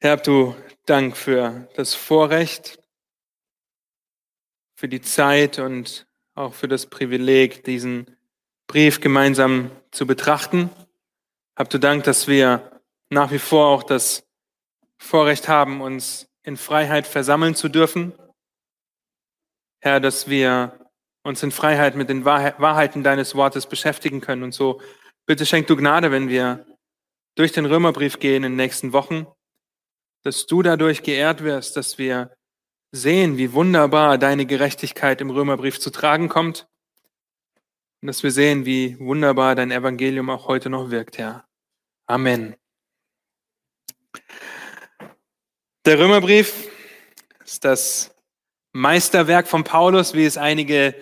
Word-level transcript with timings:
Herr, 0.00 0.16
du 0.16 0.54
Dank 0.86 1.16
für 1.16 1.68
das 1.74 1.96
Vorrecht, 1.96 2.78
für 4.76 4.88
die 4.88 5.00
Zeit 5.00 5.58
und 5.58 6.06
auch 6.36 6.54
für 6.54 6.68
das 6.68 6.86
Privileg, 6.86 7.64
diesen 7.64 8.16
Brief 8.68 9.00
gemeinsam 9.00 9.72
zu 9.90 10.06
betrachten. 10.06 10.70
Hab 11.56 11.68
du 11.68 11.80
Dank, 11.80 12.04
dass 12.04 12.28
wir 12.28 12.80
nach 13.10 13.32
wie 13.32 13.40
vor 13.40 13.66
auch 13.66 13.82
das 13.82 14.24
Vorrecht 14.98 15.48
haben, 15.48 15.80
uns 15.80 16.28
in 16.44 16.56
Freiheit 16.56 17.08
versammeln 17.08 17.56
zu 17.56 17.68
dürfen. 17.68 18.12
Herr, 19.80 19.98
dass 19.98 20.28
wir 20.28 20.78
uns 21.24 21.42
in 21.42 21.50
Freiheit 21.50 21.96
mit 21.96 22.08
den 22.08 22.24
Wahrheiten 22.24 23.02
deines 23.02 23.34
Wortes 23.34 23.66
beschäftigen 23.66 24.20
können. 24.20 24.44
Und 24.44 24.54
so 24.54 24.80
bitte 25.26 25.44
schenk 25.44 25.66
du 25.66 25.74
Gnade, 25.74 26.12
wenn 26.12 26.28
wir 26.28 26.64
durch 27.34 27.50
den 27.50 27.66
Römerbrief 27.66 28.20
gehen 28.20 28.44
in 28.44 28.52
den 28.52 28.56
nächsten 28.56 28.92
Wochen, 28.92 29.26
dass 30.28 30.44
du 30.44 30.60
dadurch 30.60 31.02
geehrt 31.02 31.42
wirst, 31.42 31.78
dass 31.78 31.96
wir 31.96 32.36
sehen, 32.92 33.38
wie 33.38 33.54
wunderbar 33.54 34.18
deine 34.18 34.44
Gerechtigkeit 34.44 35.22
im 35.22 35.30
Römerbrief 35.30 35.80
zu 35.80 35.88
tragen 35.88 36.28
kommt 36.28 36.68
und 38.02 38.08
dass 38.08 38.22
wir 38.22 38.30
sehen, 38.30 38.66
wie 38.66 38.98
wunderbar 39.00 39.54
dein 39.54 39.70
Evangelium 39.70 40.28
auch 40.28 40.46
heute 40.46 40.68
noch 40.68 40.90
wirkt, 40.90 41.16
Herr. 41.16 41.48
Amen. 42.06 42.56
Der 45.86 45.98
Römerbrief 45.98 46.68
ist 47.42 47.64
das 47.64 48.14
Meisterwerk 48.72 49.48
von 49.48 49.64
Paulus, 49.64 50.12
wie 50.12 50.26
es 50.26 50.36
einige 50.36 50.94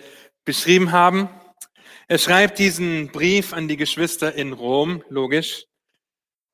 beschrieben 0.45 0.93
haben. 0.93 1.27
Er 2.07 2.17
schreibt 2.17 2.59
diesen 2.59 3.09
Brief 3.09 3.51
an 3.51 3.67
die 3.67 3.75
Geschwister 3.75 4.33
in 4.35 4.53
Rom, 4.53 5.03
logisch, 5.09 5.65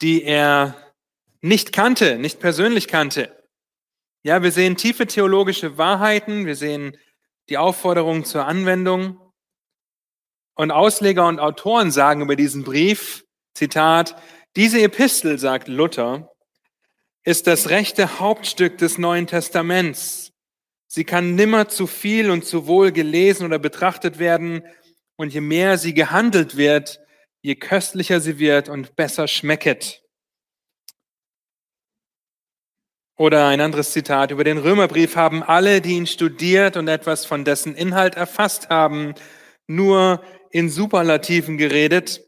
die 0.01 0.23
er 0.23 0.82
nicht 1.43 1.73
kannte, 1.73 2.17
nicht 2.17 2.39
persönlich 2.39 2.88
kannte. 2.88 3.43
Ja, 4.23 4.41
wir 4.41 4.51
sehen 4.51 4.77
tiefe 4.77 5.05
theologische 5.05 5.77
Wahrheiten, 5.77 6.45
wir 6.45 6.55
sehen 6.55 6.98
die 7.49 7.57
Aufforderung 7.57 8.23
zur 8.23 8.45
Anwendung. 8.45 9.20
Und 10.55 10.71
Ausleger 10.71 11.27
und 11.27 11.40
Autoren 11.40 11.91
sagen 11.91 12.21
über 12.21 12.37
diesen 12.37 12.63
Brief, 12.63 13.26
Zitat, 13.53 14.15
diese 14.55 14.81
Epistel, 14.81 15.37
sagt 15.37 15.68
Luther, 15.68 16.31
ist 17.26 17.48
das 17.48 17.70
rechte 17.70 18.20
Hauptstück 18.20 18.77
des 18.77 18.98
Neuen 18.98 19.27
Testaments. 19.27 20.31
Sie 20.87 21.03
kann 21.03 21.35
nimmer 21.35 21.68
zu 21.68 21.87
viel 21.87 22.29
und 22.31 22.46
zu 22.46 22.68
wohl 22.68 22.93
gelesen 22.93 23.46
oder 23.46 23.59
betrachtet 23.59 24.18
werden. 24.18 24.63
Und 25.18 25.34
je 25.34 25.41
mehr 25.41 25.77
sie 25.77 25.93
gehandelt 25.93 26.55
wird, 26.55 27.01
je 27.41 27.55
köstlicher 27.55 28.21
sie 28.21 28.40
wird 28.40 28.70
und 28.70 28.96
besser 28.96 29.27
schmecket. 29.27 30.02
Oder 33.15 33.47
ein 33.47 33.61
anderes 33.61 33.91
Zitat. 33.91 34.31
Über 34.31 34.43
den 34.43 34.57
Römerbrief 34.57 35.15
haben 35.15 35.43
alle, 35.43 35.81
die 35.81 35.93
ihn 35.93 36.07
studiert 36.07 36.77
und 36.77 36.87
etwas 36.87 37.25
von 37.25 37.45
dessen 37.45 37.75
Inhalt 37.75 38.15
erfasst 38.15 38.69
haben, 38.69 39.13
nur 39.67 40.23
in 40.49 40.69
Superlativen 40.69 41.57
geredet. 41.57 42.23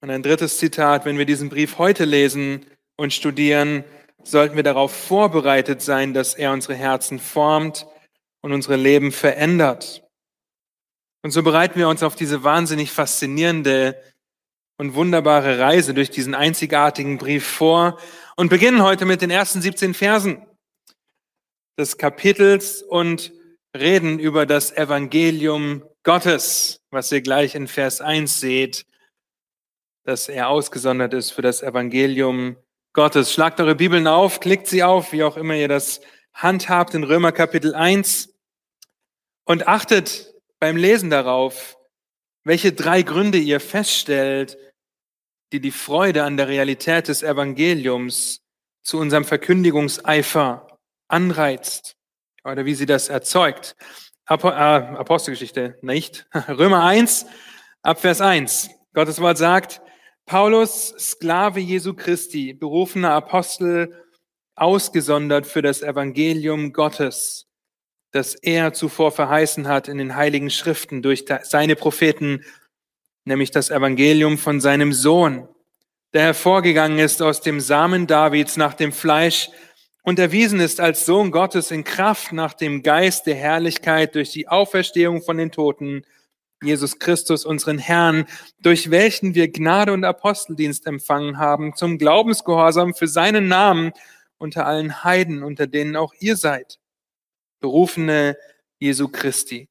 Und 0.00 0.10
ein 0.10 0.22
drittes 0.22 0.58
Zitat. 0.58 1.04
Wenn 1.04 1.18
wir 1.18 1.26
diesen 1.26 1.50
Brief 1.50 1.78
heute 1.78 2.04
lesen 2.04 2.66
und 2.96 3.12
studieren, 3.12 3.84
sollten 4.24 4.56
wir 4.56 4.62
darauf 4.62 4.92
vorbereitet 4.92 5.82
sein, 5.82 6.12
dass 6.12 6.34
er 6.34 6.52
unsere 6.52 6.74
Herzen 6.74 7.18
formt 7.18 7.86
und 8.40 8.52
unsere 8.52 8.76
Leben 8.76 9.12
verändert. 9.12 10.02
Und 11.22 11.30
so 11.30 11.42
bereiten 11.42 11.78
wir 11.78 11.88
uns 11.88 12.02
auf 12.02 12.16
diese 12.16 12.42
wahnsinnig 12.42 12.90
faszinierende 12.90 14.00
und 14.80 14.94
wunderbare 14.94 15.58
Reise 15.58 15.92
durch 15.92 16.08
diesen 16.08 16.34
einzigartigen 16.34 17.18
Brief 17.18 17.46
vor 17.46 18.00
und 18.36 18.48
beginnen 18.48 18.82
heute 18.82 19.04
mit 19.04 19.20
den 19.20 19.30
ersten 19.30 19.60
17 19.60 19.92
Versen 19.92 20.46
des 21.78 21.98
Kapitels 21.98 22.82
und 22.82 23.30
reden 23.76 24.18
über 24.18 24.46
das 24.46 24.74
Evangelium 24.74 25.84
Gottes, 26.02 26.80
was 26.90 27.12
ihr 27.12 27.20
gleich 27.20 27.54
in 27.54 27.68
Vers 27.68 28.00
1 28.00 28.40
seht, 28.40 28.86
dass 30.04 30.30
er 30.30 30.48
ausgesondert 30.48 31.12
ist 31.12 31.32
für 31.32 31.42
das 31.42 31.62
Evangelium 31.62 32.56
Gottes. 32.94 33.34
Schlagt 33.34 33.60
eure 33.60 33.74
Bibeln 33.74 34.06
auf, 34.06 34.40
klickt 34.40 34.66
sie 34.66 34.82
auf, 34.82 35.12
wie 35.12 35.24
auch 35.24 35.36
immer 35.36 35.56
ihr 35.56 35.68
das 35.68 36.00
handhabt 36.32 36.94
in 36.94 37.04
Römer 37.04 37.32
Kapitel 37.32 37.74
1 37.74 38.32
und 39.44 39.68
achtet 39.68 40.32
beim 40.58 40.78
Lesen 40.78 41.10
darauf, 41.10 41.76
welche 42.44 42.72
drei 42.72 43.02
Gründe 43.02 43.36
ihr 43.36 43.60
feststellt, 43.60 44.56
die 45.52 45.60
die 45.60 45.70
Freude 45.70 46.24
an 46.24 46.36
der 46.36 46.48
Realität 46.48 47.08
des 47.08 47.22
Evangeliums 47.22 48.40
zu 48.82 48.98
unserem 48.98 49.24
Verkündigungseifer 49.24 50.78
anreizt 51.08 51.96
oder 52.44 52.64
wie 52.64 52.74
sie 52.74 52.86
das 52.86 53.08
erzeugt. 53.08 53.76
äh, 54.28 54.36
Apostelgeschichte, 54.36 55.76
nicht? 55.82 56.26
Römer 56.48 56.84
1, 56.84 57.26
Abvers 57.82 58.20
1. 58.20 58.70
Gottes 58.94 59.20
Wort 59.20 59.38
sagt, 59.38 59.80
Paulus, 60.26 60.94
Sklave 60.98 61.58
Jesu 61.60 61.94
Christi, 61.94 62.52
berufener 62.52 63.12
Apostel, 63.12 63.96
ausgesondert 64.54 65.46
für 65.46 65.62
das 65.62 65.82
Evangelium 65.82 66.72
Gottes, 66.72 67.48
das 68.12 68.34
er 68.34 68.72
zuvor 68.72 69.10
verheißen 69.10 69.66
hat 69.66 69.88
in 69.88 69.98
den 69.98 70.14
heiligen 70.14 70.50
Schriften 70.50 71.02
durch 71.02 71.24
seine 71.42 71.76
Propheten 71.76 72.44
nämlich 73.30 73.52
das 73.52 73.70
Evangelium 73.70 74.38
von 74.38 74.60
seinem 74.60 74.92
Sohn, 74.92 75.48
der 76.12 76.22
hervorgegangen 76.22 76.98
ist 76.98 77.22
aus 77.22 77.40
dem 77.40 77.60
Samen 77.60 78.08
Davids 78.08 78.56
nach 78.56 78.74
dem 78.74 78.92
Fleisch 78.92 79.50
und 80.02 80.18
erwiesen 80.18 80.58
ist 80.58 80.80
als 80.80 81.06
Sohn 81.06 81.30
Gottes 81.30 81.70
in 81.70 81.84
Kraft 81.84 82.32
nach 82.32 82.54
dem 82.54 82.82
Geist 82.82 83.26
der 83.26 83.36
Herrlichkeit 83.36 84.16
durch 84.16 84.32
die 84.32 84.48
Auferstehung 84.48 85.22
von 85.22 85.36
den 85.36 85.52
Toten, 85.52 86.02
Jesus 86.60 86.98
Christus, 86.98 87.46
unseren 87.46 87.78
Herrn, 87.78 88.26
durch 88.58 88.90
welchen 88.90 89.36
wir 89.36 89.48
Gnade 89.48 89.92
und 89.92 90.04
Aposteldienst 90.04 90.86
empfangen 90.88 91.38
haben, 91.38 91.76
zum 91.76 91.98
Glaubensgehorsam 91.98 92.94
für 92.94 93.06
seinen 93.06 93.46
Namen 93.46 93.92
unter 94.38 94.66
allen 94.66 95.04
Heiden, 95.04 95.44
unter 95.44 95.68
denen 95.68 95.94
auch 95.94 96.14
ihr 96.18 96.34
seid, 96.36 96.80
berufene 97.60 98.36
Jesu 98.80 99.06
Christi 99.06 99.68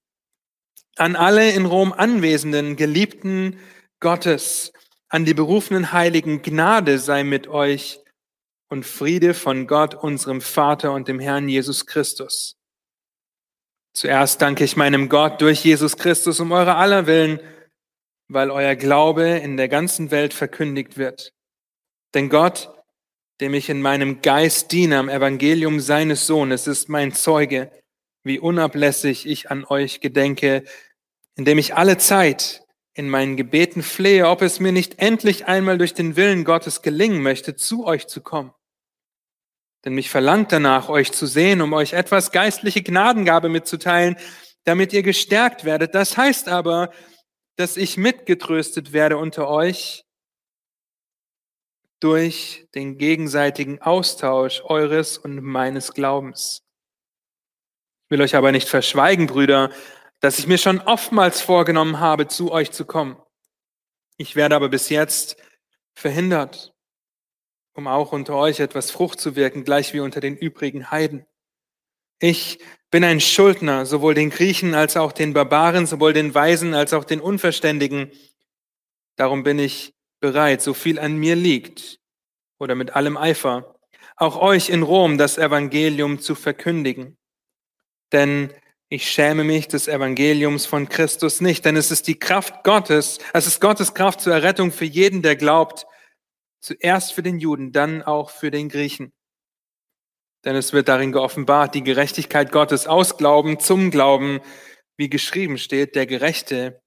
an 1.00 1.16
alle 1.16 1.52
in 1.52 1.66
Rom 1.66 1.94
anwesenden 1.94 2.76
Geliebten 2.76 3.60
Gottes, 4.00 4.72
an 5.10 5.26
die 5.26 5.34
berufenen 5.34 5.92
Heiligen, 5.92 6.42
Gnade 6.42 7.00
sei 7.00 7.24
mit 7.24 7.48
euch 7.48 8.00
und 8.70 8.86
Friede 8.86 9.34
von 9.34 9.68
Gott, 9.68 9.96
unserem 9.96 10.42
Vater 10.42 10.94
und 10.94 11.08
dem 11.08 11.20
Herrn 11.20 11.50
Jesus 11.50 11.86
Christus. 11.86 12.56
Zuerst 13.94 14.42
danke 14.42 14.64
ich 14.64 14.78
meinem 14.78 15.10
Gott 15.10 15.42
durch 15.42 15.64
Jesus 15.64 15.98
Christus 15.98 16.40
um 16.40 16.52
eure 16.52 16.76
aller 16.76 17.08
Willen, 17.08 17.40
weil 18.28 18.52
euer 18.52 18.76
Glaube 18.76 19.28
in 19.28 19.58
der 19.58 19.68
ganzen 19.68 20.12
Welt 20.12 20.34
verkündigt 20.34 20.98
wird. 20.98 21.34
Denn 22.14 22.30
Gott, 22.30 22.72
dem 23.42 23.54
ich 23.54 23.70
in 23.70 23.82
meinem 23.82 24.22
Geist 24.22 24.72
diene 24.72 25.00
am 25.00 25.10
Evangelium 25.10 25.80
seines 25.80 26.28
Sohnes, 26.28 26.68
ist 26.68 26.90
mein 26.90 27.12
Zeuge, 27.14 27.72
wie 28.24 28.38
unablässig 28.38 29.26
ich 29.26 29.50
an 29.50 29.66
euch 29.66 30.02
gedenke, 30.02 30.64
indem 31.40 31.58
ich 31.58 31.74
alle 31.74 31.98
Zeit 31.98 32.66
in 32.94 33.08
meinen 33.08 33.38
Gebeten 33.38 33.82
flehe, 33.82 34.28
ob 34.28 34.42
es 34.42 34.60
mir 34.60 34.74
nicht 34.74 35.00
endlich 35.00 35.46
einmal 35.46 35.78
durch 35.78 35.94
den 35.94 36.18
Willen 36.18 36.44
Gottes 36.44 36.82
gelingen 36.82 37.24
möchte, 37.24 37.56
zu 37.56 37.86
euch 37.86 38.08
zu 38.08 38.20
kommen. 38.20 38.54
Denn 39.86 39.94
mich 39.94 40.10
verlangt 40.10 40.52
danach, 40.52 40.90
euch 40.90 41.14
zu 41.14 41.28
sehen, 41.28 41.62
um 41.62 41.72
euch 41.72 41.94
etwas 41.94 42.34
geistliche 42.34 42.84
Gnadengabe 42.84 43.48
mitzuteilen, 43.48 44.18
damit 44.66 44.92
ihr 44.92 45.02
gestärkt 45.02 45.64
werdet. 45.64 45.96
Das 45.96 46.18
heißt 46.18 46.50
aber, 46.50 46.92
dass 47.56 47.78
ich 47.78 47.96
mitgetröstet 47.96 48.92
werde 48.92 49.16
unter 49.16 49.48
euch 49.48 50.04
durch 52.02 52.68
den 52.76 52.98
gegenseitigen 52.98 53.82
Austausch 53.82 54.62
eures 54.66 55.18
und 55.18 55.42
meines 55.42 55.94
Glaubens. 55.94 56.64
Ich 58.08 58.12
will 58.12 58.22
euch 58.22 58.36
aber 58.36 58.52
nicht 58.52 58.68
verschweigen, 58.68 59.28
Brüder, 59.28 59.72
dass 60.20 60.40
ich 60.40 60.48
mir 60.48 60.58
schon 60.58 60.82
oftmals 60.82 61.42
vorgenommen 61.42 62.00
habe, 62.00 62.28
zu 62.28 62.52
euch 62.52 62.72
zu 62.72 62.86
kommen. 62.86 63.18
Ich 64.18 64.36
werde 64.36 64.56
aber 64.56 64.70
bis 64.70 64.90
jetzt 64.90 65.38
verhindert, 65.94 66.74
um 67.74 67.88
auch 67.88 68.12
unter 68.12 68.36
euch 68.36 68.60
etwas 68.60 68.92
Frucht 68.92 69.20
zu 69.20 69.36
wirken, 69.36 69.64
gleich 69.64 69.94
wie 69.94 70.02
unter 70.02 70.20
den 70.20 70.36
übrigen 70.36 70.92
Heiden. 70.92 71.26
Ich 72.20 72.60
bin 72.92 73.04
ein 73.04 73.22
Schuldner, 73.22 73.86
sowohl 73.86 74.14
den 74.14 74.30
Griechen 74.30 74.76
als 74.76 74.98
auch 74.98 75.14
den 75.14 75.34
Barbaren, 75.34 75.86
sowohl 75.86 76.12
den 76.12 76.34
Weisen 76.34 76.74
als 76.74 76.94
auch 76.94 77.06
den 77.06 77.22
Unverständigen. 77.22 78.12
Darum 79.16 79.44
bin 79.44 79.58
ich 79.58 79.94
bereit, 80.20 80.62
so 80.62 80.74
viel 80.74 81.00
an 81.00 81.16
mir 81.16 81.36
liegt, 81.36 82.00
oder 82.58 82.76
mit 82.76 82.96
allem 82.96 83.16
Eifer, 83.16 83.80
auch 84.18 84.36
euch 84.42 84.70
in 84.70 84.84
Rom 84.84 85.18
das 85.18 85.38
Evangelium 85.38 86.20
zu 86.20 86.36
verkündigen. 86.36 87.18
Denn 88.12 88.54
ich 88.90 89.10
schäme 89.10 89.44
mich 89.44 89.68
des 89.68 89.88
Evangeliums 89.88 90.66
von 90.66 90.90
Christus 90.90 91.42
nicht, 91.42 91.64
denn 91.64 91.76
es 91.76 91.92
ist 91.92 92.08
die 92.08 92.18
Kraft 92.18 92.64
Gottes, 92.64 93.20
es 93.34 93.46
ist 93.46 93.62
Gottes 93.62 93.94
Kraft 93.94 94.20
zur 94.20 94.34
Errettung 94.34 94.72
für 94.72 94.86
jeden, 94.86 95.22
der 95.22 95.36
glaubt, 95.36 95.86
zuerst 96.60 97.14
für 97.14 97.22
den 97.22 97.40
Juden, 97.40 97.72
dann 97.72 98.02
auch 98.02 98.32
für 98.32 98.50
den 98.50 98.68
Griechen. 98.68 99.14
Denn 100.44 100.56
es 100.56 100.74
wird 100.74 100.88
darin 100.88 101.12
geoffenbart, 101.12 101.76
die 101.76 101.84
Gerechtigkeit 101.84 102.52
Gottes 102.52 102.88
aus 102.88 103.18
Glauben 103.18 103.60
zum 103.60 103.92
Glauben, 103.92 104.40
wie 104.98 105.10
geschrieben 105.10 105.58
steht, 105.58 105.96
der 105.96 106.08
Gerechte 106.08 106.82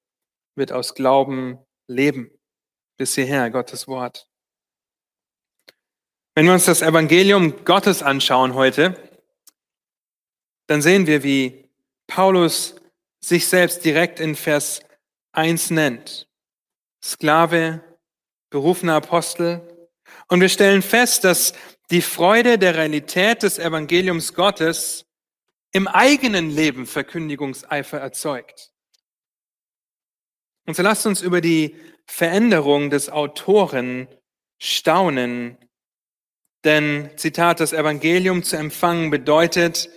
wird 0.57 0.73
aus 0.73 0.95
Glauben 0.95 1.59
leben. 1.87 2.31
Bis 2.99 3.15
hierher 3.15 3.51
Gottes 3.51 3.87
Wort. 3.87 4.29
Wenn 6.35 6.47
wir 6.47 6.55
uns 6.55 6.65
das 6.65 6.83
Evangelium 6.83 7.65
Gottes 7.65 8.03
anschauen 8.03 8.55
heute, 8.55 8.97
dann 10.67 10.83
sehen 10.83 11.07
wir, 11.07 11.23
wie 11.23 11.62
Paulus 12.15 12.75
sich 13.25 13.47
selbst 13.47 13.87
direkt 13.87 14.21
in 14.21 14.37
Vers 14.37 14.83
1 15.33 15.71
nennt. 15.71 16.29
Sklave, 17.03 17.83
berufener 18.51 18.97
Apostel. 18.97 19.89
Und 20.29 20.43
wir 20.43 20.51
stellen 20.51 20.83
fest, 20.83 21.25
dass 21.25 21.55
die 21.91 22.03
Freude 22.03 22.59
der 22.59 22.75
Realität 22.75 23.43
des 23.43 23.59
Evangeliums 23.59 24.35
Gottes 24.35 25.07
im 25.73 25.89
eigenen 25.89 26.51
Leben 26.51 26.87
Verkündigungseifer 26.87 27.99
erzeugt. 27.99 28.73
Und 30.67 30.77
so 30.77 30.83
lasst 30.83 31.07
uns 31.07 31.23
über 31.23 31.41
die 31.41 31.77
Veränderung 32.07 32.91
des 32.91 33.09
Autoren 33.09 34.07
staunen. 34.61 35.57
Denn, 36.63 37.11
Zitat, 37.17 37.61
das 37.61 37.73
Evangelium 37.73 38.43
zu 38.43 38.59
empfangen 38.59 39.09
bedeutet, 39.09 39.89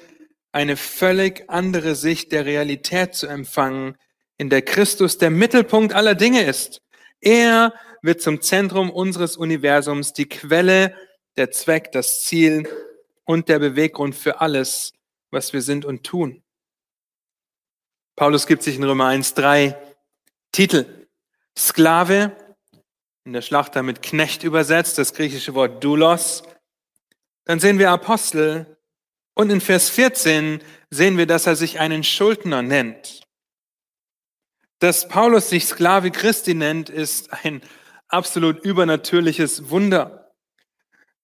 eine 0.56 0.78
völlig 0.78 1.50
andere 1.50 1.96
Sicht 1.96 2.32
der 2.32 2.46
Realität 2.46 3.14
zu 3.14 3.28
empfangen, 3.28 3.98
in 4.38 4.50
der 4.50 4.62
Christus 4.62 5.18
der 5.18 5.30
Mittelpunkt 5.30 5.94
aller 5.94 6.16
Dinge 6.16 6.46
ist. 6.46 6.82
Er 7.20 7.74
wird 8.02 8.22
zum 8.22 8.42
Zentrum 8.42 8.90
unseres 8.90 9.36
Universums, 9.36 10.14
die 10.14 10.30
Quelle, 10.30 10.96
der 11.36 11.52
Zweck, 11.52 11.92
das 11.92 12.24
Ziel 12.24 12.70
und 13.26 13.50
der 13.50 13.60
Beweggrund 13.60 14.16
für 14.16 14.40
alles, 14.40 14.94
was 15.30 15.52
wir 15.52 15.62
sind 15.62 15.84
und 15.84 16.04
tun. 16.06 16.42
Paulus 18.16 18.48
gibt 18.48 18.64
sich 18.64 18.78
in 18.78 18.84
Römer 18.86 19.08
1 19.08 19.34
drei 19.34 19.78
Titel. 20.54 20.86
Sklave, 21.58 22.32
in 23.26 23.34
der 23.34 23.42
Schlacht 23.42 23.76
damit 23.76 24.02
Knecht 24.02 24.44
übersetzt, 24.44 24.98
das 25.00 25.14
griechische 25.14 25.54
Wort 25.54 25.84
Doulos. 25.84 26.44
Dann 27.44 27.60
sehen 27.60 27.78
wir 27.78 27.92
Apostel, 27.92 28.75
und 29.36 29.52
in 29.52 29.62
Vers 29.62 29.90
14 29.90 30.64
sehen 30.90 31.18
wir, 31.18 31.28
dass 31.28 31.46
er 31.46 31.56
sich 31.56 31.80
einen 31.80 32.04
Schuldner 32.04 32.64
nennt. 32.64 33.22
Dass 34.80 35.08
Paulus 35.08 35.50
sich 35.50 35.66
Sklave 35.66 36.10
Christi 36.10 36.54
nennt, 36.54 36.90
ist 36.90 37.32
ein 37.32 37.62
absolut 38.08 38.64
übernatürliches 38.64 39.70
Wunder. 39.70 40.34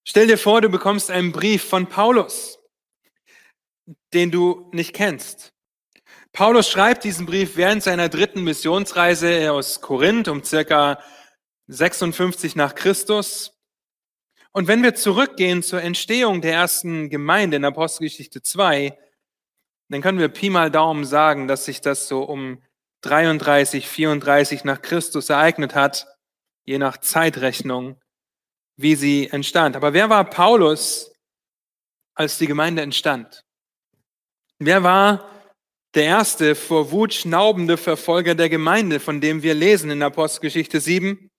Stell 0.04 0.28
dir 0.28 0.38
vor, 0.38 0.62
du 0.62 0.70
bekommst 0.70 1.10
einen 1.10 1.32
Brief 1.32 1.64
von 1.64 1.88
Paulus, 1.88 2.60
den 4.14 4.32
du 4.32 4.70
nicht 4.74 4.94
kennst. 4.94 5.54
Paulus 6.34 6.70
schreibt 6.70 7.04
diesen 7.04 7.26
Brief 7.26 7.56
während 7.56 7.84
seiner 7.84 8.10
dritten 8.10 8.44
Missionsreise 8.44 9.52
aus 9.52 9.82
Korinth 9.82 10.28
um 10.28 10.44
circa 10.44 11.00
56 11.68 12.56
nach 12.56 12.74
Christus. 12.74 13.61
Und 14.54 14.68
wenn 14.68 14.84
wir 14.84 14.96
zurückgehen 14.96 15.64
zur 15.64 15.82
Entstehung 15.82 16.42
der 16.42 16.54
ersten 16.54 17.10
Gemeinde 17.10 17.58
in 17.58 17.66
Apostelgeschichte 17.66 18.42
2, 18.42 18.98
dann 19.90 20.02
können 20.02 20.20
wir 20.20 20.28
Pi 20.28 20.50
mal 20.50 20.70
Daumen 20.70 21.06
sagen, 21.06 21.48
dass 21.48 21.66
sich 21.66 21.82
das 21.82 22.08
so 22.08 22.24
um 22.24 22.62
33, 23.02 23.88
34 23.88 24.64
nach 24.64 24.82
Christus 24.82 25.30
ereignet 25.30 25.74
hat, 25.74 26.08
je 26.66 26.78
nach 26.78 26.98
Zeitrechnung, 26.98 28.00
wie 28.78 28.96
sie 28.96 29.30
entstand. 29.30 29.76
Aber 29.76 29.94
wer 29.94 30.10
war 30.10 30.30
Paulus, 30.30 31.14
als 32.14 32.38
die 32.38 32.48
Gemeinde 32.48 32.82
entstand? 32.82 33.44
Wer 34.60 34.84
war 34.84 35.30
der 35.96 36.04
erste 36.04 36.56
vor 36.56 36.92
Wut 36.92 37.14
schnaubende 37.14 37.78
Verfolger 37.78 38.36
der 38.36 38.50
Gemeinde, 38.50 39.00
von 39.00 39.22
dem 39.22 39.44
wir 39.44 39.54
lesen 39.54 39.90
in 39.92 40.04
Apostelgeschichte 40.04 40.80
7? 40.80 41.31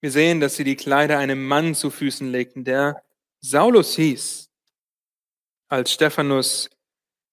Wir 0.00 0.10
sehen, 0.10 0.40
dass 0.40 0.56
sie 0.56 0.64
die 0.64 0.76
Kleider 0.76 1.18
einem 1.18 1.46
Mann 1.46 1.74
zu 1.74 1.90
Füßen 1.90 2.30
legten, 2.30 2.64
der 2.64 3.02
Saulus 3.40 3.96
hieß, 3.96 4.50
als 5.68 5.92
Stephanus 5.92 6.70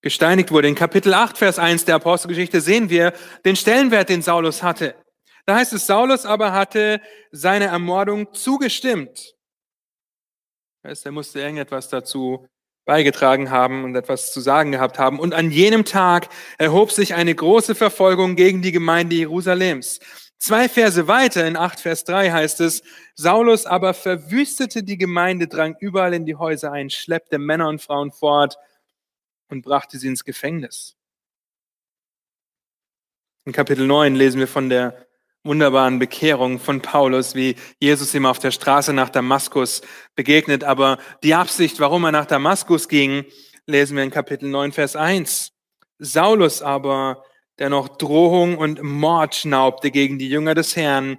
gesteinigt 0.02 0.52
wurde. 0.52 0.68
In 0.68 0.76
Kapitel 0.76 1.14
8, 1.14 1.38
Vers 1.38 1.60
1 1.60 1.86
der 1.86 1.96
Apostelgeschichte 1.96 2.60
sehen 2.60 2.90
wir 2.90 3.14
den 3.46 3.56
Stellenwert, 3.56 4.10
den 4.10 4.22
Saulus 4.22 4.64
hatte. 4.64 4.96
Da 5.46 5.56
heißt 5.56 5.72
es, 5.74 5.88
Saulus 5.88 6.26
aber 6.26 6.52
hatte 6.52 7.02
seine 7.32 7.66
Ermordung 7.66 8.34
zugestimmt. 8.34 9.36
Er 10.84 11.12
musste 11.12 11.40
irgendetwas 11.40 11.90
dazu 11.90 12.48
beigetragen 12.86 13.50
haben 13.50 13.84
und 13.84 13.96
etwas 13.96 14.32
zu 14.32 14.40
sagen 14.40 14.72
gehabt 14.72 15.00
haben. 15.00 15.20
Und 15.20 15.34
an 15.34 15.52
jenem 15.52 15.84
Tag 15.84 16.30
erhob 16.58 16.92
sich 16.92 17.14
eine 17.14 17.34
große 17.36 17.76
Verfolgung 17.76 18.36
gegen 18.36 18.62
die 18.62 18.72
Gemeinde 18.72 19.16
Jerusalems. 19.16 20.00
Zwei 20.40 20.70
Verse 20.70 21.08
weiter, 21.08 21.48
in 21.48 21.58
8 21.58 21.80
Vers 21.80 22.04
3 22.04 22.32
heißt 22.32 22.62
es, 22.62 22.84
Saulus 23.16 23.66
aber 23.66 23.94
verwüstete 23.94 24.84
die 24.84 24.98
Gemeinde, 24.98 25.48
drang 25.48 25.76
überall 25.80 26.14
in 26.14 26.26
die 26.26 26.36
Häuser 26.36 26.72
ein, 26.72 26.90
schleppte 26.90 27.40
Männer 27.40 27.68
und 27.68 27.82
Frauen 27.82 28.12
fort 28.12 28.58
und 29.50 29.64
brachte 29.64 29.98
sie 29.98 30.08
ins 30.08 30.24
Gefängnis. 30.24 30.96
In 33.46 33.52
Kapitel 33.52 33.88
9 33.88 34.14
lesen 34.14 34.40
wir 34.40 34.48
von 34.48 34.70
der 34.70 35.08
wunderbaren 35.44 35.98
Bekehrung 35.98 36.60
von 36.60 36.82
Paulus, 36.82 37.34
wie 37.34 37.56
Jesus 37.80 38.14
ihm 38.14 38.26
auf 38.26 38.40
der 38.40 38.52
Straße 38.52 38.94
nach 38.94 39.10
Damaskus 39.10 39.82
begegnet. 40.16 40.64
Aber 40.64 41.00
die 41.24 41.34
Absicht, 41.34 41.80
warum 41.80 42.04
er 42.04 42.12
nach 42.12 42.26
Damaskus 42.26 42.88
ging, 42.90 43.26
lesen 43.66 43.96
wir 43.96 44.04
in 44.04 44.12
Kapitel 44.12 44.50
9, 44.50 44.74
Vers 44.74 44.96
1. 44.96 45.54
Saulus 45.98 46.62
aber 46.62 47.24
der 47.60 47.70
noch 47.70 47.88
Drohung 47.98 48.58
und 48.58 48.82
Mord 48.84 49.36
schnaubte 49.36 49.92
gegen 49.92 50.20
die 50.20 50.30
Jünger 50.30 50.56
des 50.56 50.76
Herrn, 50.76 51.18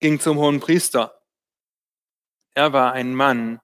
ging 0.00 0.20
zum 0.20 0.38
hohen 0.38 0.60
Priester. 0.60 1.22
Er 2.54 2.72
war 2.72 2.92
ein 2.92 3.14
Mann, 3.14 3.60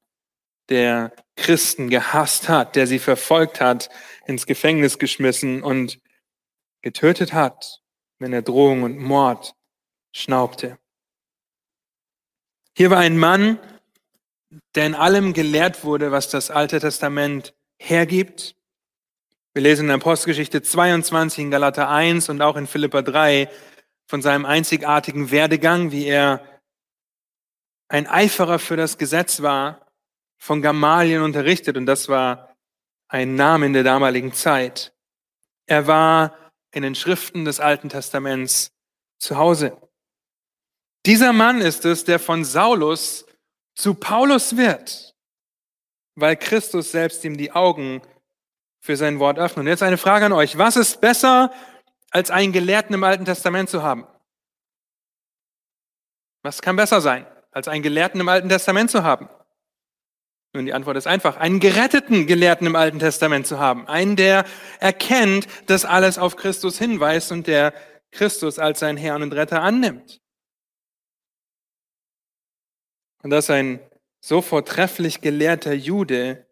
der 0.68 1.12
Christen 1.36 1.88
gehasst 1.88 2.48
hat, 2.48 2.76
der 2.76 2.86
sie 2.86 2.98
verfolgt 2.98 3.60
hat, 3.60 3.88
ins 4.26 4.46
Gefängnis 4.46 4.98
geschmissen 4.98 5.62
und 5.62 6.00
getötet 6.82 7.32
hat, 7.32 7.82
wenn 8.18 8.32
er 8.32 8.42
Drohung 8.42 8.82
und 8.82 8.98
Mord 8.98 9.54
schnaubte. 10.14 10.78
Hier 12.76 12.90
war 12.90 12.98
ein 12.98 13.18
Mann, 13.18 13.58
der 14.74 14.86
in 14.86 14.94
allem 14.94 15.32
gelehrt 15.32 15.84
wurde, 15.84 16.12
was 16.12 16.28
das 16.28 16.50
Alte 16.50 16.80
Testament 16.80 17.54
hergibt, 17.78 18.56
wir 19.54 19.62
lesen 19.62 19.88
in 19.88 19.94
Apostelgeschichte 19.94 20.62
22, 20.62 21.44
in 21.44 21.50
Galater 21.50 21.90
1 21.90 22.30
und 22.30 22.40
auch 22.40 22.56
in 22.56 22.66
Philippa 22.66 23.02
3 23.02 23.50
von 24.06 24.22
seinem 24.22 24.46
einzigartigen 24.46 25.30
Werdegang, 25.30 25.92
wie 25.92 26.06
er 26.06 26.42
ein 27.88 28.06
Eiferer 28.06 28.58
für 28.58 28.76
das 28.76 28.96
Gesetz 28.96 29.42
war, 29.42 29.86
von 30.38 30.62
Gamalien 30.62 31.22
unterrichtet 31.22 31.76
und 31.76 31.84
das 31.84 32.08
war 32.08 32.56
ein 33.08 33.34
Name 33.34 33.66
in 33.66 33.74
der 33.74 33.84
damaligen 33.84 34.32
Zeit. 34.32 34.94
Er 35.66 35.86
war 35.86 36.34
in 36.70 36.82
den 36.82 36.94
Schriften 36.94 37.44
des 37.44 37.60
Alten 37.60 37.90
Testaments 37.90 38.72
zu 39.18 39.36
Hause. 39.36 39.76
Dieser 41.04 41.34
Mann 41.34 41.60
ist 41.60 41.84
es, 41.84 42.04
der 42.04 42.18
von 42.18 42.44
Saulus 42.44 43.26
zu 43.74 43.94
Paulus 43.94 44.56
wird, 44.56 45.14
weil 46.14 46.36
Christus 46.36 46.90
selbst 46.90 47.22
ihm 47.24 47.36
die 47.36 47.52
Augen 47.52 48.00
für 48.82 48.96
sein 48.96 49.20
Wort 49.20 49.38
öffnen. 49.38 49.64
Und 49.64 49.68
jetzt 49.68 49.84
eine 49.84 49.96
Frage 49.96 50.26
an 50.26 50.32
euch. 50.32 50.58
Was 50.58 50.76
ist 50.76 51.00
besser, 51.00 51.52
als 52.10 52.32
einen 52.32 52.52
Gelehrten 52.52 52.94
im 52.94 53.04
Alten 53.04 53.24
Testament 53.24 53.70
zu 53.70 53.84
haben? 53.84 54.06
Was 56.42 56.60
kann 56.60 56.74
besser 56.74 57.00
sein, 57.00 57.24
als 57.52 57.68
einen 57.68 57.84
Gelehrten 57.84 58.20
im 58.20 58.28
Alten 58.28 58.48
Testament 58.48 58.90
zu 58.90 59.04
haben? 59.04 59.28
Nun, 60.52 60.66
die 60.66 60.74
Antwort 60.74 60.96
ist 60.96 61.06
einfach, 61.06 61.36
einen 61.36 61.60
geretteten 61.60 62.26
Gelehrten 62.26 62.66
im 62.66 62.74
Alten 62.74 62.98
Testament 62.98 63.46
zu 63.46 63.60
haben. 63.60 63.86
Einen, 63.86 64.16
der 64.16 64.44
erkennt, 64.80 65.46
dass 65.70 65.84
alles 65.84 66.18
auf 66.18 66.34
Christus 66.34 66.76
hinweist 66.76 67.30
und 67.30 67.46
der 67.46 67.72
Christus 68.10 68.58
als 68.58 68.80
sein 68.80 68.96
Herrn 68.96 69.22
und 69.22 69.32
Retter 69.32 69.62
annimmt. 69.62 70.20
Und 73.22 73.30
dass 73.30 73.48
ein 73.48 73.78
so 74.18 74.42
vortrefflich 74.42 75.20
gelehrter 75.20 75.72
Jude 75.72 76.48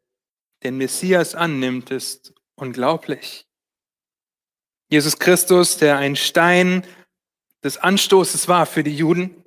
den 0.62 0.76
Messias 0.76 1.35
annimmt, 1.35 1.90
ist 1.90 2.35
unglaublich. 2.55 3.47
Jesus 4.88 5.19
Christus, 5.19 5.76
der 5.76 5.99
ein 5.99 6.17
Stein 6.17 6.85
des 7.62 7.79
Anstoßes 7.79 8.49
war 8.49 8.67
für 8.67 8.83
die 8.83 8.97
Juden, 8.97 9.45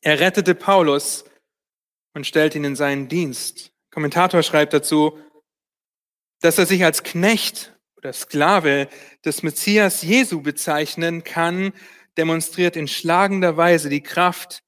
er 0.00 0.20
rettete 0.20 0.54
Paulus 0.54 1.24
und 2.14 2.26
stellt 2.26 2.54
ihn 2.54 2.64
in 2.64 2.76
seinen 2.76 3.08
Dienst. 3.08 3.72
Kommentator 3.90 4.42
schreibt 4.42 4.72
dazu, 4.72 5.18
dass 6.40 6.58
er 6.58 6.66
sich 6.66 6.84
als 6.84 7.02
Knecht 7.02 7.76
oder 7.96 8.12
Sklave 8.12 8.88
des 9.24 9.42
Messias 9.42 10.02
Jesu 10.02 10.42
bezeichnen 10.42 11.24
kann, 11.24 11.72
demonstriert 12.16 12.76
in 12.76 12.88
schlagender 12.88 13.56
Weise 13.56 13.88
die 13.88 14.02
Kraft 14.02 14.62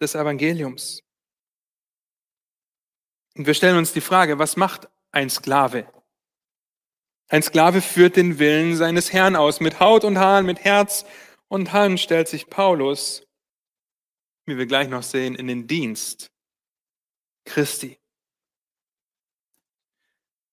des 0.00 0.14
Evangeliums. 0.14 1.02
Und 3.34 3.46
wir 3.46 3.54
stellen 3.54 3.78
uns 3.78 3.92
die 3.92 4.00
Frage, 4.00 4.38
was 4.38 4.56
macht 4.56 4.88
ein 5.10 5.30
Sklave? 5.30 5.86
Ein 7.28 7.42
Sklave 7.42 7.80
führt 7.80 8.16
den 8.16 8.38
Willen 8.38 8.76
seines 8.76 9.12
Herrn 9.12 9.36
aus. 9.36 9.60
Mit 9.60 9.80
Haut 9.80 10.04
und 10.04 10.18
Haaren, 10.18 10.44
mit 10.44 10.60
Herz 10.60 11.06
und 11.48 11.72
Hand 11.72 11.98
stellt 11.98 12.28
sich 12.28 12.48
Paulus, 12.50 13.26
wie 14.44 14.58
wir 14.58 14.66
gleich 14.66 14.88
noch 14.88 15.02
sehen, 15.02 15.34
in 15.34 15.46
den 15.46 15.66
Dienst 15.66 16.30
Christi. 17.44 17.98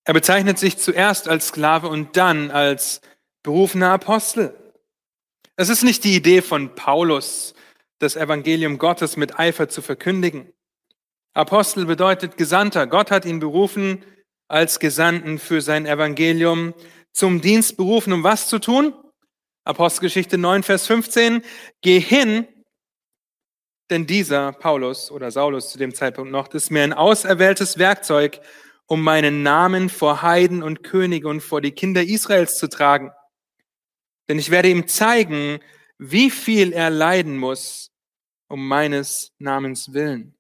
Er 0.06 0.14
bezeichnet 0.14 0.58
sich 0.58 0.78
zuerst 0.78 1.28
als 1.28 1.50
Sklave 1.50 1.88
und 1.88 2.18
dann 2.18 2.50
als 2.50 3.02
berufener 3.44 3.92
Apostel. 3.92 4.56
Es 5.56 5.70
ist 5.70 5.84
nicht 5.84 6.04
die 6.04 6.16
Idee 6.16 6.42
von 6.42 6.74
Paulus, 6.76 7.54
das 8.00 8.16
Evangelium 8.16 8.78
Gottes 8.78 9.18
mit 9.18 9.38
Eifer 9.38 9.68
zu 9.68 9.82
verkündigen. 9.82 10.54
Apostel 11.34 11.86
bedeutet 11.86 12.38
Gesandter. 12.38 12.88
Gott 12.88 13.12
hat 13.12 13.26
ihn 13.26 13.40
berufen 13.40 14.04
als 14.48 14.80
Gesandten 14.80 15.38
für 15.40 15.62
sein 15.62 15.86
Evangelium 15.86 16.74
zum 17.12 17.42
Dienst 17.42 17.78
berufen, 17.78 18.14
um 18.14 18.24
was 18.24 18.48
zu 18.48 18.60
tun? 18.60 18.94
Apostelgeschichte 19.64 20.38
9, 20.38 20.64
Vers 20.64 20.88
15. 20.88 21.44
Geh 21.82 22.00
hin, 22.00 22.48
denn 23.90 24.06
dieser, 24.06 24.52
Paulus 24.52 25.12
oder 25.12 25.32
Saulus 25.32 25.72
zu 25.72 25.78
dem 25.78 25.94
Zeitpunkt 25.94 26.32
noch, 26.32 26.54
ist 26.54 26.70
mir 26.70 26.84
ein 26.84 26.94
auserwähltes 26.94 27.78
Werkzeug, 27.78 28.40
um 28.86 29.04
meinen 29.04 29.44
Namen 29.44 29.90
vor 29.90 30.22
Heiden 30.22 30.64
und 30.64 30.84
Könige 30.84 31.28
und 31.28 31.42
vor 31.42 31.62
die 31.62 31.72
Kinder 31.72 32.04
Israels 32.04 32.58
zu 32.58 32.70
tragen. 32.70 33.12
Denn 34.28 34.40
ich 34.40 34.52
werde 34.52 34.70
ihm 34.70 34.88
zeigen, 34.88 35.60
wie 35.98 36.30
viel 36.30 36.72
er 36.72 36.90
leiden 36.90 37.38
muss, 37.38 37.92
um 38.48 38.68
meines 38.68 39.34
Namens 39.38 39.94
willen. 39.94 40.39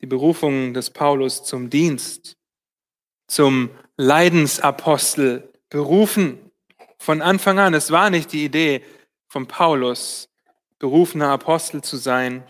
Die 0.00 0.06
Berufung 0.06 0.74
des 0.74 0.90
Paulus 0.90 1.44
zum 1.44 1.70
Dienst, 1.70 2.36
zum 3.26 3.70
Leidensapostel 3.96 5.52
berufen 5.68 6.50
von 6.98 7.22
Anfang 7.22 7.58
an. 7.58 7.74
Es 7.74 7.90
war 7.90 8.10
nicht 8.10 8.32
die 8.32 8.44
Idee 8.44 8.84
von 9.28 9.46
Paulus, 9.46 10.28
berufener 10.78 11.30
Apostel 11.30 11.82
zu 11.82 11.96
sein. 11.96 12.44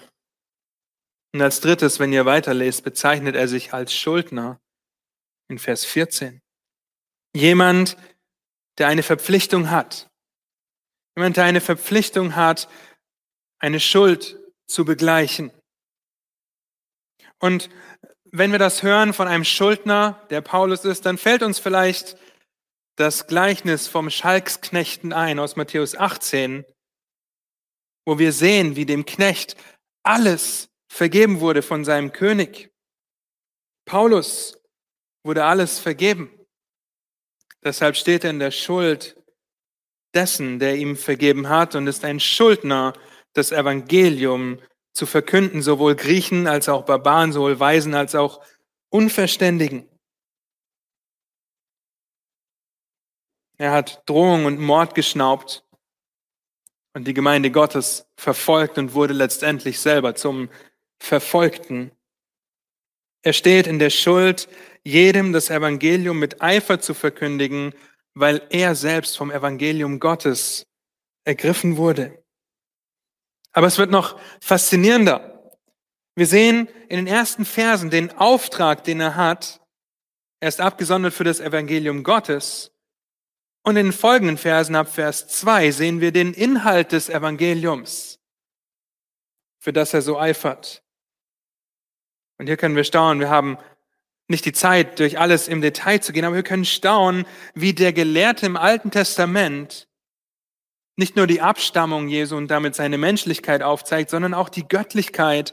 Und 1.32 1.42
als 1.42 1.60
drittes, 1.60 1.98
wenn 1.98 2.12
ihr 2.12 2.26
weiterlest, 2.26 2.84
bezeichnet 2.84 3.34
er 3.34 3.48
sich 3.48 3.72
als 3.72 3.92
Schuldner 3.94 4.60
in 5.48 5.58
Vers 5.58 5.84
14. 5.84 6.40
Jemand, 7.34 7.96
der 8.78 8.88
eine 8.88 9.02
Verpflichtung 9.02 9.70
hat. 9.70 10.10
Jemand, 11.16 11.36
der 11.36 11.44
eine 11.44 11.60
Verpflichtung 11.60 12.36
hat, 12.36 12.68
eine 13.58 13.80
Schuld 13.80 14.38
zu 14.66 14.84
begleichen. 14.84 15.50
Und 17.40 17.70
wenn 18.30 18.52
wir 18.52 18.58
das 18.58 18.82
hören 18.82 19.12
von 19.12 19.28
einem 19.28 19.44
Schuldner, 19.44 20.26
der 20.30 20.40
Paulus 20.40 20.84
ist, 20.84 21.06
dann 21.06 21.18
fällt 21.18 21.42
uns 21.42 21.58
vielleicht 21.58 22.16
das 22.96 23.26
Gleichnis 23.26 23.86
vom 23.86 24.10
Schalksknechten 24.10 25.12
ein 25.12 25.38
aus 25.38 25.56
Matthäus 25.56 25.94
18, 25.94 26.64
wo 28.04 28.18
wir 28.18 28.32
sehen, 28.32 28.76
wie 28.76 28.86
dem 28.86 29.06
Knecht 29.06 29.56
alles 30.02 30.68
vergeben 30.90 31.40
wurde 31.40 31.62
von 31.62 31.84
seinem 31.84 32.12
König. 32.12 32.70
Paulus 33.84 34.58
wurde 35.24 35.44
alles 35.44 35.78
vergeben. 35.78 36.30
Deshalb 37.62 37.96
steht 37.96 38.24
er 38.24 38.30
in 38.30 38.38
der 38.38 38.50
Schuld 38.50 39.16
dessen, 40.14 40.58
der 40.58 40.76
ihm 40.76 40.96
vergeben 40.96 41.48
hat 41.48 41.74
und 41.74 41.86
ist 41.86 42.04
ein 42.04 42.20
Schuldner 42.20 42.94
das 43.34 43.52
Evangelium 43.52 44.60
zu 44.98 45.06
verkünden, 45.06 45.62
sowohl 45.62 45.94
Griechen 45.94 46.46
als 46.46 46.68
auch 46.68 46.84
Barbaren, 46.84 47.32
sowohl 47.32 47.58
Weisen 47.58 47.94
als 47.94 48.14
auch 48.14 48.44
Unverständigen. 48.90 49.88
Er 53.58 53.72
hat 53.72 54.02
Drohung 54.06 54.44
und 54.44 54.58
Mord 54.58 54.94
geschnaubt 54.94 55.64
und 56.94 57.06
die 57.06 57.14
Gemeinde 57.14 57.50
Gottes 57.50 58.06
verfolgt 58.16 58.76
und 58.76 58.94
wurde 58.94 59.14
letztendlich 59.14 59.78
selber 59.78 60.14
zum 60.14 60.48
Verfolgten. 61.00 61.92
Er 63.22 63.32
steht 63.32 63.66
in 63.66 63.78
der 63.78 63.90
Schuld, 63.90 64.48
jedem 64.84 65.32
das 65.32 65.50
Evangelium 65.50 66.18
mit 66.18 66.42
Eifer 66.42 66.80
zu 66.80 66.94
verkündigen, 66.94 67.72
weil 68.14 68.42
er 68.50 68.74
selbst 68.74 69.16
vom 69.16 69.30
Evangelium 69.30 70.00
Gottes 70.00 70.66
ergriffen 71.24 71.76
wurde. 71.76 72.24
Aber 73.58 73.66
es 73.66 73.76
wird 73.76 73.90
noch 73.90 74.20
faszinierender. 74.40 75.52
Wir 76.14 76.28
sehen 76.28 76.68
in 76.88 76.94
den 76.94 77.08
ersten 77.08 77.44
Versen 77.44 77.90
den 77.90 78.16
Auftrag, 78.16 78.84
den 78.84 79.00
er 79.00 79.16
hat. 79.16 79.60
Er 80.38 80.48
ist 80.48 80.60
abgesondert 80.60 81.12
für 81.12 81.24
das 81.24 81.40
Evangelium 81.40 82.04
Gottes. 82.04 82.70
Und 83.64 83.76
in 83.76 83.86
den 83.86 83.92
folgenden 83.92 84.38
Versen 84.38 84.76
ab 84.76 84.94
Vers 84.94 85.26
2 85.26 85.72
sehen 85.72 86.00
wir 86.00 86.12
den 86.12 86.34
Inhalt 86.34 86.92
des 86.92 87.08
Evangeliums, 87.08 88.20
für 89.58 89.72
das 89.72 89.92
er 89.92 90.02
so 90.02 90.20
eifert. 90.20 90.84
Und 92.38 92.46
hier 92.46 92.56
können 92.56 92.76
wir 92.76 92.84
staunen. 92.84 93.18
Wir 93.18 93.30
haben 93.30 93.58
nicht 94.28 94.44
die 94.44 94.52
Zeit, 94.52 95.00
durch 95.00 95.18
alles 95.18 95.48
im 95.48 95.62
Detail 95.62 95.98
zu 95.98 96.12
gehen, 96.12 96.24
aber 96.24 96.36
wir 96.36 96.44
können 96.44 96.64
staunen, 96.64 97.26
wie 97.54 97.72
der 97.72 97.92
Gelehrte 97.92 98.46
im 98.46 98.56
Alten 98.56 98.92
Testament 98.92 99.87
nicht 100.98 101.14
nur 101.14 101.28
die 101.28 101.40
Abstammung 101.40 102.08
Jesu 102.08 102.36
und 102.36 102.48
damit 102.48 102.74
seine 102.74 102.98
Menschlichkeit 102.98 103.62
aufzeigt, 103.62 104.10
sondern 104.10 104.34
auch 104.34 104.48
die 104.48 104.66
Göttlichkeit 104.66 105.52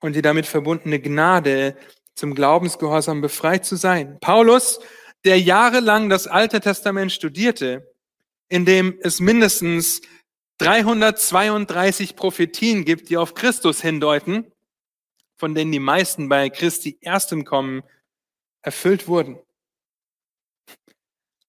und 0.00 0.16
die 0.16 0.22
damit 0.22 0.46
verbundene 0.46 1.00
Gnade, 1.00 1.76
zum 2.16 2.34
Glaubensgehorsam 2.34 3.20
befreit 3.20 3.64
zu 3.64 3.76
sein. 3.76 4.18
Paulus, 4.20 4.80
der 5.24 5.40
jahrelang 5.40 6.10
das 6.10 6.26
Alte 6.26 6.60
Testament 6.60 7.12
studierte, 7.12 7.94
in 8.48 8.64
dem 8.64 8.98
es 9.00 9.20
mindestens 9.20 10.00
332 10.58 12.16
Prophetien 12.16 12.84
gibt, 12.84 13.10
die 13.10 13.16
auf 13.16 13.34
Christus 13.34 13.80
hindeuten, 13.80 14.52
von 15.36 15.54
denen 15.54 15.70
die 15.70 15.80
meisten 15.80 16.28
bei 16.28 16.50
Christi 16.50 16.98
erstem 17.00 17.44
Kommen 17.44 17.82
erfüllt 18.62 19.06
wurden. 19.06 19.38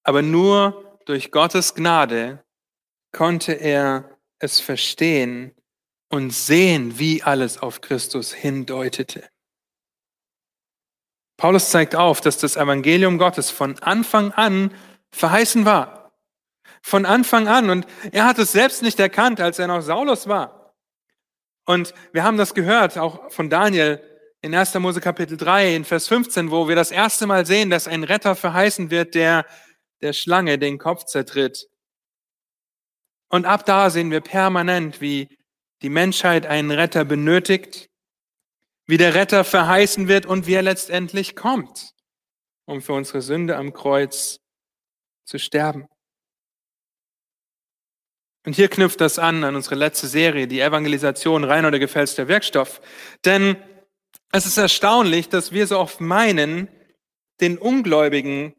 Aber 0.04 0.22
nur 0.22 1.00
durch 1.06 1.32
Gottes 1.32 1.74
Gnade 1.74 2.45
konnte 3.16 3.54
er 3.54 4.20
es 4.40 4.60
verstehen 4.60 5.56
und 6.10 6.32
sehen, 6.32 7.00
wie 7.00 7.24
alles 7.24 7.58
auf 7.58 7.80
Christus 7.80 8.34
hindeutete. 8.34 9.24
Paulus 11.38 11.72
zeigt 11.72 11.96
auf, 11.96 12.20
dass 12.20 12.38
das 12.38 12.58
Evangelium 12.58 13.18
Gottes 13.18 13.52
von 13.52 13.80
Anfang 13.80 14.34
an 14.34 14.74
verheißen 15.12 15.64
war. 15.64 16.12
Von 16.82 17.06
Anfang 17.06 17.48
an. 17.48 17.70
Und 17.70 17.88
er 18.12 18.26
hat 18.26 18.38
es 18.38 18.52
selbst 18.52 18.82
nicht 18.82 19.00
erkannt, 19.00 19.40
als 19.40 19.60
er 19.60 19.68
noch 19.68 19.82
Saulus 19.82 20.28
war. 20.28 20.76
Und 21.66 21.94
wir 22.12 22.26
haben 22.26 22.38
das 22.38 22.54
gehört, 22.54 22.98
auch 22.98 23.32
von 23.32 23.50
Daniel 23.50 24.02
in 24.42 24.54
1. 24.54 24.74
Mose 24.76 25.00
Kapitel 25.00 25.38
3, 25.38 25.74
in 25.74 25.86
Vers 25.86 26.10
15, 26.10 26.52
wo 26.52 26.68
wir 26.68 26.76
das 26.76 26.92
erste 26.92 27.28
Mal 27.28 27.46
sehen, 27.46 27.70
dass 27.70 27.88
ein 27.88 28.04
Retter 28.04 28.36
verheißen 28.36 28.92
wird, 28.92 29.16
der 29.16 29.46
der 30.02 30.12
Schlange 30.12 30.60
den 30.60 30.78
Kopf 30.80 31.06
zertritt. 31.06 31.70
Und 33.36 33.44
ab 33.44 33.66
da 33.66 33.90
sehen 33.90 34.12
wir 34.12 34.22
permanent, 34.22 35.02
wie 35.02 35.28
die 35.82 35.90
Menschheit 35.90 36.46
einen 36.46 36.72
Retter 36.72 37.04
benötigt, 37.04 37.90
wie 38.88 38.96
der 38.96 39.14
Retter 39.14 39.44
verheißen 39.44 40.08
wird 40.08 40.26
und 40.26 40.48
wie 40.48 40.54
er 40.54 40.62
letztendlich 40.62 41.36
kommt, 41.36 41.92
um 42.66 42.82
für 42.82 42.94
unsere 42.94 43.22
Sünde 43.22 43.58
am 43.58 43.74
Kreuz 43.74 44.40
zu 45.26 45.38
sterben. 45.38 45.86
Und 48.46 48.56
hier 48.56 48.70
knüpft 48.70 49.02
das 49.02 49.20
an 49.20 49.44
an 49.44 49.58
unsere 49.58 49.76
letzte 49.76 50.08
Serie, 50.08 50.48
die 50.48 50.62
Evangelisation 50.62 51.44
rein 51.44 51.66
oder 51.66 51.78
gefälschter 51.78 52.30
Wirkstoff. 52.30 52.80
Denn 53.26 53.58
es 54.32 54.46
ist 54.46 54.58
erstaunlich, 54.58 55.28
dass 55.28 55.52
wir 55.52 55.68
so 55.68 55.78
oft 55.78 56.00
meinen, 56.00 56.70
den 57.42 57.58
Ungläubigen 57.58 58.56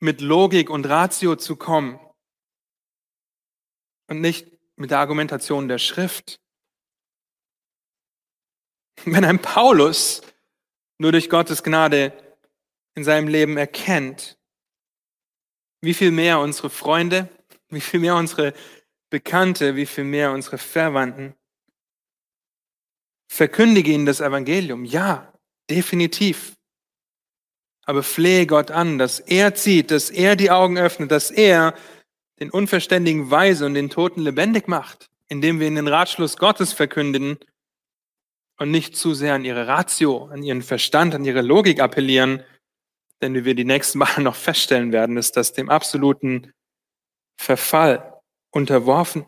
mit 0.00 0.20
Logik 0.20 0.68
und 0.68 0.84
Ratio 0.88 1.36
zu 1.36 1.54
kommen 1.54 2.00
und 4.12 4.20
nicht 4.20 4.46
mit 4.76 4.90
der 4.90 4.98
Argumentation 4.98 5.68
der 5.68 5.78
Schrift. 5.78 6.38
Wenn 9.04 9.24
ein 9.24 9.40
Paulus 9.40 10.20
nur 10.98 11.12
durch 11.12 11.30
Gottes 11.30 11.62
Gnade 11.62 12.12
in 12.94 13.04
seinem 13.04 13.26
Leben 13.26 13.56
erkennt, 13.56 14.38
wie 15.80 15.94
viel 15.94 16.10
mehr 16.10 16.38
unsere 16.40 16.70
Freunde, 16.70 17.28
wie 17.70 17.80
viel 17.80 18.00
mehr 18.00 18.14
unsere 18.14 18.52
Bekannte, 19.10 19.76
wie 19.76 19.86
viel 19.86 20.04
mehr 20.04 20.30
unsere 20.30 20.58
Verwandten, 20.58 21.34
verkündige 23.28 23.92
ihnen 23.92 24.06
das 24.06 24.20
Evangelium. 24.20 24.84
Ja, 24.84 25.32
definitiv. 25.70 26.54
Aber 27.86 28.02
flehe 28.02 28.46
Gott 28.46 28.70
an, 28.70 28.98
dass 28.98 29.20
er 29.20 29.54
zieht, 29.54 29.90
dass 29.90 30.10
er 30.10 30.36
die 30.36 30.50
Augen 30.50 30.76
öffnet, 30.76 31.10
dass 31.10 31.30
er 31.30 31.74
den 32.42 32.50
Unverständigen 32.50 33.30
weise 33.30 33.64
und 33.64 33.74
den 33.74 33.88
Toten 33.88 34.20
lebendig 34.20 34.66
macht, 34.66 35.10
indem 35.28 35.60
wir 35.60 35.68
ihnen 35.68 35.76
den 35.76 35.88
Ratschluss 35.88 36.36
Gottes 36.36 36.72
verkünden 36.72 37.38
und 38.58 38.72
nicht 38.72 38.96
zu 38.96 39.14
sehr 39.14 39.34
an 39.34 39.44
ihre 39.44 39.68
Ratio, 39.68 40.26
an 40.26 40.42
ihren 40.42 40.62
Verstand, 40.62 41.14
an 41.14 41.24
ihre 41.24 41.40
Logik 41.40 41.78
appellieren, 41.78 42.42
denn 43.20 43.34
wie 43.34 43.44
wir 43.44 43.54
die 43.54 43.64
nächsten 43.64 43.98
Mal 44.00 44.20
noch 44.20 44.34
feststellen 44.34 44.90
werden, 44.90 45.16
ist 45.16 45.36
das 45.36 45.52
dem 45.52 45.70
absoluten 45.70 46.52
Verfall 47.36 48.20
unterworfen. 48.50 49.26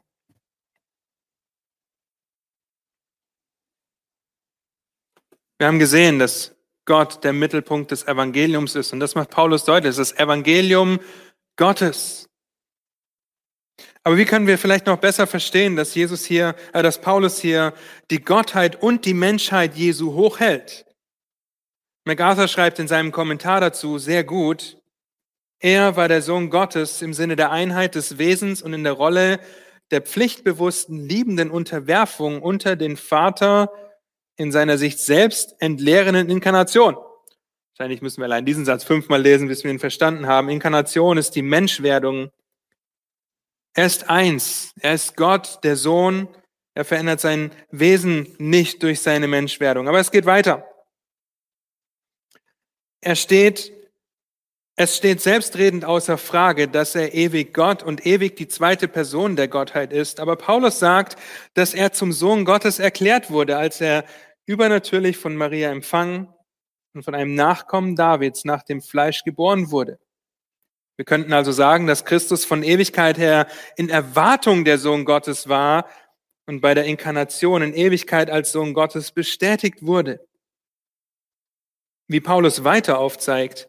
Wir 5.58 5.68
haben 5.68 5.78
gesehen, 5.78 6.18
dass 6.18 6.56
Gott 6.84 7.22
der 7.22 7.32
Mittelpunkt 7.32 7.92
des 7.92 8.08
Evangeliums 8.08 8.74
ist 8.74 8.92
und 8.92 8.98
das 8.98 9.14
macht 9.14 9.30
Paulus 9.30 9.64
deutlich, 9.64 9.94
das 9.94 10.12
Evangelium 10.12 10.98
Gottes. 11.54 12.28
Aber 14.06 14.18
wie 14.18 14.26
können 14.26 14.46
wir 14.46 14.58
vielleicht 14.58 14.84
noch 14.86 14.98
besser 14.98 15.26
verstehen, 15.26 15.76
dass 15.76 15.94
Jesus 15.94 16.26
hier, 16.26 16.54
äh, 16.74 16.82
dass 16.82 17.00
Paulus 17.00 17.38
hier 17.38 17.72
die 18.10 18.22
Gottheit 18.22 18.80
und 18.82 19.06
die 19.06 19.14
Menschheit 19.14 19.74
Jesu 19.74 20.12
hochhält? 20.12 20.84
MacArthur 22.04 22.48
schreibt 22.48 22.78
in 22.78 22.86
seinem 22.86 23.12
Kommentar 23.12 23.62
dazu 23.62 23.98
sehr 23.98 24.22
gut, 24.22 24.76
er 25.58 25.96
war 25.96 26.08
der 26.08 26.20
Sohn 26.20 26.50
Gottes 26.50 27.00
im 27.00 27.14
Sinne 27.14 27.36
der 27.36 27.50
Einheit 27.50 27.94
des 27.94 28.18
Wesens 28.18 28.60
und 28.60 28.74
in 28.74 28.84
der 28.84 28.92
Rolle 28.92 29.40
der 29.90 30.02
pflichtbewussten, 30.02 31.08
liebenden 31.08 31.50
Unterwerfung 31.50 32.42
unter 32.42 32.76
den 32.76 32.98
Vater 32.98 33.72
in 34.36 34.52
seiner 34.52 34.76
sich 34.76 34.98
selbst 34.98 35.54
entleerenden 35.60 36.28
Inkarnation. 36.28 36.96
Wahrscheinlich 37.70 38.02
müssen 38.02 38.18
wir 38.18 38.26
allein 38.26 38.44
diesen 38.44 38.66
Satz 38.66 38.84
fünfmal 38.84 39.22
lesen, 39.22 39.48
bis 39.48 39.64
wir 39.64 39.70
ihn 39.70 39.78
verstanden 39.78 40.26
haben. 40.26 40.50
Inkarnation 40.50 41.16
ist 41.16 41.30
die 41.30 41.42
Menschwerdung 41.42 42.30
er 43.74 43.86
ist 43.86 44.08
eins. 44.08 44.72
Er 44.80 44.94
ist 44.94 45.16
Gott, 45.16 45.58
der 45.64 45.76
Sohn. 45.76 46.28
Er 46.74 46.84
verändert 46.84 47.20
sein 47.20 47.50
Wesen 47.70 48.34
nicht 48.38 48.82
durch 48.82 49.00
seine 49.00 49.26
Menschwerdung. 49.26 49.88
Aber 49.88 49.98
es 49.98 50.12
geht 50.12 50.26
weiter. 50.26 50.64
Er 53.00 53.16
steht, 53.16 53.72
es 54.76 54.96
steht 54.96 55.20
selbstredend 55.20 55.84
außer 55.84 56.18
Frage, 56.18 56.68
dass 56.68 56.94
er 56.94 57.14
ewig 57.14 57.52
Gott 57.52 57.82
und 57.82 58.06
ewig 58.06 58.36
die 58.36 58.48
zweite 58.48 58.88
Person 58.88 59.36
der 59.36 59.48
Gottheit 59.48 59.92
ist. 59.92 60.20
Aber 60.20 60.36
Paulus 60.36 60.78
sagt, 60.78 61.16
dass 61.54 61.74
er 61.74 61.92
zum 61.92 62.12
Sohn 62.12 62.44
Gottes 62.44 62.78
erklärt 62.78 63.30
wurde, 63.30 63.56
als 63.56 63.80
er 63.80 64.04
übernatürlich 64.46 65.16
von 65.16 65.36
Maria 65.36 65.70
empfangen 65.70 66.28
und 66.94 67.04
von 67.04 67.14
einem 67.14 67.34
Nachkommen 67.34 67.96
Davids 67.96 68.44
nach 68.44 68.62
dem 68.62 68.80
Fleisch 68.80 69.24
geboren 69.24 69.70
wurde. 69.70 69.98
Wir 70.96 71.04
könnten 71.04 71.32
also 71.32 71.50
sagen, 71.50 71.86
dass 71.86 72.04
Christus 72.04 72.44
von 72.44 72.62
Ewigkeit 72.62 73.18
her 73.18 73.48
in 73.76 73.88
Erwartung 73.88 74.64
der 74.64 74.78
Sohn 74.78 75.04
Gottes 75.04 75.48
war 75.48 75.88
und 76.46 76.60
bei 76.60 76.74
der 76.74 76.84
Inkarnation 76.84 77.62
in 77.62 77.74
Ewigkeit 77.74 78.30
als 78.30 78.52
Sohn 78.52 78.74
Gottes 78.74 79.10
bestätigt 79.10 79.84
wurde. 79.84 80.26
Wie 82.06 82.20
Paulus 82.20 82.64
weiter 82.64 82.98
aufzeigt, 82.98 83.68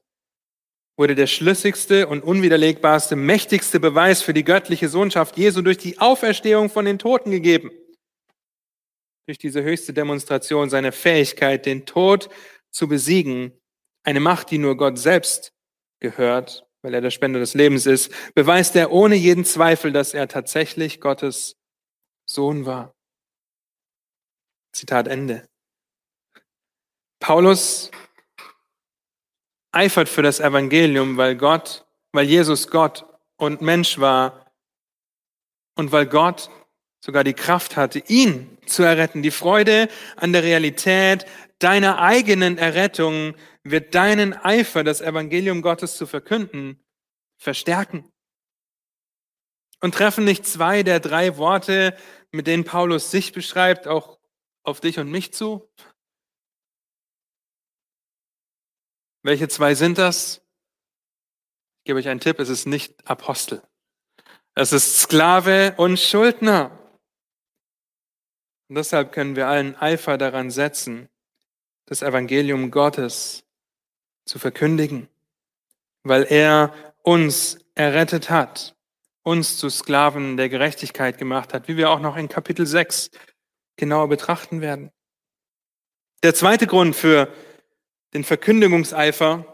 wurde 0.98 1.16
der 1.16 1.28
schlüssigste 1.28 2.08
und 2.08 2.24
unwiderlegbarste, 2.24 3.16
mächtigste 3.16 3.80
Beweis 3.80 4.22
für 4.22 4.34
die 4.34 4.44
göttliche 4.44 4.88
Sohnschaft 4.88 5.38
Jesu 5.38 5.62
durch 5.62 5.78
die 5.78 6.00
Auferstehung 6.00 6.70
von 6.70 6.86
den 6.86 7.00
Toten 7.00 7.32
gegeben. 7.32 7.72
Durch 9.28 9.38
diese 9.40 9.64
höchste 9.64 9.94
Demonstration 9.94 10.70
seiner 10.70 10.92
Fähigkeit, 10.92 11.66
den 11.66 11.86
Tod 11.86 12.30
zu 12.72 12.88
besiegen, 12.88 13.52
eine 14.04 14.20
Macht, 14.20 14.52
die 14.52 14.60
nur 14.60 14.78
Gott 14.78 15.00
selbst 15.00 15.52
gehört 16.00 16.66
weil 16.86 16.94
er 16.94 17.02
der 17.02 17.10
Spender 17.10 17.40
des 17.40 17.56
Lebens 17.56 17.88
ist, 17.88 18.12
beweist 18.36 18.76
er 18.76 18.92
ohne 18.92 19.16
jeden 19.16 19.44
Zweifel, 19.44 19.92
dass 19.92 20.14
er 20.14 20.28
tatsächlich 20.28 21.02
Gottes 21.02 21.58
Sohn 22.28 22.68
war. 22.68 22.94
Zitat 24.72 25.08
Ende. 25.08 25.48
Paulus 27.20 27.90
eifert 29.72 30.08
für 30.08 30.22
das 30.22 30.40
Evangelium, 30.40 31.18
weil 31.18 31.36
Gott, 31.36 31.86
weil 32.12 32.26
Jesus 32.26 32.68
Gott 32.68 33.04
und 33.38 33.62
Mensch 33.62 33.98
war 33.98 34.46
und 35.76 35.92
weil 35.92 36.06
Gott 36.06 36.52
sogar 37.04 37.24
die 37.24 37.34
Kraft 37.34 37.78
hatte, 37.78 37.98
ihn 38.08 38.60
zu 38.68 38.84
erretten. 38.84 39.24
Die 39.24 39.32
Freude 39.32 39.90
an 40.18 40.34
der 40.34 40.44
Realität 40.44 41.26
deiner 41.58 42.00
eigenen 42.00 42.60
Errettung 42.60 43.34
wird 43.66 43.96
deinen 43.96 44.34
Eifer, 44.34 44.84
das 44.84 45.02
Evangelium 45.02 45.62
Gottes 45.64 45.98
zu 45.98 46.06
verkünden, 46.06 46.86
verstärken. 47.38 48.10
Und 49.82 49.96
treffen 49.96 50.24
nicht 50.24 50.46
zwei 50.46 50.84
der 50.84 51.00
drei 51.00 51.38
Worte, 51.38 51.98
mit 52.32 52.48
denen 52.48 52.64
Paulus 52.64 53.12
sich 53.12 53.34
beschreibt, 53.34 53.88
auch 53.88 54.20
auf 54.64 54.80
dich 54.82 55.00
und 55.00 55.10
mich 55.10 55.34
zu? 55.34 55.70
Welche 59.24 59.48
zwei 59.48 59.74
sind 59.74 59.98
das? 59.98 60.38
Ich 61.80 61.86
gebe 61.86 62.00
euch 62.00 62.08
einen 62.08 62.20
Tipp, 62.20 62.40
es 62.40 62.50
ist 62.50 62.68
nicht 62.68 63.08
Apostel. 63.08 63.64
Es 64.54 64.74
ist 64.74 65.00
Sklave 65.00 65.74
und 65.78 66.00
Schuldner. 66.00 66.72
Und 68.70 68.76
deshalb 68.76 69.12
können 69.12 69.36
wir 69.36 69.48
allen 69.48 69.76
Eifer 69.76 70.18
daran 70.18 70.52
setzen, 70.52 71.10
das 71.88 72.02
Evangelium 72.02 72.72
Gottes 72.72 73.45
zu 74.26 74.40
verkündigen, 74.40 75.08
weil 76.04 76.24
er 76.24 76.74
uns 77.04 77.60
errettet 77.76 78.30
hat, 78.30 78.76
uns 79.24 79.58
zu 79.58 79.70
Sklaven 79.70 80.38
der 80.38 80.50
Gerechtigkeit 80.50 81.18
gemacht 81.18 81.54
hat, 81.54 81.68
wie 81.68 81.78
wir 81.78 81.90
auch 81.90 82.00
noch 82.00 82.18
in 82.18 82.28
Kapitel 82.28 82.66
6 82.66 83.12
genauer 83.76 84.10
betrachten 84.10 84.62
werden. 84.62 84.92
Der 86.24 86.34
zweite 86.34 86.68
Grund 86.68 86.96
für 86.96 87.32
den 88.14 88.24
Verkündigungseifer 88.24 89.46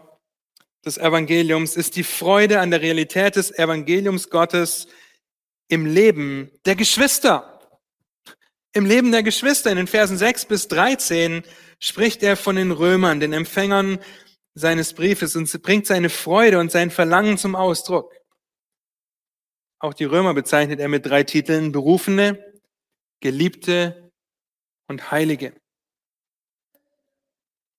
des 0.84 0.98
Evangeliums 0.98 1.76
ist 1.76 1.96
die 1.96 2.04
Freude 2.04 2.60
an 2.60 2.70
der 2.70 2.80
Realität 2.80 3.36
des 3.36 3.50
Evangeliums 3.50 4.30
Gottes 4.30 4.88
im 5.68 5.86
Leben 5.86 6.50
der 6.64 6.76
Geschwister. 6.76 7.60
Im 8.72 8.86
Leben 8.86 9.12
der 9.12 9.22
Geschwister 9.22 9.70
in 9.70 9.76
den 9.76 9.86
Versen 9.86 10.16
6 10.16 10.46
bis 10.46 10.68
13 10.68 11.42
spricht 11.78 12.22
er 12.22 12.36
von 12.36 12.56
den 12.56 12.70
Römern, 12.70 13.20
den 13.20 13.32
Empfängern 13.32 13.98
seines 14.54 14.92
Briefes 14.94 15.36
und 15.36 15.50
bringt 15.62 15.86
seine 15.86 16.10
Freude 16.10 16.58
und 16.58 16.70
sein 16.70 16.90
Verlangen 16.90 17.38
zum 17.38 17.54
Ausdruck. 17.54 18.14
Auch 19.78 19.94
die 19.94 20.04
Römer 20.04 20.34
bezeichnet 20.34 20.78
er 20.80 20.88
mit 20.88 21.06
drei 21.06 21.24
Titeln, 21.24 21.72
Berufene, 21.72 22.60
Geliebte 23.20 24.12
und 24.88 25.10
Heilige. 25.10 25.54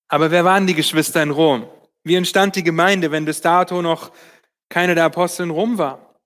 Aber 0.08 0.30
wer 0.30 0.44
waren 0.44 0.66
die 0.66 0.74
Geschwister 0.74 1.22
in 1.22 1.30
Rom? 1.30 1.68
Wie 2.02 2.14
entstand 2.14 2.56
die 2.56 2.62
Gemeinde, 2.62 3.10
wenn 3.10 3.24
bis 3.24 3.40
dato 3.40 3.80
noch 3.80 4.12
keine 4.68 4.94
der 4.94 5.04
Apostel 5.04 5.44
in 5.44 5.50
Rom 5.50 5.78
war? 5.78 6.20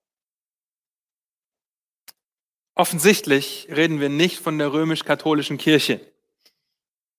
Offensichtlich 2.75 3.67
reden 3.69 3.99
wir 3.99 4.09
nicht 4.09 4.39
von 4.39 4.57
der 4.57 4.73
römisch-katholischen 4.73 5.57
Kirche. 5.57 6.01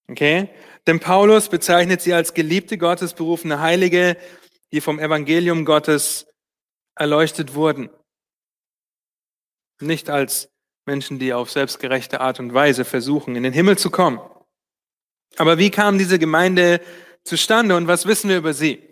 Okay? 0.08 0.48
Denn 0.86 1.00
Paulus 1.00 1.48
bezeichnet 1.48 2.00
sie 2.00 2.14
als 2.14 2.34
geliebte 2.34 2.78
Gottes 2.78 3.14
berufene 3.14 3.60
Heilige, 3.60 4.16
die 4.72 4.80
vom 4.80 4.98
Evangelium 4.98 5.64
Gottes 5.64 6.26
erleuchtet 6.94 7.54
wurden. 7.54 7.90
Nicht 9.80 10.10
als 10.10 10.50
Menschen, 10.86 11.18
die 11.18 11.32
auf 11.32 11.50
selbstgerechte 11.50 12.20
Art 12.20 12.40
und 12.40 12.54
Weise 12.54 12.84
versuchen, 12.84 13.36
in 13.36 13.42
den 13.42 13.52
Himmel 13.52 13.78
zu 13.78 13.90
kommen. 13.90 14.20
Aber 15.36 15.58
wie 15.58 15.70
kam 15.70 15.98
diese 15.98 16.18
Gemeinde 16.18 16.80
zustande 17.24 17.76
und 17.76 17.86
was 17.86 18.06
wissen 18.06 18.28
wir 18.28 18.38
über 18.38 18.54
sie? 18.54 18.86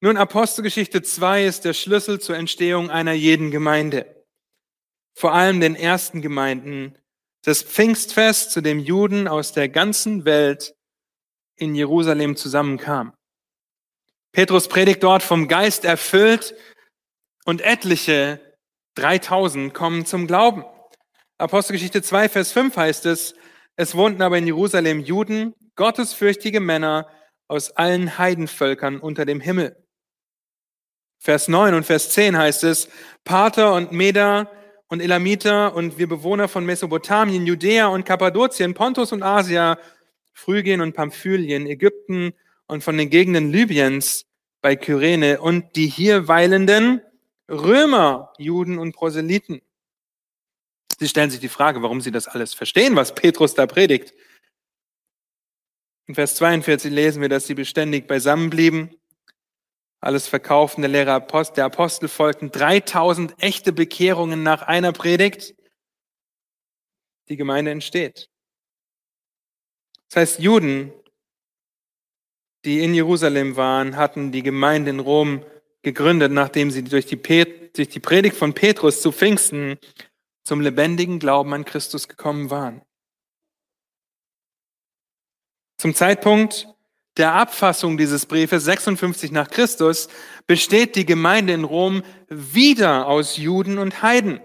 Nun, 0.00 0.16
Apostelgeschichte 0.16 1.02
2 1.02 1.44
ist 1.44 1.64
der 1.64 1.74
Schlüssel 1.74 2.20
zur 2.20 2.36
Entstehung 2.36 2.90
einer 2.90 3.12
jeden 3.12 3.50
Gemeinde. 3.50 4.24
Vor 5.14 5.34
allem 5.34 5.60
den 5.60 5.76
ersten 5.76 6.22
Gemeinden 6.22 6.96
das 7.42 7.62
Pfingstfest, 7.62 8.50
zu 8.50 8.60
dem 8.60 8.78
Juden 8.78 9.28
aus 9.28 9.52
der 9.52 9.68
ganzen 9.68 10.24
Welt 10.24 10.74
in 11.56 11.74
Jerusalem 11.74 12.36
zusammenkamen. 12.36 13.12
Petrus 14.32 14.68
predigt 14.68 15.02
dort 15.02 15.22
vom 15.22 15.48
Geist 15.48 15.84
erfüllt 15.84 16.54
und 17.44 17.60
etliche, 17.62 18.40
3000, 18.94 19.72
kommen 19.72 20.06
zum 20.06 20.26
Glauben. 20.26 20.64
Apostelgeschichte 21.38 22.02
2, 22.02 22.28
Vers 22.28 22.52
5 22.52 22.76
heißt 22.76 23.06
es, 23.06 23.34
es 23.76 23.94
wohnten 23.94 24.22
aber 24.22 24.36
in 24.38 24.46
Jerusalem 24.46 25.00
Juden, 25.00 25.54
gottesfürchtige 25.74 26.60
Männer 26.60 27.08
aus 27.48 27.70
allen 27.70 28.18
Heidenvölkern 28.18 29.00
unter 29.00 29.24
dem 29.24 29.40
Himmel. 29.40 29.76
Vers 31.18 31.48
9 31.48 31.74
und 31.74 31.84
Vers 31.84 32.10
10 32.10 32.36
heißt 32.36 32.64
es, 32.64 32.88
Pater 33.24 33.74
und 33.74 33.92
Meder, 33.92 34.50
und 34.90 35.00
Elamiter 35.00 35.74
und 35.74 35.98
wir 35.98 36.08
Bewohner 36.08 36.48
von 36.48 36.66
Mesopotamien, 36.66 37.46
Judäa 37.46 37.86
und 37.86 38.04
Kappadokien, 38.04 38.74
Pontus 38.74 39.12
und 39.12 39.22
Asia, 39.22 39.78
Phrygien 40.32 40.80
und 40.80 40.94
Pamphylien, 40.94 41.66
Ägypten 41.66 42.34
und 42.66 42.82
von 42.82 42.98
den 42.98 43.08
Gegenden 43.08 43.52
Libyens 43.52 44.26
bei 44.60 44.74
Kyrene 44.76 45.40
und 45.40 45.76
die 45.76 45.86
hier 45.86 46.26
weilenden 46.26 47.00
Römer, 47.48 48.32
Juden 48.36 48.78
und 48.78 48.92
Proselyten. 48.92 49.62
Sie 50.98 51.08
stellen 51.08 51.30
sich 51.30 51.40
die 51.40 51.48
Frage, 51.48 51.82
warum 51.82 52.00
sie 52.00 52.10
das 52.10 52.26
alles 52.28 52.52
verstehen, 52.52 52.96
was 52.96 53.14
Petrus 53.14 53.54
da 53.54 53.66
predigt. 53.66 54.12
In 56.06 56.16
Vers 56.16 56.34
42 56.34 56.92
lesen 56.92 57.22
wir, 57.22 57.28
dass 57.28 57.46
sie 57.46 57.54
beständig 57.54 58.08
beisammen 58.08 58.50
blieben. 58.50 58.99
Alles 60.00 60.26
verkauften 60.26 60.80
der 60.80 60.90
Lehrer 60.90 61.20
der 61.20 61.64
Apostel 61.66 62.08
folgten 62.08 62.50
3000 62.50 63.42
echte 63.42 63.72
Bekehrungen 63.72 64.42
nach 64.42 64.62
einer 64.62 64.92
Predigt. 64.92 65.54
Die 67.28 67.36
Gemeinde 67.36 67.70
entsteht. 67.70 68.30
Das 70.08 70.16
heißt, 70.16 70.40
Juden, 70.40 70.92
die 72.64 72.82
in 72.82 72.94
Jerusalem 72.94 73.56
waren, 73.56 73.96
hatten 73.96 74.32
die 74.32 74.42
Gemeinde 74.42 74.90
in 74.90 75.00
Rom 75.00 75.44
gegründet, 75.82 76.32
nachdem 76.32 76.70
sie 76.70 76.82
durch 76.82 77.06
die, 77.06 77.16
Pet 77.16 77.76
durch 77.76 77.88
die 77.88 78.00
Predigt 78.00 78.36
von 78.36 78.54
Petrus 78.54 79.02
zu 79.02 79.12
Pfingsten 79.12 79.78
zum 80.44 80.60
lebendigen 80.60 81.18
Glauben 81.18 81.52
an 81.54 81.64
Christus 81.64 82.08
gekommen 82.08 82.50
waren. 82.50 82.82
Zum 85.78 85.94
Zeitpunkt 85.94 86.68
der 87.20 87.34
Abfassung 87.34 87.98
dieses 87.98 88.24
Briefes 88.24 88.64
56 88.64 89.30
nach 89.30 89.50
Christus 89.50 90.08
besteht 90.46 90.96
die 90.96 91.04
Gemeinde 91.04 91.52
in 91.52 91.64
Rom 91.64 92.02
wieder 92.30 93.06
aus 93.06 93.36
Juden 93.36 93.76
und 93.76 94.00
Heiden. 94.00 94.40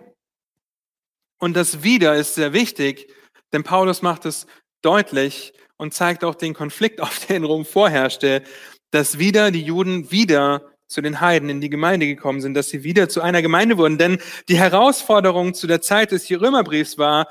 Und 1.39 1.55
das 1.55 1.83
wieder 1.83 2.15
ist 2.15 2.35
sehr 2.35 2.51
wichtig, 2.51 3.07
denn 3.53 3.63
Paulus 3.63 4.01
macht 4.01 4.25
es 4.25 4.45
deutlich 4.81 5.53
und 5.77 5.93
zeigt 5.93 6.25
auch 6.25 6.35
den 6.35 6.53
Konflikt, 6.53 6.99
auf 7.01 7.25
der 7.25 7.37
in 7.37 7.45
Rom 7.45 7.63
vorherrschte, 7.63 8.43
dass 8.91 9.19
wieder 9.19 9.51
die 9.51 9.63
Juden 9.63 10.11
wieder 10.11 10.69
zu 10.87 11.01
den 11.01 11.21
Heiden 11.21 11.47
in 11.47 11.61
die 11.61 11.69
Gemeinde 11.69 12.07
gekommen 12.07 12.41
sind, 12.41 12.55
dass 12.55 12.67
sie 12.67 12.83
wieder 12.83 13.07
zu 13.07 13.21
einer 13.21 13.41
Gemeinde 13.41 13.77
wurden. 13.77 13.97
Denn 13.97 14.17
die 14.49 14.57
Herausforderung 14.57 15.53
zu 15.53 15.65
der 15.65 15.79
Zeit 15.81 16.11
des 16.11 16.29
Römerbriefs 16.29 16.97
war, 16.97 17.29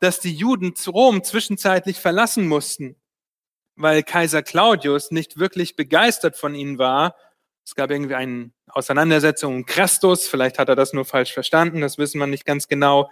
dass 0.00 0.20
die 0.20 0.32
Juden 0.32 0.72
Rom 0.86 1.22
zwischenzeitlich 1.22 1.98
verlassen 1.98 2.48
mussten, 2.48 2.96
weil 3.76 4.02
Kaiser 4.02 4.42
Claudius 4.42 5.10
nicht 5.10 5.38
wirklich 5.38 5.76
begeistert 5.76 6.36
von 6.36 6.54
ihnen 6.54 6.78
war. 6.78 7.14
Es 7.64 7.74
gab 7.74 7.90
irgendwie 7.90 8.14
eine 8.14 8.50
Auseinandersetzung 8.68 9.56
um 9.56 9.66
Christus, 9.66 10.26
vielleicht 10.26 10.58
hat 10.58 10.68
er 10.68 10.76
das 10.76 10.92
nur 10.92 11.04
falsch 11.04 11.32
verstanden, 11.32 11.80
das 11.80 11.98
wissen 11.98 12.18
wir 12.18 12.26
nicht 12.26 12.46
ganz 12.46 12.68
genau. 12.68 13.10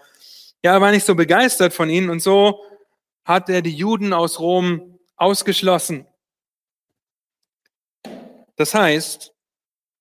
Ja, 0.63 0.73
er 0.73 0.81
war 0.81 0.91
nicht 0.91 1.05
so 1.05 1.15
begeistert 1.15 1.75
von 1.75 1.91
ihnen 1.91 2.11
und 2.11 2.21
so 2.21 2.65
hat 3.25 3.49
er 3.49 3.63
die 3.63 3.75
Juden 3.75 4.13
aus 4.13 4.41
Rom 4.41 4.99
ausgeschlossen. 5.17 6.07
Das 8.57 8.75
heißt, 8.75 9.35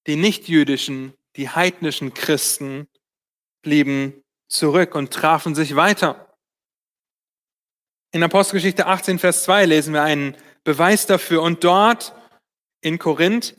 die 0.08 0.16
nichtjüdischen, 0.16 1.14
die 1.36 1.50
heidnischen 1.50 2.14
Christen 2.14 2.88
blieben 3.62 4.24
zurück 4.48 4.96
und 4.96 5.12
trafen 5.12 5.56
sich 5.56 5.76
weiter. 5.76 6.38
In 8.12 8.22
Apostelgeschichte 8.22 8.86
18, 8.86 9.18
Vers 9.18 9.44
2 9.44 9.66
lesen 9.66 9.94
wir 9.94 10.04
einen 10.04 10.38
Beweis 10.64 11.06
dafür. 11.06 11.42
Und 11.42 11.64
dort 11.64 12.14
in 12.82 13.00
Korinth 13.00 13.56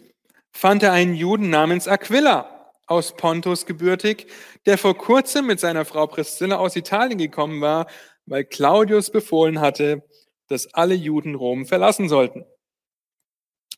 fand 0.53 0.83
er 0.83 0.93
einen 0.93 1.14
Juden 1.14 1.51
namens 1.51 1.88
Aquila 1.88 2.73
aus 2.87 3.17
Pontus 3.17 3.67
gebürtig, 3.67 4.27
der 4.67 4.79
vor 4.79 4.97
kurzem 4.97 5.47
mit 5.47 5.61
seiner 5.61 5.85
Frau 5.85 6.07
Priscilla 6.07 6.57
aus 6.57 6.77
Italien 6.77 7.19
gekommen 7.19 7.61
war, 7.61 7.87
weil 8.27 8.45
Claudius 8.45 9.11
befohlen 9.11 9.61
hatte, 9.61 10.03
dass 10.49 10.73
alle 10.75 10.95
Juden 10.95 11.35
Rom 11.35 11.67
verlassen 11.67 12.09
sollten. 12.09 12.45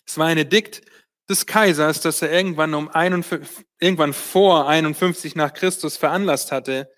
Es 0.05 0.19
war 0.19 0.27
ein 0.27 0.39
Edikt 0.39 0.83
des 1.29 1.47
Kaisers, 1.47 2.01
das 2.01 2.23
er 2.23 2.31
irgendwann, 2.31 2.75
um 2.75 2.89
51, 2.89 3.67
irgendwann 3.79 4.13
vor 4.13 4.69
51 4.69 5.35
nach 5.35 5.53
Christus 5.53 5.97
veranlasst 5.97 6.53
hatte. 6.53 6.91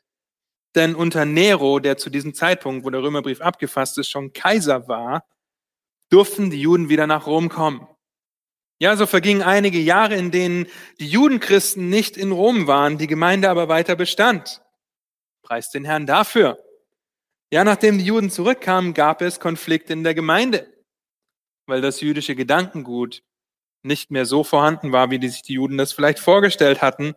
Denn 0.75 0.95
unter 0.95 1.25
Nero, 1.25 1.79
der 1.79 1.97
zu 1.97 2.11
diesem 2.11 2.35
Zeitpunkt, 2.35 2.85
wo 2.85 2.91
der 2.91 3.03
Römerbrief 3.03 3.41
abgefasst 3.41 3.97
ist, 3.99 4.11
schon 4.11 4.33
Kaiser 4.33 4.87
war, 4.89 5.27
durften 6.11 6.51
die 6.51 6.61
Juden 6.61 6.89
wieder 6.89 7.07
nach 7.07 7.27
Rom 7.27 7.49
kommen. 7.49 7.87
Ja, 8.81 8.97
so 8.97 9.07
vergingen 9.07 9.43
einige 9.43 9.79
Jahre, 9.79 10.15
in 10.15 10.31
denen 10.31 10.67
die 11.01 11.09
Judenchristen 11.09 11.89
nicht 11.89 12.17
in 12.17 12.31
Rom 12.31 12.67
waren, 12.67 12.97
die 12.97 13.09
Gemeinde 13.09 13.51
aber 13.51 13.69
weiter 13.69 13.97
bestand. 13.97 14.63
Preis 15.43 15.71
den 15.71 15.85
Herrn 15.85 16.07
dafür. 16.07 16.63
Ja, 17.51 17.65
nachdem 17.65 17.99
die 17.99 18.05
Juden 18.05 18.31
zurückkamen, 18.31 18.95
gab 18.95 19.21
es 19.23 19.41
Konflikte 19.41 19.95
in 19.95 20.05
der 20.05 20.15
Gemeinde, 20.15 20.73
weil 21.67 21.81
das 21.81 22.01
jüdische 22.01 22.37
Gedankengut 22.37 23.23
nicht 23.83 24.11
mehr 24.11 24.27
so 24.27 24.45
vorhanden 24.45 24.93
war, 24.93 25.11
wie 25.11 25.19
die 25.19 25.29
sich 25.29 25.43
die 25.43 25.55
Juden 25.55 25.79
das 25.79 25.93
vielleicht 25.93 26.19
vorgestellt 26.19 26.83
hatten. 26.83 27.15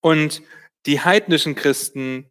Und 0.00 0.42
die 0.86 1.00
heidnischen 1.00 1.54
Christen 1.54 2.30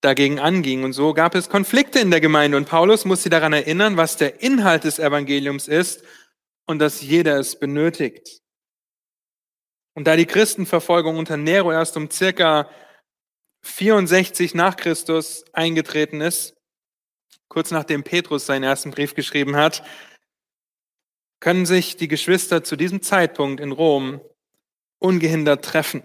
dagegen 0.00 0.38
angingen. 0.38 0.84
Und 0.84 0.92
so 0.92 1.14
gab 1.14 1.34
es 1.34 1.48
Konflikte 1.48 1.98
in 1.98 2.10
der 2.10 2.20
Gemeinde. 2.20 2.56
Und 2.56 2.68
Paulus 2.68 3.04
muss 3.04 3.22
sie 3.22 3.30
daran 3.30 3.52
erinnern, 3.52 3.96
was 3.96 4.16
der 4.16 4.42
Inhalt 4.42 4.84
des 4.84 4.98
Evangeliums 4.98 5.68
ist 5.68 6.02
und 6.66 6.78
dass 6.78 7.02
jeder 7.02 7.38
es 7.38 7.58
benötigt. 7.58 8.40
Und 9.94 10.06
da 10.06 10.16
die 10.16 10.26
Christenverfolgung 10.26 11.16
unter 11.16 11.36
Nero 11.36 11.72
erst 11.72 11.96
um 11.96 12.10
circa 12.10 12.70
64 13.62 14.54
nach 14.54 14.76
Christus 14.76 15.44
eingetreten 15.52 16.20
ist, 16.20 16.54
kurz 17.48 17.70
nachdem 17.70 18.04
Petrus 18.04 18.46
seinen 18.46 18.64
ersten 18.64 18.90
Brief 18.90 19.14
geschrieben 19.14 19.56
hat, 19.56 19.82
können 21.40 21.66
sich 21.66 21.96
die 21.96 22.08
Geschwister 22.08 22.62
zu 22.62 22.76
diesem 22.76 23.02
Zeitpunkt 23.02 23.60
in 23.60 23.72
Rom 23.72 24.20
ungehindert 24.98 25.64
treffen. 25.64 26.04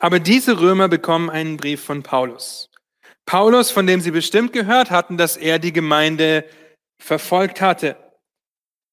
Aber 0.00 0.18
diese 0.18 0.60
Römer 0.60 0.88
bekommen 0.88 1.30
einen 1.30 1.56
Brief 1.56 1.84
von 1.84 2.02
Paulus. 2.02 2.70
Paulus, 3.26 3.70
von 3.70 3.86
dem 3.86 4.00
sie 4.00 4.10
bestimmt 4.10 4.52
gehört 4.52 4.90
hatten, 4.90 5.16
dass 5.16 5.36
er 5.36 5.58
die 5.60 5.72
Gemeinde 5.72 6.44
verfolgt 6.98 7.60
hatte. 7.60 7.96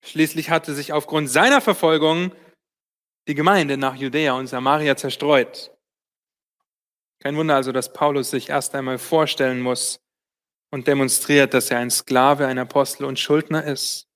Schließlich 0.06 0.52
hatte 0.52 0.76
sich 0.76 0.94
aufgrund 0.94 1.30
seiner 1.30 1.62
Verfolgung 1.62 2.32
die 3.28 3.34
Gemeinde 3.34 3.78
nach 3.78 3.96
Judäa 3.96 4.34
und 4.34 4.48
Samaria 4.48 4.96
zerstreut. 4.96 5.72
Kein 7.20 7.36
Wunder 7.36 7.56
also, 7.56 7.72
dass 7.72 7.92
Paulus 7.92 8.30
sich 8.30 8.50
erst 8.50 8.76
einmal 8.76 9.00
vorstellen 9.00 9.60
muss 9.60 10.00
und 10.70 10.88
demonstriert, 10.88 11.56
dass 11.56 11.72
er 11.72 11.80
ein 11.80 11.90
Sklave, 11.90 12.46
ein 12.46 12.60
Apostel 12.60 13.06
und 13.06 13.18
Schuldner 13.18 13.64
ist 13.64 14.08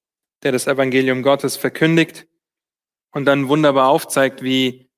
der 0.44 0.52
das 0.52 0.68
Evangelium 0.68 1.24
Gottes 1.24 1.56
verkündigt 1.56 2.28
und 3.12 3.26
dann 3.26 3.48
wunderbar 3.48 3.90
aufzeigt, 3.90 4.42
wie 4.42 4.90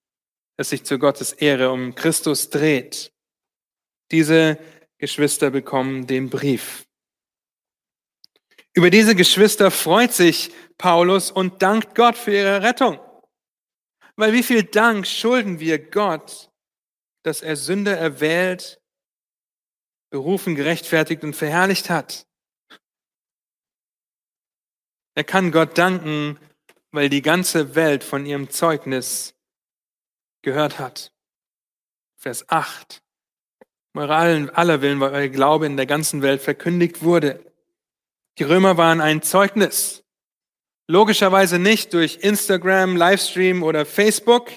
es 0.57 0.69
sich 0.69 0.83
zu 0.83 0.99
Gottes 0.99 1.33
Ehre 1.33 1.71
um 1.71 1.95
Christus 1.95 2.49
dreht. 2.49 3.11
Diese 4.11 4.59
Geschwister 4.97 5.49
bekommen 5.49 6.07
den 6.07 6.29
Brief. 6.29 6.85
Über 8.73 8.89
diese 8.89 9.15
Geschwister 9.15 9.69
freut 9.71 10.13
sich 10.13 10.51
Paulus 10.77 11.31
und 11.31 11.61
dankt 11.61 11.95
Gott 11.95 12.17
für 12.17 12.31
ihre 12.31 12.63
Rettung. 12.63 12.99
Weil 14.15 14.33
wie 14.33 14.43
viel 14.43 14.63
Dank 14.63 15.07
schulden 15.07 15.59
wir 15.59 15.79
Gott, 15.79 16.51
dass 17.23 17.41
er 17.41 17.55
Sünder 17.55 17.97
erwählt, 17.97 18.81
berufen, 20.09 20.55
gerechtfertigt 20.55 21.23
und 21.23 21.35
verherrlicht 21.35 21.89
hat. 21.89 22.27
Er 25.15 25.23
kann 25.23 25.51
Gott 25.51 25.77
danken, 25.77 26.39
weil 26.91 27.09
die 27.09 27.21
ganze 27.21 27.75
Welt 27.75 28.03
von 28.03 28.25
ihrem 28.25 28.49
Zeugnis 28.49 29.32
gehört 30.43 30.77
hat. 30.77 31.11
Vers 32.15 32.47
8. 32.49 33.01
Moral 33.93 34.49
aller 34.51 34.81
Willen, 34.81 34.99
weil 34.99 35.13
euer 35.13 35.27
Glaube 35.29 35.65
in 35.65 35.77
der 35.77 35.85
ganzen 35.85 36.21
Welt 36.21 36.41
verkündigt 36.41 37.03
wurde. 37.03 37.51
Die 38.37 38.43
Römer 38.43 38.77
waren 38.77 39.01
ein 39.01 39.21
Zeugnis. 39.21 40.03
Logischerweise 40.87 41.59
nicht 41.59 41.93
durch 41.93 42.17
Instagram, 42.21 42.95
Livestream 42.95 43.63
oder 43.63 43.85
Facebook. 43.85 44.51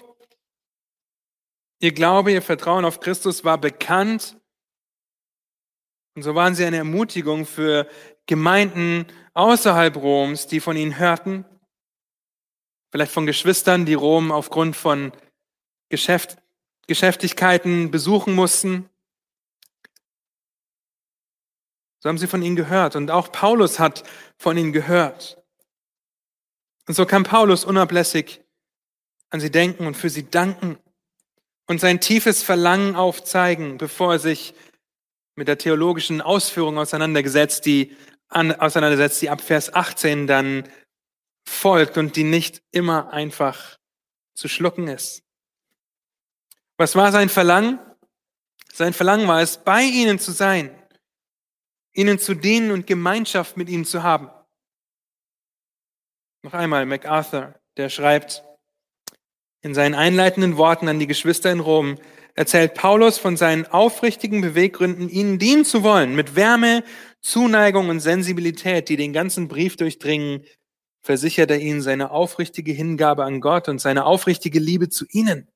Ihr 1.80 1.92
Glaube, 1.92 2.32
ihr 2.32 2.42
Vertrauen 2.42 2.84
auf 2.84 3.00
Christus 3.00 3.44
war 3.44 3.58
bekannt. 3.58 4.36
Und 6.14 6.22
so 6.22 6.34
waren 6.34 6.54
sie 6.54 6.64
eine 6.64 6.78
Ermutigung 6.78 7.44
für 7.44 7.88
Gemeinden 8.26 9.06
außerhalb 9.34 9.96
Roms, 9.96 10.46
die 10.46 10.60
von 10.60 10.76
ihnen 10.76 10.98
hörten, 10.98 11.44
vielleicht 12.90 13.12
von 13.12 13.26
Geschwistern, 13.26 13.84
die 13.84 13.94
Rom 13.94 14.32
aufgrund 14.32 14.76
von 14.76 15.12
Geschäft, 15.88 16.36
Geschäftigkeiten 16.86 17.90
besuchen 17.90 18.34
mussten. 18.34 18.88
So 22.00 22.08
haben 22.08 22.18
sie 22.18 22.26
von 22.26 22.42
ihnen 22.42 22.56
gehört. 22.56 22.96
Und 22.96 23.10
auch 23.10 23.32
Paulus 23.32 23.78
hat 23.78 24.04
von 24.38 24.56
ihnen 24.56 24.72
gehört. 24.72 25.42
Und 26.86 26.94
so 26.94 27.04
kann 27.04 27.24
Paulus 27.24 27.64
unablässig 27.64 28.42
an 29.30 29.40
sie 29.40 29.50
denken 29.50 29.86
und 29.86 29.96
für 29.96 30.10
sie 30.10 30.30
danken 30.30 30.78
und 31.66 31.80
sein 31.80 32.00
tiefes 32.00 32.42
Verlangen 32.42 32.94
aufzeigen, 32.94 33.76
bevor 33.76 34.12
er 34.14 34.18
sich 34.18 34.54
mit 35.34 35.48
der 35.48 35.58
theologischen 35.58 36.20
Ausführung 36.20 36.78
auseinandergesetzt, 36.78 37.66
die 37.66 37.96
an, 38.28 38.52
auseinandersetzt, 38.52 39.20
die 39.20 39.30
ab 39.30 39.40
Vers 39.40 39.74
18 39.74 40.26
dann 40.26 40.68
folgt 41.44 41.98
und 41.98 42.16
die 42.16 42.24
nicht 42.24 42.62
immer 42.70 43.12
einfach 43.12 43.78
zu 44.34 44.48
schlucken 44.48 44.88
ist. 44.88 45.25
Was 46.78 46.94
war 46.94 47.10
sein 47.12 47.28
Verlangen? 47.28 47.78
Sein 48.72 48.92
Verlangen 48.92 49.26
war 49.26 49.40
es, 49.40 49.56
bei 49.58 49.82
ihnen 49.82 50.18
zu 50.18 50.32
sein, 50.32 50.70
ihnen 51.94 52.18
zu 52.18 52.34
dienen 52.34 52.70
und 52.70 52.86
Gemeinschaft 52.86 53.56
mit 53.56 53.70
ihnen 53.70 53.86
zu 53.86 54.02
haben. 54.02 54.30
Noch 56.42 56.52
einmal 56.52 56.84
MacArthur, 56.84 57.54
der 57.78 57.88
schreibt 57.88 58.44
in 59.62 59.74
seinen 59.74 59.94
einleitenden 59.94 60.58
Worten 60.58 60.88
an 60.88 60.98
die 60.98 61.06
Geschwister 61.06 61.50
in 61.50 61.60
Rom, 61.60 61.96
erzählt 62.34 62.74
Paulus 62.74 63.16
von 63.16 63.38
seinen 63.38 63.66
aufrichtigen 63.66 64.42
Beweggründen, 64.42 65.08
ihnen 65.08 65.38
dienen 65.38 65.64
zu 65.64 65.82
wollen, 65.82 66.14
mit 66.14 66.36
Wärme, 66.36 66.84
Zuneigung 67.22 67.88
und 67.88 68.00
Sensibilität, 68.00 68.90
die 68.90 68.96
den 68.96 69.14
ganzen 69.14 69.48
Brief 69.48 69.76
durchdringen, 69.76 70.44
versichert 71.00 71.50
er 71.50 71.58
ihnen 71.58 71.80
seine 71.80 72.10
aufrichtige 72.10 72.72
Hingabe 72.72 73.24
an 73.24 73.40
Gott 73.40 73.68
und 73.68 73.80
seine 73.80 74.04
aufrichtige 74.04 74.58
Liebe 74.58 74.90
zu 74.90 75.06
ihnen. 75.08 75.48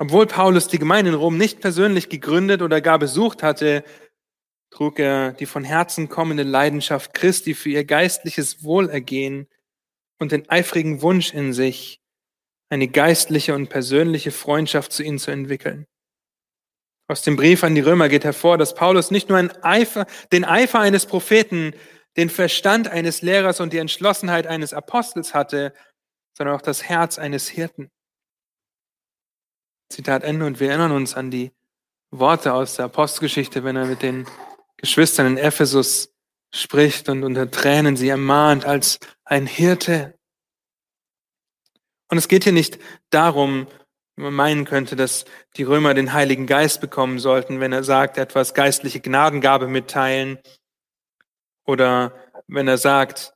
Obwohl 0.00 0.26
Paulus 0.26 0.66
die 0.66 0.78
Gemeinde 0.78 1.10
in 1.10 1.14
Rom 1.14 1.36
nicht 1.36 1.60
persönlich 1.60 2.08
gegründet 2.08 2.62
oder 2.62 2.80
gar 2.80 2.98
besucht 2.98 3.42
hatte, 3.42 3.84
trug 4.70 4.98
er 4.98 5.32
die 5.32 5.44
von 5.44 5.62
Herzen 5.62 6.08
kommende 6.08 6.42
Leidenschaft 6.42 7.12
Christi 7.12 7.52
für 7.52 7.68
ihr 7.68 7.84
geistliches 7.84 8.64
Wohlergehen 8.64 9.46
und 10.18 10.32
den 10.32 10.48
eifrigen 10.48 11.02
Wunsch 11.02 11.34
in 11.34 11.52
sich, 11.52 12.00
eine 12.70 12.88
geistliche 12.88 13.54
und 13.54 13.68
persönliche 13.68 14.30
Freundschaft 14.30 14.92
zu 14.92 15.02
ihnen 15.02 15.18
zu 15.18 15.32
entwickeln. 15.32 15.86
Aus 17.06 17.20
dem 17.20 17.36
Brief 17.36 17.62
an 17.62 17.74
die 17.74 17.82
Römer 17.82 18.08
geht 18.08 18.24
hervor, 18.24 18.56
dass 18.56 18.74
Paulus 18.74 19.10
nicht 19.10 19.28
nur 19.28 19.50
Eifer, 19.60 20.06
den 20.32 20.46
Eifer 20.46 20.80
eines 20.80 21.04
Propheten, 21.04 21.74
den 22.16 22.30
Verstand 22.30 22.88
eines 22.88 23.20
Lehrers 23.20 23.60
und 23.60 23.74
die 23.74 23.78
Entschlossenheit 23.78 24.46
eines 24.46 24.72
Apostels 24.72 25.34
hatte, 25.34 25.74
sondern 26.32 26.56
auch 26.56 26.62
das 26.62 26.84
Herz 26.84 27.18
eines 27.18 27.48
Hirten. 27.48 27.90
Zitat 29.90 30.24
Ende. 30.24 30.46
Und 30.46 30.60
wir 30.60 30.70
erinnern 30.70 30.92
uns 30.92 31.14
an 31.14 31.30
die 31.30 31.52
Worte 32.10 32.54
aus 32.54 32.76
der 32.76 32.86
Apostelgeschichte, 32.86 33.64
wenn 33.64 33.76
er 33.76 33.86
mit 33.86 34.02
den 34.02 34.26
Geschwistern 34.78 35.26
in 35.26 35.36
Ephesus 35.36 36.14
spricht 36.52 37.08
und 37.08 37.22
unter 37.22 37.50
Tränen 37.50 37.96
sie 37.96 38.08
ermahnt 38.08 38.64
als 38.64 38.98
ein 39.24 39.46
Hirte. 39.46 40.14
Und 42.08 42.18
es 42.18 42.28
geht 42.28 42.44
hier 42.44 42.52
nicht 42.52 42.78
darum, 43.10 43.68
wie 44.16 44.22
man 44.22 44.34
meinen 44.34 44.64
könnte, 44.64 44.96
dass 44.96 45.24
die 45.56 45.62
Römer 45.62 45.94
den 45.94 46.12
Heiligen 46.12 46.46
Geist 46.46 46.80
bekommen 46.80 47.18
sollten, 47.18 47.60
wenn 47.60 47.72
er 47.72 47.84
sagt, 47.84 48.18
etwas 48.18 48.54
geistliche 48.54 49.00
Gnadengabe 49.00 49.68
mitteilen 49.68 50.38
oder 51.64 52.12
wenn 52.48 52.66
er 52.66 52.78
sagt, 52.78 53.34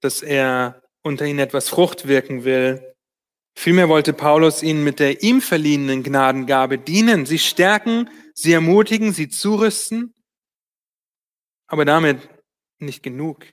dass 0.00 0.22
er 0.22 0.82
unter 1.02 1.26
ihnen 1.26 1.38
etwas 1.38 1.68
Frucht 1.68 2.08
wirken 2.08 2.44
will. 2.44 2.93
Vielmehr 3.56 3.88
wollte 3.88 4.12
Paulus 4.12 4.62
ihnen 4.62 4.84
mit 4.84 4.98
der 4.98 5.22
ihm 5.22 5.40
verliehenen 5.40 6.02
Gnadengabe 6.02 6.78
dienen, 6.78 7.24
sie 7.24 7.38
stärken, 7.38 8.10
sie 8.34 8.52
ermutigen, 8.52 9.12
sie 9.12 9.28
zurüsten, 9.28 10.14
aber 11.66 11.84
damit 11.84 12.28
nicht 12.78 13.02
genug. 13.02 13.46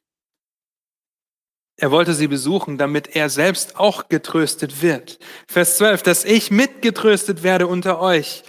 Er 1.78 1.92
wollte 1.92 2.14
sie 2.14 2.28
besuchen, 2.28 2.78
damit 2.78 3.16
er 3.16 3.30
selbst 3.30 3.78
auch 3.78 4.08
getröstet 4.08 4.82
wird. 4.82 5.18
Vers 5.48 5.78
12, 5.78 6.04
dass 6.04 6.26
ich 6.26 6.52
mitgetröstet 6.52 7.42
werde 7.44 7.68
unter 7.68 8.00
euch 8.00 8.44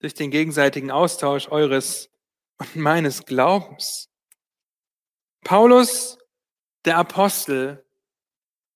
durch 0.00 0.14
den 0.14 0.30
gegenseitigen 0.30 0.90
Austausch 0.90 1.48
eures 1.48 2.10
und 2.58 2.74
meines 2.76 3.24
Glaubens. 3.24 4.08
Paulus, 5.44 6.18
der 6.84 6.98
Apostel, 6.98 7.85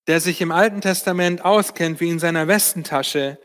der 0.07 0.21
sich 0.21 0.41
im 0.41 0.53
Alten 0.53 0.81
Testament 0.81 1.45
auskennt 1.45 2.01
wie 2.01 2.09
in 2.09 2.19
seiner 2.19 2.49
Westentasche, 2.49 3.39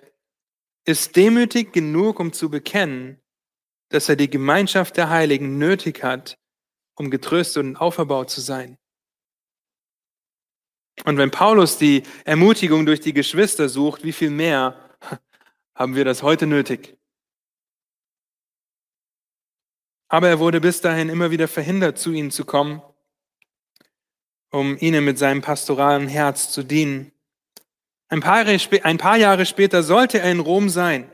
ist 0.85 1.15
demütig 1.15 1.73
genug, 1.73 2.19
um 2.19 2.31
zu 2.31 2.49
bekennen, 2.49 3.19
dass 3.89 4.09
er 4.09 4.15
die 4.15 4.29
Gemeinschaft 4.29 4.97
der 4.97 5.09
Heiligen 5.09 5.57
nötig 5.57 6.03
hat, 6.03 6.37
um 6.95 7.09
getröstet 7.09 7.63
und 7.63 7.75
auferbaut 7.75 8.29
zu 8.29 8.41
sein. 8.41 8.77
Und 11.03 11.17
wenn 11.17 11.31
Paulus 11.31 11.77
die 11.77 12.03
Ermutigung 12.23 12.85
durch 12.85 13.01
die 13.01 13.13
Geschwister 13.13 13.67
sucht, 13.67 14.03
wie 14.03 14.13
viel 14.13 14.29
mehr 14.29 14.79
haben 15.75 15.95
wir 15.95 16.05
das 16.05 16.23
heute 16.23 16.47
nötig? 16.47 16.97
Aber 20.07 20.29
er 20.29 20.39
wurde 20.39 20.61
bis 20.61 20.81
dahin 20.81 21.09
immer 21.09 21.31
wieder 21.31 21.47
verhindert, 21.47 21.97
zu 21.97 22.11
ihnen 22.11 22.31
zu 22.31 22.45
kommen, 22.45 22.81
um 24.51 24.77
ihnen 24.79 25.03
mit 25.03 25.17
seinem 25.17 25.41
pastoralen 25.41 26.07
Herz 26.07 26.51
zu 26.51 26.63
dienen. 26.63 27.11
Ein 28.07 28.21
paar, 28.21 28.45
ein 28.45 28.97
paar 28.97 29.17
Jahre 29.17 29.45
später 29.45 29.83
sollte 29.83 30.19
er 30.19 30.31
in 30.31 30.39
Rom 30.39 30.69
sein. 30.69 31.11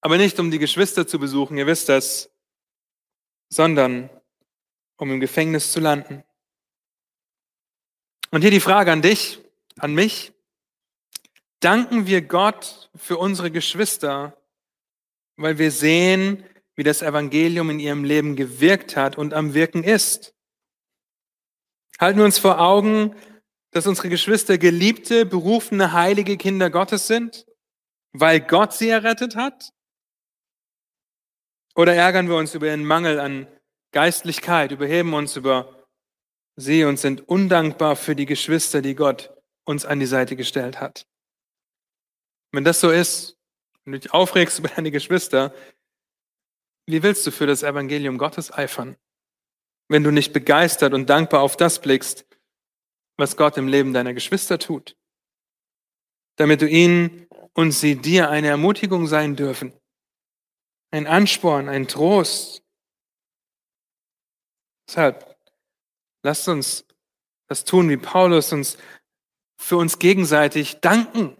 Aber 0.00 0.18
nicht 0.18 0.38
um 0.38 0.50
die 0.50 0.58
Geschwister 0.58 1.06
zu 1.06 1.18
besuchen, 1.18 1.56
ihr 1.56 1.66
wisst 1.66 1.88
das, 1.88 2.30
sondern 3.48 4.10
um 4.96 5.10
im 5.10 5.20
Gefängnis 5.20 5.72
zu 5.72 5.80
landen. 5.80 6.22
Und 8.30 8.42
hier 8.42 8.50
die 8.50 8.60
Frage 8.60 8.92
an 8.92 9.00
dich, 9.00 9.40
an 9.78 9.94
mich. 9.94 10.32
Danken 11.60 12.06
wir 12.06 12.20
Gott 12.20 12.90
für 12.94 13.16
unsere 13.16 13.50
Geschwister, 13.50 14.36
weil 15.36 15.58
wir 15.58 15.70
sehen, 15.70 16.44
wie 16.74 16.82
das 16.82 17.00
Evangelium 17.00 17.70
in 17.70 17.78
ihrem 17.78 18.04
Leben 18.04 18.36
gewirkt 18.36 18.96
hat 18.96 19.16
und 19.16 19.32
am 19.32 19.54
Wirken 19.54 19.84
ist. 19.84 20.33
Halten 22.04 22.18
wir 22.18 22.26
uns 22.26 22.38
vor 22.38 22.60
Augen, 22.60 23.16
dass 23.70 23.86
unsere 23.86 24.10
Geschwister 24.10 24.58
geliebte, 24.58 25.24
berufene, 25.24 25.94
heilige 25.94 26.36
Kinder 26.36 26.68
Gottes 26.68 27.06
sind, 27.06 27.46
weil 28.12 28.40
Gott 28.40 28.74
sie 28.74 28.90
errettet 28.90 29.36
hat? 29.36 29.72
Oder 31.74 31.94
ärgern 31.94 32.28
wir 32.28 32.36
uns 32.36 32.54
über 32.54 32.66
ihren 32.66 32.84
Mangel 32.84 33.18
an 33.18 33.46
Geistlichkeit, 33.92 34.70
überheben 34.70 35.14
uns 35.14 35.34
über 35.36 35.86
sie 36.56 36.84
und 36.84 36.98
sind 36.98 37.26
undankbar 37.26 37.96
für 37.96 38.14
die 38.14 38.26
Geschwister, 38.26 38.82
die 38.82 38.96
Gott 38.96 39.32
uns 39.64 39.86
an 39.86 39.98
die 39.98 40.04
Seite 40.04 40.36
gestellt 40.36 40.82
hat. 40.82 41.06
Wenn 42.52 42.64
das 42.64 42.80
so 42.80 42.90
ist, 42.90 43.38
wenn 43.84 43.94
du 43.94 44.00
dich 44.00 44.12
aufregst 44.12 44.58
über 44.58 44.68
deine 44.68 44.90
Geschwister, 44.90 45.54
wie 46.84 47.02
willst 47.02 47.26
du 47.26 47.30
für 47.30 47.46
das 47.46 47.62
Evangelium 47.62 48.18
Gottes 48.18 48.52
eifern, 48.52 48.98
wenn 49.88 50.04
du 50.04 50.10
nicht 50.10 50.32
begeistert 50.32 50.94
und 50.94 51.10
dankbar 51.10 51.42
auf 51.42 51.56
das 51.56 51.80
blickst, 51.80 52.26
was 53.16 53.36
Gott 53.36 53.56
im 53.56 53.68
Leben 53.68 53.92
deiner 53.92 54.14
Geschwister 54.14 54.58
tut, 54.58 54.96
damit 56.36 56.62
du 56.62 56.68
ihnen 56.68 57.26
und 57.52 57.72
sie 57.72 57.96
dir 57.96 58.30
eine 58.30 58.48
Ermutigung 58.48 59.06
sein 59.06 59.36
dürfen, 59.36 59.72
ein 60.90 61.06
Ansporn, 61.06 61.68
ein 61.68 61.86
Trost. 61.86 62.62
Deshalb 64.88 65.34
Lasst 66.24 66.48
uns 66.48 66.86
das 67.48 67.64
tun, 67.64 67.90
wie 67.90 67.98
Paulus 67.98 68.52
uns 68.52 68.78
für 69.58 69.76
uns 69.76 69.98
gegenseitig 69.98 70.80
danken. 70.80 71.36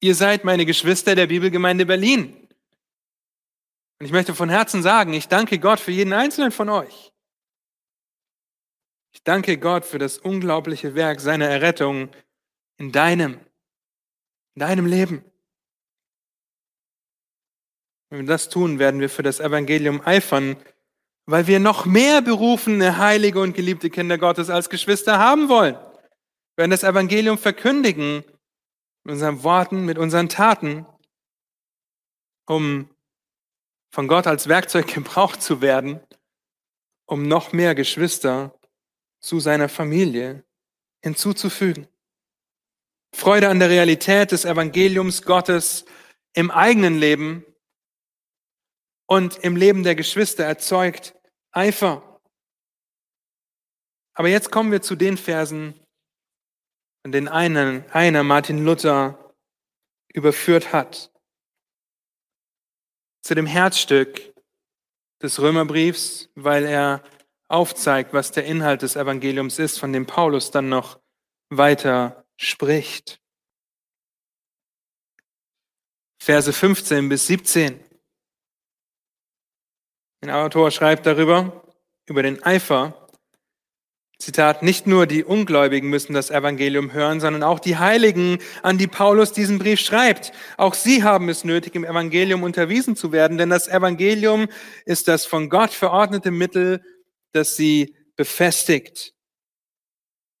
Ihr 0.00 0.14
seid 0.14 0.44
meine 0.44 0.64
Geschwister 0.64 1.16
der 1.16 1.26
Bibelgemeinde 1.26 1.84
Berlin. 1.84 2.48
Und 3.98 4.06
ich 4.06 4.12
möchte 4.12 4.34
von 4.34 4.48
Herzen 4.48 4.82
sagen, 4.82 5.12
ich 5.12 5.26
danke 5.26 5.58
Gott 5.58 5.80
für 5.80 5.90
jeden 5.90 6.12
einzelnen 6.12 6.52
von 6.52 6.68
euch. 6.68 7.12
Ich 9.14 9.22
danke 9.22 9.56
Gott 9.56 9.86
für 9.86 9.98
das 9.98 10.18
unglaubliche 10.18 10.94
Werk 10.94 11.20
seiner 11.20 11.48
Errettung 11.48 12.10
in 12.76 12.92
deinem, 12.92 13.40
in 14.54 14.60
deinem 14.60 14.86
Leben. 14.86 15.24
Wenn 18.10 18.20
wir 18.20 18.26
das 18.26 18.50
tun, 18.50 18.78
werden 18.78 19.00
wir 19.00 19.08
für 19.08 19.22
das 19.22 19.40
Evangelium 19.40 20.02
eifern 20.04 20.56
weil 21.26 21.46
wir 21.46 21.60
noch 21.60 21.86
mehr 21.86 22.22
berufene, 22.22 22.98
heilige 22.98 23.40
und 23.40 23.54
geliebte 23.54 23.90
Kinder 23.90 24.18
Gottes 24.18 24.50
als 24.50 24.68
Geschwister 24.68 25.18
haben 25.18 25.48
wollen. 25.48 25.74
Wir 25.74 26.62
werden 26.62 26.70
das 26.70 26.84
Evangelium 26.84 27.38
verkündigen 27.38 28.24
mit 29.04 29.12
unseren 29.12 29.42
Worten, 29.42 29.84
mit 29.84 29.98
unseren 29.98 30.28
Taten, 30.28 30.86
um 32.46 32.90
von 33.90 34.08
Gott 34.08 34.26
als 34.26 34.48
Werkzeug 34.48 34.86
gebraucht 34.94 35.42
zu 35.42 35.60
werden, 35.60 36.00
um 37.06 37.26
noch 37.26 37.52
mehr 37.52 37.74
Geschwister 37.74 38.53
zu 39.24 39.40
seiner 39.40 39.70
Familie 39.70 40.44
hinzuzufügen. 41.02 41.88
Freude 43.14 43.48
an 43.48 43.58
der 43.58 43.70
Realität 43.70 44.32
des 44.32 44.44
Evangeliums 44.44 45.22
Gottes 45.22 45.86
im 46.34 46.50
eigenen 46.50 46.98
Leben 46.98 47.42
und 49.06 49.38
im 49.38 49.56
Leben 49.56 49.82
der 49.82 49.94
Geschwister 49.94 50.44
erzeugt 50.44 51.14
Eifer. 51.52 52.20
Aber 54.12 54.28
jetzt 54.28 54.50
kommen 54.50 54.70
wir 54.70 54.82
zu 54.82 54.94
den 54.94 55.16
Versen, 55.16 55.80
an 57.02 57.12
denen 57.12 57.28
einen, 57.28 57.90
einer 57.92 58.24
Martin 58.24 58.62
Luther 58.62 59.34
überführt 60.12 60.72
hat. 60.74 61.10
Zu 63.22 63.34
dem 63.34 63.46
Herzstück 63.46 64.34
des 65.22 65.40
Römerbriefs, 65.40 66.28
weil 66.34 66.66
er 66.66 67.02
aufzeigt, 67.48 68.12
was 68.12 68.32
der 68.32 68.44
Inhalt 68.44 68.82
des 68.82 68.96
Evangeliums 68.96 69.58
ist, 69.58 69.78
von 69.78 69.92
dem 69.92 70.06
Paulus 70.06 70.50
dann 70.50 70.68
noch 70.68 70.98
weiter 71.50 72.24
spricht. 72.36 73.20
Verse 76.18 76.52
15 76.52 77.08
bis 77.08 77.26
17. 77.26 77.80
Ein 80.22 80.30
Autor 80.30 80.70
schreibt 80.70 81.04
darüber, 81.04 81.64
über 82.06 82.22
den 82.22 82.42
Eifer, 82.42 83.04
Zitat, 84.18 84.62
nicht 84.62 84.86
nur 84.86 85.06
die 85.06 85.22
Ungläubigen 85.22 85.90
müssen 85.90 86.14
das 86.14 86.30
Evangelium 86.30 86.92
hören, 86.92 87.20
sondern 87.20 87.42
auch 87.42 87.58
die 87.58 87.76
Heiligen, 87.76 88.38
an 88.62 88.78
die 88.78 88.86
Paulus 88.86 89.32
diesen 89.32 89.58
Brief 89.58 89.80
schreibt. 89.80 90.32
Auch 90.56 90.72
sie 90.72 91.02
haben 91.02 91.28
es 91.28 91.44
nötig, 91.44 91.74
im 91.74 91.84
Evangelium 91.84 92.42
unterwiesen 92.42 92.96
zu 92.96 93.12
werden, 93.12 93.36
denn 93.36 93.50
das 93.50 93.68
Evangelium 93.68 94.46
ist 94.86 95.08
das 95.08 95.26
von 95.26 95.50
Gott 95.50 95.72
verordnete 95.72 96.30
Mittel, 96.30 96.82
das 97.34 97.56
sie 97.56 97.96
befestigt. 98.16 99.14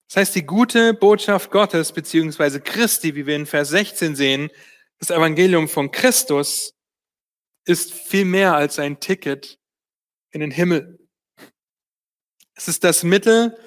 Das 0.08 0.16
heißt, 0.16 0.34
die 0.36 0.46
gute 0.46 0.94
Botschaft 0.94 1.50
Gottes, 1.50 1.92
beziehungsweise 1.92 2.60
Christi, 2.60 3.14
wie 3.14 3.26
wir 3.26 3.36
in 3.36 3.46
Vers 3.46 3.70
16 3.70 4.14
sehen, 4.14 4.50
das 4.98 5.10
Evangelium 5.10 5.68
von 5.68 5.90
Christus, 5.90 6.74
ist 7.66 7.92
viel 7.92 8.24
mehr 8.24 8.54
als 8.54 8.78
ein 8.78 9.00
Ticket 9.00 9.58
in 10.30 10.40
den 10.40 10.50
Himmel. 10.50 10.98
Es 12.54 12.68
ist 12.68 12.84
das 12.84 13.02
Mittel, 13.02 13.58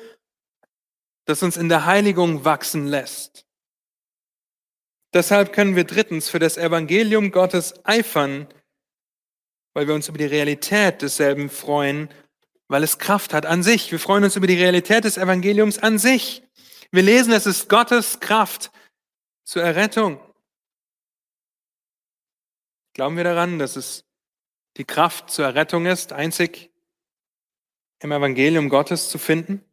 das 1.25 1.43
uns 1.43 1.57
in 1.57 1.67
der 1.67 1.85
Heiligung 1.85 2.45
wachsen 2.45 2.87
lässt. 2.87 3.45
Deshalb 5.13 5.51
können 5.51 5.75
wir 5.75 5.83
drittens 5.83 6.29
für 6.29 6.39
das 6.39 6.57
Evangelium 6.57 7.31
Gottes 7.31 7.73
eifern, 7.85 8.47
weil 9.73 9.87
wir 9.87 9.95
uns 9.95 10.07
über 10.07 10.17
die 10.17 10.25
Realität 10.25 11.01
desselben 11.01 11.49
freuen, 11.49 12.09
weil 12.67 12.83
es 12.83 12.99
Kraft 12.99 13.33
hat 13.33 13.45
an 13.45 13.63
sich. 13.63 13.91
Wir 13.91 13.99
freuen 13.99 14.23
uns 14.23 14.35
über 14.35 14.47
die 14.47 14.61
Realität 14.61 15.03
des 15.03 15.17
Evangeliums 15.17 15.79
an 15.79 15.97
sich. 15.97 16.43
Wir 16.91 17.03
lesen, 17.03 17.33
es 17.33 17.45
ist 17.45 17.69
Gottes 17.69 18.19
Kraft 18.19 18.71
zur 19.43 19.63
Errettung. 19.63 20.19
Glauben 22.93 23.15
wir 23.15 23.23
daran, 23.23 23.59
dass 23.59 23.75
es 23.75 24.05
die 24.77 24.85
Kraft 24.85 25.29
zur 25.29 25.45
Errettung 25.45 25.85
ist, 25.85 26.13
einzig 26.13 26.71
im 27.99 28.11
Evangelium 28.11 28.69
Gottes 28.69 29.09
zu 29.09 29.17
finden? 29.17 29.63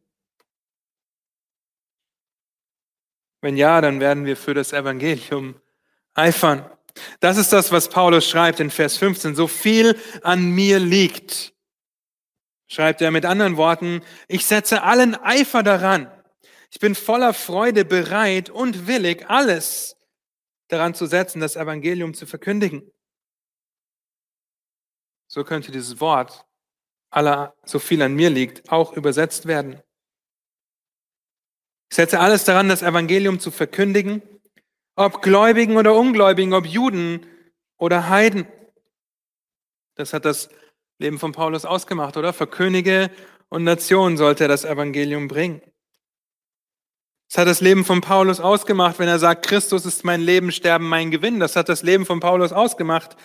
Wenn 3.41 3.57
ja, 3.57 3.81
dann 3.81 3.99
werden 3.99 4.25
wir 4.25 4.37
für 4.37 4.53
das 4.53 4.73
Evangelium 4.73 5.59
eifern. 6.13 6.69
Das 7.19 7.37
ist 7.37 7.51
das, 7.51 7.71
was 7.71 7.89
Paulus 7.89 8.27
schreibt 8.27 8.59
in 8.59 8.71
Vers 8.71 8.97
15. 8.97 9.35
So 9.35 9.47
viel 9.47 9.99
an 10.23 10.49
mir 10.49 10.79
liegt, 10.79 11.54
schreibt 12.67 13.01
er 13.01 13.11
mit 13.11 13.25
anderen 13.25 13.57
Worten, 13.57 14.01
ich 14.27 14.45
setze 14.45 14.83
allen 14.83 15.15
Eifer 15.15 15.63
daran. 15.63 16.11
Ich 16.71 16.79
bin 16.79 16.95
voller 16.95 17.33
Freude 17.33 17.85
bereit 17.85 18.49
und 18.49 18.87
willig, 18.87 19.29
alles 19.29 19.97
daran 20.67 20.93
zu 20.93 21.05
setzen, 21.05 21.39
das 21.39 21.55
Evangelium 21.55 22.13
zu 22.13 22.25
verkündigen. 22.25 22.91
So 25.27 25.43
könnte 25.43 25.71
dieses 25.71 25.99
Wort 25.99 26.45
aller 27.09 27.55
so 27.63 27.79
viel 27.79 28.01
an 28.01 28.13
mir 28.13 28.29
liegt, 28.29 28.69
auch 28.71 28.93
übersetzt 28.93 29.47
werden. 29.47 29.81
Ich 31.89 31.95
setze 31.95 32.19
alles 32.19 32.43
daran, 32.43 32.67
das 32.67 32.81
Evangelium 32.81 33.39
zu 33.39 33.51
verkündigen, 33.51 34.21
ob 34.95 35.21
Gläubigen 35.21 35.77
oder 35.77 35.95
Ungläubigen, 35.95 36.53
ob 36.53 36.65
Juden 36.65 37.25
oder 37.77 38.09
Heiden. 38.09 38.47
Das 39.95 40.13
hat 40.13 40.25
das 40.25 40.49
Leben 40.97 41.19
von 41.19 41.31
Paulus 41.31 41.65
ausgemacht, 41.65 42.17
oder? 42.17 42.33
Für 42.33 42.47
Könige 42.47 43.11
und 43.49 43.63
Nationen 43.63 44.17
sollte 44.17 44.45
er 44.45 44.47
das 44.47 44.65
Evangelium 44.65 45.27
bringen. 45.27 45.61
Das 47.29 47.39
hat 47.39 47.47
das 47.47 47.61
Leben 47.61 47.83
von 47.83 48.01
Paulus 48.01 48.39
ausgemacht, 48.39 48.99
wenn 48.99 49.07
er 49.07 49.19
sagt, 49.19 49.45
Christus 49.45 49.85
ist 49.85 50.03
mein 50.05 50.21
Leben, 50.21 50.51
Sterben 50.51 50.87
mein 50.87 51.11
Gewinn. 51.11 51.39
Das 51.39 51.55
hat 51.55 51.69
das 51.69 51.83
Leben 51.83 52.05
von 52.05 52.19
Paulus 52.19 52.53
ausgemacht, 52.53 53.17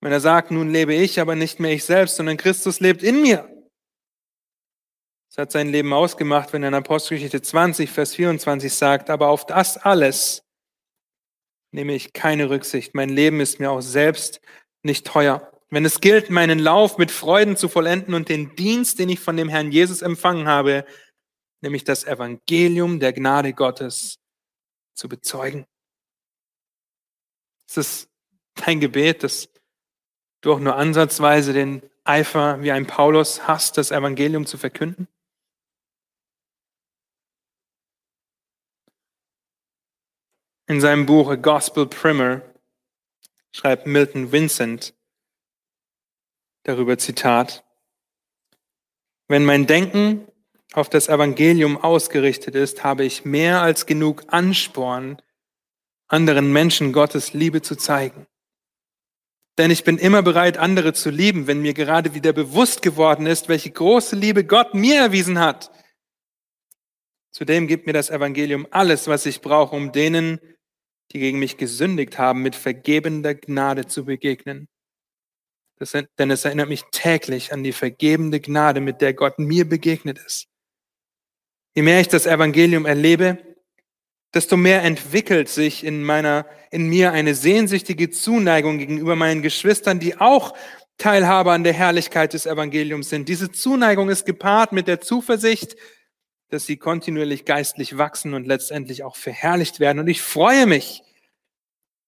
wenn 0.00 0.12
er 0.12 0.20
sagt, 0.20 0.50
nun 0.50 0.70
lebe 0.70 0.94
ich, 0.94 1.20
aber 1.20 1.34
nicht 1.34 1.58
mehr 1.58 1.72
ich 1.72 1.84
selbst, 1.84 2.16
sondern 2.16 2.36
Christus 2.36 2.80
lebt 2.80 3.02
in 3.02 3.22
mir. 3.22 3.48
Es 5.30 5.38
hat 5.38 5.52
sein 5.52 5.68
Leben 5.68 5.92
ausgemacht, 5.92 6.52
wenn 6.52 6.62
er 6.62 6.68
in 6.68 6.74
Apostelgeschichte 6.74 7.40
20, 7.40 7.90
Vers 7.90 8.14
24 8.14 8.72
sagt, 8.72 9.10
aber 9.10 9.28
auf 9.28 9.46
das 9.46 9.76
alles 9.78 10.42
nehme 11.72 11.94
ich 11.94 12.12
keine 12.12 12.50
Rücksicht. 12.50 12.94
Mein 12.94 13.08
Leben 13.08 13.40
ist 13.40 13.60
mir 13.60 13.70
auch 13.70 13.80
selbst 13.80 14.40
nicht 14.82 15.06
teuer. 15.06 15.49
Wenn 15.70 15.84
es 15.84 16.00
gilt, 16.00 16.30
meinen 16.30 16.58
Lauf 16.58 16.98
mit 16.98 17.12
Freuden 17.12 17.56
zu 17.56 17.68
vollenden 17.68 18.14
und 18.14 18.28
den 18.28 18.56
Dienst, 18.56 18.98
den 18.98 19.08
ich 19.08 19.20
von 19.20 19.36
dem 19.36 19.48
Herrn 19.48 19.70
Jesus 19.70 20.02
empfangen 20.02 20.48
habe, 20.48 20.84
nämlich 21.60 21.84
das 21.84 22.04
Evangelium 22.04 22.98
der 22.98 23.12
Gnade 23.12 23.52
Gottes 23.52 24.18
zu 24.94 25.08
bezeugen. 25.08 25.66
Es 27.68 27.76
ist 27.76 28.10
dein 28.56 28.80
Gebet, 28.80 29.22
dass 29.22 29.48
du 30.40 30.52
auch 30.52 30.58
nur 30.58 30.74
ansatzweise 30.74 31.52
den 31.52 31.88
Eifer 32.02 32.60
wie 32.62 32.72
ein 32.72 32.86
Paulus 32.88 33.46
hast, 33.46 33.78
das 33.78 33.92
Evangelium 33.92 34.46
zu 34.46 34.58
verkünden? 34.58 35.06
In 40.66 40.80
seinem 40.80 41.06
Buch 41.06 41.30
A 41.30 41.36
Gospel 41.36 41.86
Primer 41.86 42.42
schreibt 43.52 43.86
Milton 43.86 44.32
Vincent 44.32 44.94
darüber 46.64 46.98
Zitat, 46.98 47.64
wenn 49.28 49.44
mein 49.44 49.66
Denken 49.66 50.26
auf 50.72 50.88
das 50.88 51.08
Evangelium 51.08 51.76
ausgerichtet 51.76 52.54
ist, 52.54 52.84
habe 52.84 53.04
ich 53.04 53.24
mehr 53.24 53.62
als 53.62 53.86
genug 53.86 54.24
Ansporn, 54.28 55.20
anderen 56.08 56.52
Menschen 56.52 56.92
Gottes 56.92 57.32
Liebe 57.32 57.62
zu 57.62 57.76
zeigen. 57.76 58.26
Denn 59.58 59.70
ich 59.70 59.84
bin 59.84 59.98
immer 59.98 60.22
bereit, 60.22 60.58
andere 60.58 60.92
zu 60.92 61.10
lieben, 61.10 61.46
wenn 61.46 61.60
mir 61.60 61.74
gerade 61.74 62.14
wieder 62.14 62.32
bewusst 62.32 62.82
geworden 62.82 63.26
ist, 63.26 63.48
welche 63.48 63.70
große 63.70 64.16
Liebe 64.16 64.44
Gott 64.44 64.74
mir 64.74 64.96
erwiesen 65.00 65.38
hat. 65.38 65.70
Zudem 67.30 67.66
gibt 67.66 67.86
mir 67.86 67.92
das 67.92 68.10
Evangelium 68.10 68.66
alles, 68.70 69.06
was 69.06 69.26
ich 69.26 69.40
brauche, 69.40 69.76
um 69.76 69.92
denen, 69.92 70.40
die 71.12 71.20
gegen 71.20 71.38
mich 71.38 71.56
gesündigt 71.56 72.18
haben, 72.18 72.42
mit 72.42 72.56
vergebender 72.56 73.34
Gnade 73.34 73.86
zu 73.86 74.04
begegnen. 74.04 74.68
Das, 75.80 75.96
denn 76.18 76.30
es 76.30 76.44
erinnert 76.44 76.68
mich 76.68 76.84
täglich 76.92 77.54
an 77.54 77.64
die 77.64 77.72
vergebende 77.72 78.38
Gnade, 78.38 78.82
mit 78.82 79.00
der 79.00 79.14
Gott 79.14 79.38
mir 79.38 79.66
begegnet 79.66 80.18
ist. 80.18 80.46
Je 81.74 81.80
mehr 81.82 82.00
ich 82.00 82.08
das 82.08 82.26
Evangelium 82.26 82.84
erlebe, 82.84 83.38
desto 84.34 84.58
mehr 84.58 84.82
entwickelt 84.82 85.48
sich 85.48 85.82
in 85.82 86.04
meiner, 86.04 86.44
in 86.70 86.86
mir 86.88 87.12
eine 87.12 87.34
sehnsüchtige 87.34 88.10
Zuneigung 88.10 88.76
gegenüber 88.76 89.16
meinen 89.16 89.40
Geschwistern, 89.40 89.98
die 89.98 90.18
auch 90.18 90.54
Teilhaber 90.98 91.52
an 91.52 91.64
der 91.64 91.72
Herrlichkeit 91.72 92.34
des 92.34 92.44
Evangeliums 92.44 93.08
sind. 93.08 93.30
Diese 93.30 93.50
Zuneigung 93.50 94.10
ist 94.10 94.26
gepaart 94.26 94.72
mit 94.72 94.86
der 94.86 95.00
Zuversicht, 95.00 95.76
dass 96.50 96.66
sie 96.66 96.76
kontinuierlich 96.76 97.46
geistlich 97.46 97.96
wachsen 97.96 98.34
und 98.34 98.46
letztendlich 98.46 99.02
auch 99.02 99.16
verherrlicht 99.16 99.80
werden. 99.80 99.98
Und 99.98 100.08
ich 100.08 100.20
freue 100.20 100.66
mich, 100.66 101.02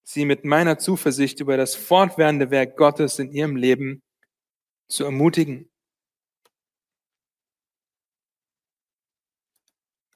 sie 0.05 0.25
mit 0.25 0.45
meiner 0.45 0.79
Zuversicht 0.79 1.41
über 1.41 1.57
das 1.57 1.75
fortwährende 1.75 2.51
Werk 2.51 2.77
Gottes 2.77 3.19
in 3.19 3.31
ihrem 3.31 3.57
Leben 3.57 4.03
zu 4.89 5.05
ermutigen. 5.05 5.71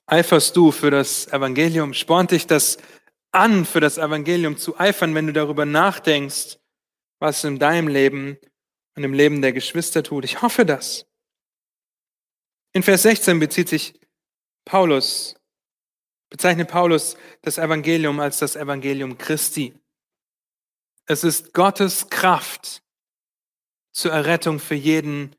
Eiferst 0.07 0.57
du 0.57 0.71
für 0.71 0.91
das 0.91 1.27
Evangelium? 1.29 1.93
Spornt 1.93 2.31
dich 2.31 2.47
das 2.47 2.79
an, 3.33 3.65
für 3.65 3.81
das 3.81 3.99
Evangelium 3.99 4.57
zu 4.57 4.79
eifern, 4.79 5.15
wenn 5.15 5.27
du 5.27 5.33
darüber 5.33 5.67
nachdenkst, 5.67 6.59
was 7.19 7.43
in 7.45 7.59
deinem 7.59 7.89
Leben 7.89 8.39
und 8.95 9.05
im 9.05 9.13
Leben 9.13 9.43
der 9.43 9.53
Geschwister 9.53 10.03
tut? 10.03 10.25
Ich 10.25 10.43
hoffe 10.43 10.65
das. 10.65 11.07
In 12.73 12.83
Vers 12.83 13.03
16 13.03 13.41
bezieht 13.41 13.69
sich 13.69 13.99
Paulus, 14.65 15.36
bezeichnet 16.31 16.69
Paulus 16.69 17.17
das 17.43 17.59
Evangelium 17.59 18.21
als 18.21 18.39
das 18.39 18.57
Evangelium 18.57 19.19
Christi. 19.19 19.75
Es 21.07 21.25
ist 21.25 21.53
Gottes 21.53 22.11
Kraft 22.11 22.83
zur 23.93 24.13
Errettung 24.13 24.59
für 24.59 24.75
jeden, 24.75 25.37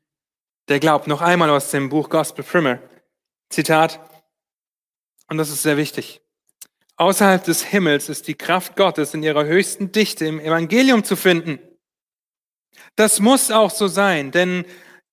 der 0.68 0.80
glaubt. 0.80 1.06
Noch 1.06 1.20
einmal 1.20 1.50
aus 1.50 1.70
dem 1.70 1.88
Buch 1.88 2.08
Gospel 2.08 2.44
Primer. 2.44 2.80
Zitat, 3.50 4.00
und 5.28 5.38
das 5.38 5.50
ist 5.50 5.62
sehr 5.62 5.76
wichtig. 5.76 6.22
Außerhalb 6.96 7.44
des 7.44 7.62
Himmels 7.62 8.08
ist 8.08 8.26
die 8.26 8.34
Kraft 8.34 8.76
Gottes 8.76 9.14
in 9.14 9.22
ihrer 9.22 9.44
höchsten 9.44 9.92
Dichte 9.92 10.26
im 10.26 10.40
Evangelium 10.40 11.04
zu 11.04 11.16
finden. 11.16 11.60
Das 12.96 13.20
muss 13.20 13.50
auch 13.50 13.70
so 13.70 13.86
sein, 13.86 14.32
denn 14.32 14.64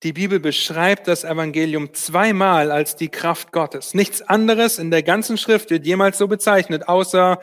die 0.06 0.14
Bibel 0.14 0.40
beschreibt 0.40 1.08
das 1.08 1.24
Evangelium 1.24 1.92
zweimal 1.96 2.72
als 2.72 2.96
die 2.96 3.10
Kraft 3.10 3.52
Gottes. 3.52 3.96
Nichts 3.96 4.22
anderes 4.22 4.78
in 4.78 4.92
der 4.92 5.02
ganzen 5.02 5.36
Schrift 5.36 5.72
wird 5.72 5.84
jemals 5.84 6.20
so 6.20 6.28
bezeichnet, 6.28 6.88
außer 6.88 7.42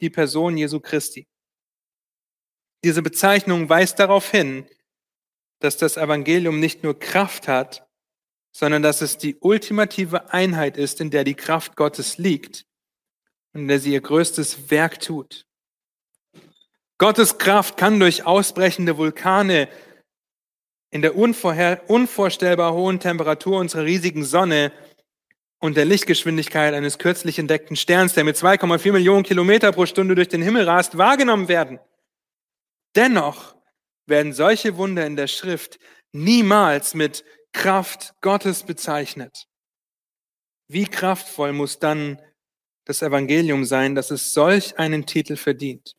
die 0.00 0.08
Person 0.08 0.56
Jesu 0.56 0.78
Christi. 0.78 1.26
Diese 2.84 3.02
Bezeichnung 3.02 3.68
weist 3.68 3.98
darauf 3.98 4.30
hin, 4.30 4.68
dass 5.58 5.78
das 5.78 5.96
Evangelium 5.96 6.60
nicht 6.60 6.84
nur 6.84 6.96
Kraft 6.96 7.48
hat, 7.48 7.88
sondern 8.52 8.84
dass 8.84 9.00
es 9.00 9.18
die 9.18 9.34
ultimative 9.40 10.32
Einheit 10.32 10.76
ist, 10.76 11.00
in 11.00 11.10
der 11.10 11.24
die 11.24 11.34
Kraft 11.34 11.74
Gottes 11.74 12.18
liegt 12.18 12.66
und 13.52 13.62
in 13.62 13.68
der 13.68 13.80
sie 13.80 13.92
ihr 13.92 14.00
größtes 14.00 14.70
Werk 14.70 15.00
tut. 15.00 15.44
Gottes 16.98 17.38
Kraft 17.38 17.76
kann 17.76 17.98
durch 17.98 18.24
ausbrechende 18.24 18.96
Vulkane 18.96 19.68
in 20.96 21.02
der 21.02 21.14
unvorstellbar 21.14 22.72
hohen 22.72 23.00
Temperatur 23.00 23.58
unserer 23.58 23.84
riesigen 23.84 24.24
Sonne 24.24 24.72
und 25.58 25.76
der 25.76 25.84
Lichtgeschwindigkeit 25.84 26.72
eines 26.72 26.96
kürzlich 26.96 27.38
entdeckten 27.38 27.76
Sterns, 27.76 28.14
der 28.14 28.24
mit 28.24 28.36
2,4 28.36 28.92
Millionen 28.92 29.22
Kilometer 29.22 29.72
pro 29.72 29.84
Stunde 29.84 30.14
durch 30.14 30.28
den 30.28 30.40
Himmel 30.40 30.64
rast, 30.64 30.96
wahrgenommen 30.96 31.48
werden. 31.48 31.80
Dennoch 32.94 33.56
werden 34.06 34.32
solche 34.32 34.78
Wunder 34.78 35.04
in 35.04 35.16
der 35.16 35.26
Schrift 35.26 35.78
niemals 36.12 36.94
mit 36.94 37.24
Kraft 37.52 38.14
Gottes 38.22 38.62
bezeichnet. 38.62 39.48
Wie 40.66 40.86
kraftvoll 40.86 41.52
muss 41.52 41.78
dann 41.78 42.22
das 42.86 43.02
Evangelium 43.02 43.66
sein, 43.66 43.94
dass 43.94 44.10
es 44.10 44.32
solch 44.32 44.78
einen 44.78 45.04
Titel 45.04 45.36
verdient? 45.36 45.94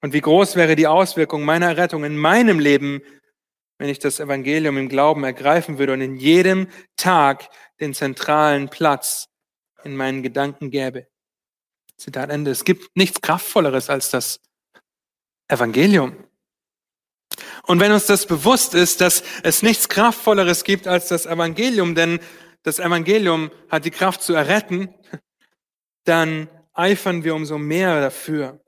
Und 0.00 0.12
wie 0.14 0.20
groß 0.20 0.56
wäre 0.56 0.74
die 0.74 0.88
Auswirkung 0.88 1.44
meiner 1.44 1.76
Rettung 1.76 2.02
in 2.02 2.16
meinem 2.16 2.58
Leben, 2.58 3.02
wenn 3.78 3.88
ich 3.88 3.98
das 3.98 4.20
Evangelium 4.20 4.76
im 4.76 4.88
Glauben 4.88 5.24
ergreifen 5.24 5.78
würde 5.78 5.92
und 5.92 6.00
in 6.00 6.16
jedem 6.16 6.68
Tag 6.96 7.48
den 7.80 7.94
zentralen 7.94 8.68
Platz 8.68 9.28
in 9.84 9.96
meinen 9.96 10.22
Gedanken 10.22 10.70
gäbe. 10.70 11.06
Zitat 11.96 12.30
Ende. 12.30 12.50
Es 12.50 12.64
gibt 12.64 12.96
nichts 12.96 13.20
Kraftvolleres 13.20 13.88
als 13.88 14.10
das 14.10 14.40
Evangelium. 15.48 16.28
Und 17.64 17.80
wenn 17.80 17.92
uns 17.92 18.06
das 18.06 18.26
bewusst 18.26 18.74
ist, 18.74 19.00
dass 19.00 19.22
es 19.42 19.62
nichts 19.62 19.88
Kraftvolleres 19.88 20.64
gibt 20.64 20.86
als 20.86 21.08
das 21.08 21.26
Evangelium, 21.26 21.94
denn 21.94 22.20
das 22.62 22.78
Evangelium 22.78 23.50
hat 23.68 23.84
die 23.84 23.90
Kraft 23.90 24.22
zu 24.22 24.34
erretten, 24.34 24.94
dann 26.04 26.48
eifern 26.72 27.24
wir 27.24 27.34
umso 27.34 27.58
mehr 27.58 28.00
dafür. 28.00 28.64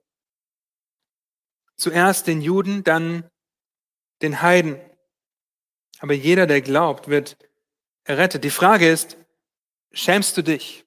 Zuerst 1.76 2.26
den 2.26 2.42
Juden, 2.42 2.84
dann 2.84 3.30
den 4.22 4.42
Heiden. 4.42 4.78
Aber 6.00 6.14
jeder, 6.14 6.46
der 6.46 6.62
glaubt, 6.62 7.08
wird 7.08 7.36
errettet. 8.04 8.42
Die 8.42 8.50
Frage 8.50 8.90
ist, 8.90 9.16
schämst 9.92 10.36
du 10.36 10.42
dich? 10.42 10.84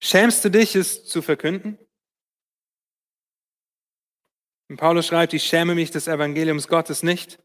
Schämst 0.00 0.44
du 0.44 0.50
dich, 0.50 0.76
es 0.76 1.04
zu 1.04 1.22
verkünden? 1.22 1.78
Und 4.68 4.76
Paulus 4.78 5.06
schreibt, 5.06 5.34
ich 5.34 5.44
schäme 5.44 5.74
mich 5.74 5.90
des 5.90 6.08
Evangeliums 6.08 6.68
Gottes 6.68 7.02
nicht. 7.02 7.38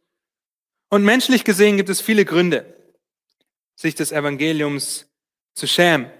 Und 0.89 1.03
menschlich 1.03 1.43
gesehen 1.43 1.77
gibt 1.77 1.89
es 1.89 2.01
viele 2.01 2.25
Gründe, 2.25 2.75
sich 3.75 3.95
des 3.95 4.11
Evangeliums 4.11 5.07
zu 5.53 5.67
schämen, 5.67 6.11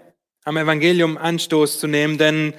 am 0.44 0.56
Evangelium 0.56 1.18
Anstoß 1.18 1.78
zu 1.78 1.86
nehmen, 1.86 2.18
denn 2.18 2.54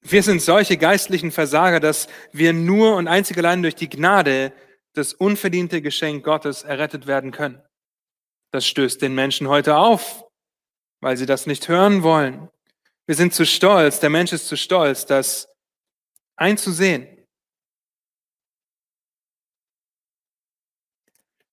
wir 0.00 0.22
sind 0.22 0.42
solche 0.42 0.76
geistlichen 0.78 1.30
Versager, 1.30 1.78
dass 1.78 2.08
wir 2.32 2.52
nur 2.52 2.96
und 2.96 3.06
einzig 3.06 3.38
allein 3.38 3.62
durch 3.62 3.76
die 3.76 3.88
Gnade, 3.88 4.52
das 4.94 5.14
unverdiente 5.14 5.82
Geschenk 5.82 6.24
Gottes 6.24 6.62
errettet 6.62 7.06
werden 7.06 7.30
können. 7.30 7.62
Das 8.50 8.66
stößt 8.66 9.00
den 9.00 9.14
Menschen 9.14 9.48
heute 9.48 9.76
auf, 9.76 10.24
weil 11.00 11.16
sie 11.16 11.26
das 11.26 11.46
nicht 11.46 11.68
hören 11.68 12.02
wollen. 12.02 12.50
Wir 13.06 13.14
sind 13.14 13.34
zu 13.34 13.46
stolz, 13.46 14.00
der 14.00 14.10
Mensch 14.10 14.32
ist 14.32 14.48
zu 14.48 14.56
stolz, 14.56 15.06
das 15.06 15.48
einzusehen. 16.36 17.08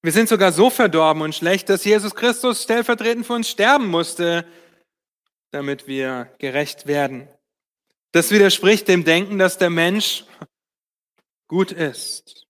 Wir 0.02 0.12
sind 0.12 0.30
sogar 0.30 0.52
so 0.52 0.70
verdorben 0.70 1.22
und 1.24 1.36
schlecht, 1.36 1.68
dass 1.68 1.84
Jesus 1.84 2.16
Christus 2.16 2.64
stellvertretend 2.64 3.26
für 3.26 3.34
uns 3.34 3.50
sterben 3.50 3.88
musste, 3.88 4.48
damit 5.52 5.88
wir 5.88 6.34
gerecht 6.40 6.88
werden. 6.88 7.28
Das 8.12 8.32
widerspricht 8.32 8.88
dem 8.88 9.04
Denken, 9.04 9.38
dass 9.40 9.58
der 9.58 9.70
Mensch 9.70 10.26
gut 11.48 11.72
ist. 11.72 12.49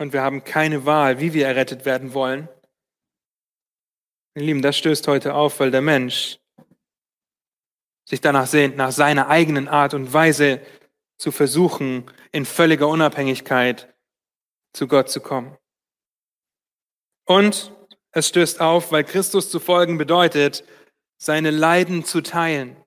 Und 0.00 0.14
wir 0.14 0.22
haben 0.22 0.44
keine 0.44 0.86
Wahl, 0.86 1.20
wie 1.20 1.34
wir 1.34 1.46
errettet 1.46 1.84
werden 1.84 2.14
wollen. 2.14 2.48
Meine 4.34 4.46
Lieben, 4.46 4.62
das 4.62 4.78
stößt 4.78 5.06
heute 5.08 5.34
auf, 5.34 5.60
weil 5.60 5.70
der 5.70 5.82
Mensch 5.82 6.38
sich 8.08 8.22
danach 8.22 8.46
sehnt, 8.46 8.78
nach 8.78 8.92
seiner 8.92 9.28
eigenen 9.28 9.68
Art 9.68 9.92
und 9.92 10.10
Weise 10.10 10.62
zu 11.18 11.30
versuchen, 11.30 12.10
in 12.32 12.46
völliger 12.46 12.88
Unabhängigkeit 12.88 13.94
zu 14.72 14.88
Gott 14.88 15.10
zu 15.10 15.20
kommen. 15.20 15.58
Und 17.26 17.70
es 18.12 18.28
stößt 18.28 18.58
auf, 18.62 18.92
weil 18.92 19.04
Christus 19.04 19.50
zu 19.50 19.60
folgen 19.60 19.98
bedeutet, 19.98 20.64
seine 21.18 21.50
Leiden 21.50 22.06
zu 22.06 22.22
teilen. 22.22 22.82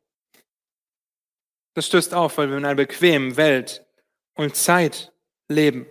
Das 1.76 1.86
stößt 1.86 2.16
auf, 2.16 2.40
weil 2.40 2.50
wir 2.50 2.58
in 2.58 2.66
einer 2.66 2.74
bequemen 2.74 3.38
Welt 3.38 3.86
und 4.34 4.56
Zeit 4.56 5.14
leben. 5.48 5.86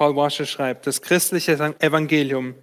Paul 0.00 0.16
Washer 0.16 0.46
schreibt, 0.46 0.86
das 0.86 1.02
christliche 1.02 1.52
Evangelium 1.52 2.54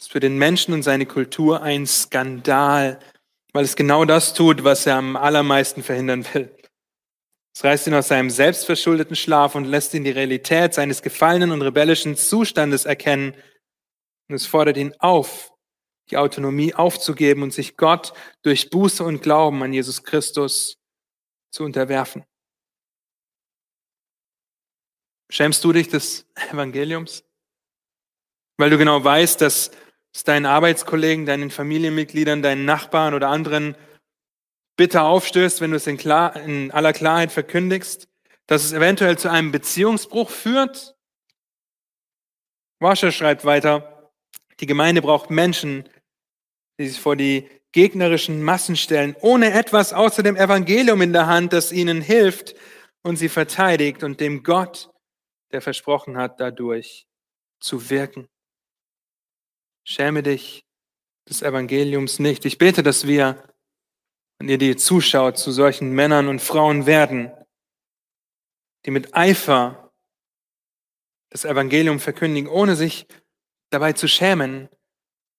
ist 0.00 0.10
für 0.10 0.18
den 0.18 0.36
Menschen 0.36 0.74
und 0.74 0.82
seine 0.82 1.06
Kultur 1.06 1.62
ein 1.62 1.86
Skandal, 1.86 2.98
weil 3.52 3.62
es 3.64 3.76
genau 3.76 4.04
das 4.04 4.34
tut, 4.34 4.64
was 4.64 4.84
er 4.84 4.96
am 4.96 5.14
allermeisten 5.14 5.84
verhindern 5.84 6.26
will. 6.34 6.52
Es 7.54 7.62
reißt 7.62 7.86
ihn 7.86 7.94
aus 7.94 8.08
seinem 8.08 8.30
selbstverschuldeten 8.30 9.14
Schlaf 9.14 9.54
und 9.54 9.64
lässt 9.66 9.94
ihn 9.94 10.02
die 10.02 10.10
Realität 10.10 10.74
seines 10.74 11.02
gefallenen 11.02 11.52
und 11.52 11.62
rebellischen 11.62 12.16
Zustandes 12.16 12.84
erkennen. 12.84 13.36
Und 14.28 14.34
es 14.34 14.46
fordert 14.46 14.76
ihn 14.76 14.92
auf, 14.98 15.52
die 16.10 16.16
Autonomie 16.16 16.74
aufzugeben 16.74 17.44
und 17.44 17.52
sich 17.52 17.76
Gott 17.76 18.12
durch 18.42 18.70
Buße 18.70 19.04
und 19.04 19.22
Glauben 19.22 19.62
an 19.62 19.72
Jesus 19.72 20.02
Christus 20.02 20.78
zu 21.52 21.62
unterwerfen. 21.62 22.24
Schämst 25.30 25.62
du 25.62 25.72
dich 25.72 25.88
des 25.88 26.26
Evangeliums? 26.50 27.24
Weil 28.58 28.70
du 28.70 28.78
genau 28.78 29.02
weißt, 29.02 29.40
dass 29.40 29.70
es 30.12 30.24
deinen 30.24 30.44
Arbeitskollegen, 30.44 31.24
deinen 31.24 31.52
Familienmitgliedern, 31.52 32.42
deinen 32.42 32.64
Nachbarn 32.64 33.14
oder 33.14 33.28
anderen 33.28 33.76
bitter 34.76 35.04
aufstößt, 35.04 35.60
wenn 35.60 35.70
du 35.70 35.76
es 35.76 35.86
in, 35.86 35.98
klar, 35.98 36.34
in 36.34 36.72
aller 36.72 36.92
Klarheit 36.92 37.30
verkündigst, 37.30 38.08
dass 38.48 38.64
es 38.64 38.72
eventuell 38.72 39.16
zu 39.18 39.30
einem 39.30 39.52
Beziehungsbruch 39.52 40.30
führt? 40.30 40.96
Wascher 42.80 43.12
schreibt 43.12 43.44
weiter, 43.44 44.10
die 44.58 44.66
Gemeinde 44.66 45.00
braucht 45.00 45.30
Menschen, 45.30 45.88
die 46.80 46.88
sich 46.88 47.00
vor 47.00 47.14
die 47.14 47.48
gegnerischen 47.70 48.42
Massen 48.42 48.74
stellen, 48.74 49.14
ohne 49.20 49.52
etwas 49.52 49.92
außer 49.92 50.24
dem 50.24 50.34
Evangelium 50.34 51.02
in 51.02 51.12
der 51.12 51.28
Hand, 51.28 51.52
das 51.52 51.70
ihnen 51.70 52.00
hilft 52.00 52.56
und 53.02 53.16
sie 53.16 53.28
verteidigt 53.28 54.02
und 54.02 54.18
dem 54.18 54.42
Gott, 54.42 54.90
der 55.52 55.60
versprochen 55.60 56.16
hat, 56.16 56.40
dadurch 56.40 57.06
zu 57.60 57.90
wirken. 57.90 58.28
Schäme 59.84 60.22
dich 60.22 60.64
des 61.28 61.42
Evangeliums 61.42 62.18
nicht. 62.18 62.44
Ich 62.44 62.58
bete, 62.58 62.82
dass 62.82 63.06
wir 63.06 63.42
und 64.40 64.48
ihr, 64.48 64.58
die 64.58 64.74
zuschaut, 64.74 65.38
zu 65.38 65.52
solchen 65.52 65.92
Männern 65.92 66.26
und 66.26 66.40
Frauen 66.40 66.86
werden, 66.86 67.30
die 68.86 68.90
mit 68.90 69.14
Eifer 69.14 69.92
das 71.28 71.44
Evangelium 71.44 72.00
verkündigen, 72.00 72.48
ohne 72.48 72.74
sich 72.74 73.06
dabei 73.70 73.92
zu 73.92 74.08
schämen, 74.08 74.68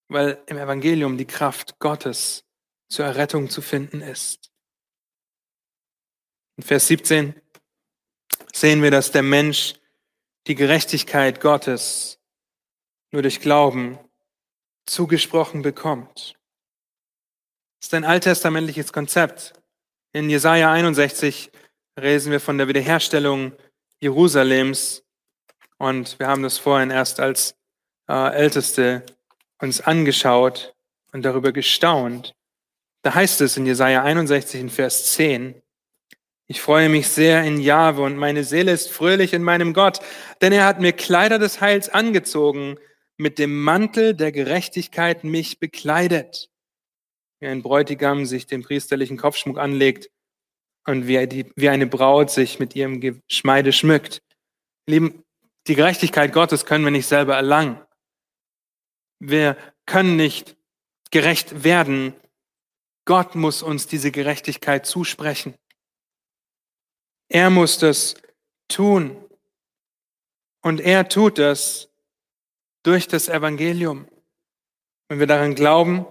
weil 0.08 0.42
im 0.46 0.58
Evangelium 0.58 1.18
die 1.18 1.26
Kraft 1.26 1.80
Gottes 1.80 2.46
zur 2.90 3.06
Errettung 3.06 3.50
zu 3.50 3.62
finden 3.62 4.02
ist. 4.02 4.52
In 6.58 6.64
Vers 6.64 6.88
17 6.88 7.42
sehen 8.54 8.84
wir, 8.84 8.92
dass 8.92 9.12
der 9.12 9.24
Mensch 9.24 9.74
die 10.48 10.56
Gerechtigkeit 10.56 11.42
Gottes 11.42 12.20
nur 13.12 13.22
durch 13.22 13.42
Glauben 13.42 14.00
zugesprochen 14.86 15.62
bekommt. 15.62 16.36
Das 17.80 17.88
ist 17.88 17.94
ein 17.94 18.06
alttestamentliches 18.06 18.94
Konzept. 18.94 19.54
In 20.14 20.30
Jesaja 20.30 20.72
61 20.72 21.52
lesen 21.96 22.32
wir 22.32 22.40
von 22.40 22.58
der 22.58 22.68
Wiederherstellung 22.68 23.54
Jerusalems 24.00 25.04
und 25.78 26.20
wir 26.20 26.28
haben 26.28 26.44
das 26.44 26.58
vorhin 26.58 26.92
erst 26.92 27.20
als 27.20 27.56
äh, 28.08 28.34
Älteste 28.34 29.06
uns 29.60 29.82
angeschaut 29.82 30.76
und 31.12 31.24
darüber 31.24 31.52
gestaunt. 31.52 32.36
Da 33.04 33.16
heißt 33.16 33.42
es 33.42 33.58
in 33.58 33.66
Jesaja 33.66 34.04
61 34.04 34.62
in 34.62 34.70
Vers 34.70 35.14
10, 35.14 35.62
ich 36.52 36.62
freue 36.62 36.90
mich 36.90 37.08
sehr 37.08 37.44
in 37.44 37.60
Jahwe 37.60 38.04
und 38.04 38.18
meine 38.18 38.44
Seele 38.44 38.72
ist 38.72 38.92
fröhlich 38.92 39.34
in 39.34 39.44
meinem 39.44 39.74
Gott, 39.74 40.00
denn 40.42 40.54
er 40.54 40.66
hat 40.66 40.80
mir 40.80 40.92
Kleider 40.94 41.40
des 41.40 41.62
Heils 41.62 41.90
angezogen, 41.90 42.78
mit 43.18 43.40
dem 43.40 43.64
Mantel 43.64 44.14
der 44.14 44.32
Gerechtigkeit 44.32 45.24
mich 45.24 45.60
bekleidet 45.60 46.52
wie 47.42 47.48
ein 47.48 47.64
Bräutigam 47.64 48.26
sich 48.26 48.46
den 48.46 48.62
priesterlichen 48.62 49.18
Kopfschmuck 49.18 49.58
anlegt 49.58 50.10
und 50.86 51.08
wie, 51.08 51.28
die, 51.28 51.52
wie 51.56 51.70
eine 51.70 51.88
Braut 51.88 52.30
sich 52.30 52.60
mit 52.60 52.76
ihrem 52.76 53.02
Geschmeide 53.02 53.74
schmückt. 53.74 54.22
Lieben, 54.88 55.24
die 55.68 55.76
Gerechtigkeit 55.76 56.34
Gottes 56.34 56.66
können 56.66 56.84
wir 56.84 56.92
nicht 56.92 57.08
selber 57.08 57.36
erlangen. 57.36 57.82
Wir 59.20 59.58
können 59.86 60.16
nicht 60.16 60.56
gerecht 61.10 61.64
werden. 61.64 62.14
Gott 63.06 63.36
muss 63.36 63.64
uns 63.64 63.88
diese 63.88 64.12
Gerechtigkeit 64.12 64.86
zusprechen. 64.86 65.56
Er 67.34 67.50
muss 67.50 67.78
das 67.78 68.16
tun. 68.68 69.16
Und 70.62 70.82
er 70.82 71.08
tut 71.08 71.38
das 71.38 71.88
durch 72.84 73.08
das 73.08 73.30
Evangelium. 73.30 74.06
Wenn 75.08 75.20
wir 75.20 75.28
daran 75.28 75.56
glauben, 75.56 76.06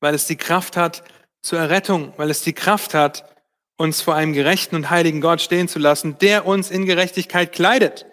weil 0.00 0.14
es 0.14 0.26
die 0.26 0.36
Kraft 0.36 0.78
hat 0.78 1.04
zur 1.42 1.58
Errettung, 1.58 2.14
weil 2.16 2.30
es 2.30 2.40
die 2.40 2.54
Kraft 2.54 2.94
hat, 2.94 3.36
uns 3.76 4.00
vor 4.00 4.14
einem 4.14 4.32
gerechten 4.32 4.76
und 4.76 4.88
heiligen 4.88 5.20
Gott 5.20 5.42
stehen 5.42 5.68
zu 5.68 5.78
lassen, 5.78 6.16
der 6.18 6.46
uns 6.46 6.70
in 6.70 6.86
Gerechtigkeit 6.86 7.52
kleidet. 7.52 8.06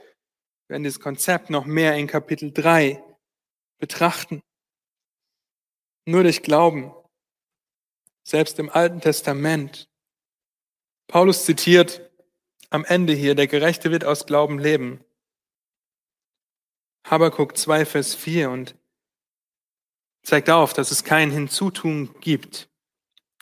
Wir 0.67 0.73
werden 0.73 0.83
dieses 0.83 0.99
Konzept 0.99 1.49
noch 1.49 1.63
mehr 1.63 1.95
in 1.95 2.07
Kapitel 2.07 2.51
3 2.51 3.01
betrachten. 3.79 4.41
Nur 6.05 6.23
durch 6.23 6.43
Glauben, 6.43 6.93
selbst 8.23 8.59
im 8.59 8.69
Alten 8.69 8.99
Testament. 8.99 9.87
Paulus 11.07 11.45
zitiert 11.45 12.01
am 12.69 12.85
Ende 12.85 13.13
hier, 13.13 13.35
der 13.35 13.47
Gerechte 13.47 13.91
wird 13.91 14.05
aus 14.05 14.25
Glauben 14.25 14.59
leben. 14.59 15.03
Habakuk 17.05 17.55
2, 17.57 17.85
Vers 17.85 18.15
4 18.15 18.49
und 18.49 18.75
zeigt 20.23 20.49
auf, 20.49 20.73
dass 20.73 20.91
es 20.91 21.03
kein 21.03 21.29
Hinzutun 21.31 22.15
gibt, 22.19 22.67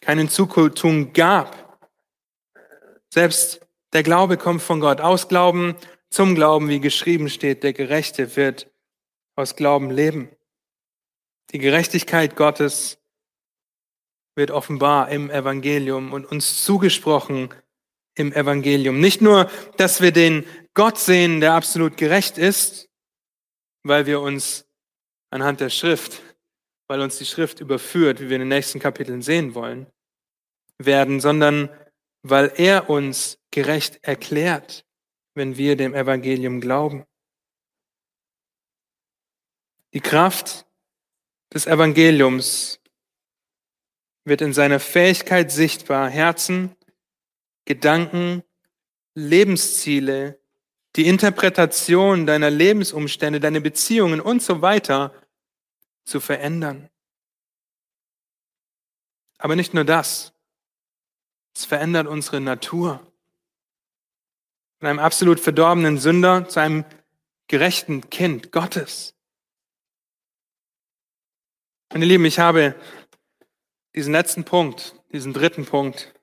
kein 0.01 0.17
Hinzutun 0.17 1.13
gab 1.13 1.63
selbst 3.13 3.61
der 3.93 4.01
Glaube 4.01 4.37
kommt 4.37 4.63
von 4.63 4.79
Gott. 4.79 4.99
Aus 4.99 5.27
Glauben 5.27 5.75
zum 6.09 6.33
Glauben, 6.33 6.67
wie 6.67 6.79
geschrieben 6.79 7.29
steht, 7.29 7.61
der 7.61 7.71
Gerechte 7.71 8.35
wird 8.35 8.71
aus 9.35 9.55
Glauben 9.55 9.91
leben. 9.91 10.29
Die 11.51 11.59
Gerechtigkeit 11.59 12.35
Gottes 12.35 12.97
wird 14.35 14.51
offenbar 14.51 15.09
im 15.09 15.29
Evangelium 15.29 16.13
und 16.13 16.25
uns 16.25 16.63
zugesprochen 16.63 17.53
im 18.15 18.31
Evangelium. 18.33 18.99
Nicht 18.99 19.21
nur, 19.21 19.49
dass 19.77 20.01
wir 20.01 20.11
den 20.11 20.45
Gott 20.73 20.97
sehen, 20.97 21.39
der 21.39 21.53
absolut 21.53 21.97
gerecht 21.97 22.37
ist, 22.37 22.89
weil 23.83 24.05
wir 24.05 24.21
uns 24.21 24.65
anhand 25.29 25.59
der 25.59 25.69
Schrift, 25.69 26.21
weil 26.87 27.01
uns 27.01 27.17
die 27.17 27.25
Schrift 27.25 27.59
überführt, 27.59 28.19
wie 28.19 28.29
wir 28.29 28.35
in 28.35 28.41
den 28.41 28.49
nächsten 28.49 28.79
Kapiteln 28.79 29.21
sehen 29.21 29.55
wollen, 29.55 29.87
werden, 30.77 31.19
sondern 31.19 31.69
weil 32.23 32.51
er 32.55 32.89
uns 32.89 33.37
gerecht 33.51 33.99
erklärt, 34.01 34.85
wenn 35.35 35.57
wir 35.57 35.75
dem 35.75 35.93
Evangelium 35.93 36.61
glauben. 36.61 37.05
Die 39.93 39.99
Kraft 39.99 40.65
des 41.53 41.67
Evangeliums 41.67 42.79
wird 44.25 44.41
in 44.41 44.53
seiner 44.53 44.79
Fähigkeit 44.79 45.51
sichtbar, 45.51 46.09
Herzen, 46.09 46.75
Gedanken, 47.65 48.43
Lebensziele, 49.15 50.39
die 50.95 51.07
Interpretation 51.07 52.25
deiner 52.25 52.49
Lebensumstände, 52.49 53.39
deine 53.39 53.61
Beziehungen 53.61 54.21
und 54.21 54.41
so 54.41 54.61
weiter 54.61 55.13
zu 56.05 56.19
verändern. 56.19 56.89
Aber 59.37 59.55
nicht 59.55 59.73
nur 59.73 59.83
das. 59.83 60.33
Es 61.55 61.65
verändert 61.65 62.07
unsere 62.07 62.39
Natur. 62.41 63.05
Von 64.79 64.89
einem 64.89 64.99
absolut 64.99 65.39
verdorbenen 65.39 65.97
Sünder 65.97 66.47
zu 66.47 66.59
einem 66.59 66.85
gerechten 67.47 68.09
Kind 68.09 68.51
Gottes. 68.51 69.15
Meine 71.91 72.05
Lieben, 72.05 72.25
ich 72.25 72.39
habe 72.39 72.75
diesen 73.95 74.13
letzten 74.13 74.43
Punkt, 74.43 74.95
diesen 75.11 75.33
dritten 75.33 75.65
Punkt 75.65 76.13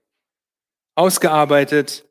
ausgearbeitet 0.95 2.07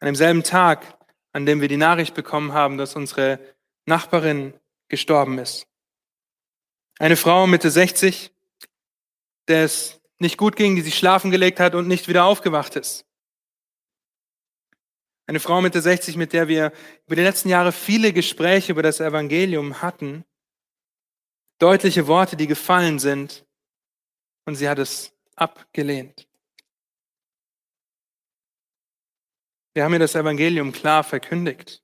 an 0.00 0.06
demselben 0.06 0.42
Tag, 0.42 0.98
an 1.32 1.46
dem 1.46 1.60
wir 1.60 1.68
die 1.68 1.76
Nachricht 1.76 2.14
bekommen 2.14 2.52
haben, 2.52 2.78
dass 2.78 2.96
unsere 2.96 3.38
Nachbarin 3.86 4.54
gestorben 4.88 5.38
ist. 5.38 5.66
Eine 6.98 7.16
Frau 7.16 7.46
Mitte 7.46 7.70
60, 7.70 8.32
der 9.48 9.64
es 9.64 10.00
nicht 10.18 10.36
gut 10.36 10.56
ging, 10.56 10.76
die 10.76 10.82
sich 10.82 10.96
schlafen 10.96 11.30
gelegt 11.30 11.60
hat 11.60 11.74
und 11.74 11.88
nicht 11.88 12.08
wieder 12.08 12.24
aufgewacht 12.24 12.76
ist. 12.76 13.04
Eine 15.26 15.40
Frau 15.40 15.60
Mitte 15.60 15.80
60, 15.80 16.16
mit 16.16 16.32
der 16.32 16.48
wir 16.48 16.72
über 17.06 17.16
die 17.16 17.22
letzten 17.22 17.48
Jahre 17.48 17.72
viele 17.72 18.12
Gespräche 18.12 18.72
über 18.72 18.82
das 18.82 19.00
Evangelium 19.00 19.80
hatten. 19.80 20.24
Deutliche 21.58 22.06
Worte, 22.06 22.36
die 22.36 22.46
gefallen 22.46 22.98
sind. 22.98 23.46
Und 24.44 24.56
sie 24.56 24.68
hat 24.68 24.78
es 24.78 25.12
abgelehnt. 25.36 26.28
Wir 29.72 29.84
haben 29.84 29.92
ihr 29.92 29.98
das 29.98 30.14
Evangelium 30.14 30.72
klar 30.72 31.02
verkündigt. 31.02 31.82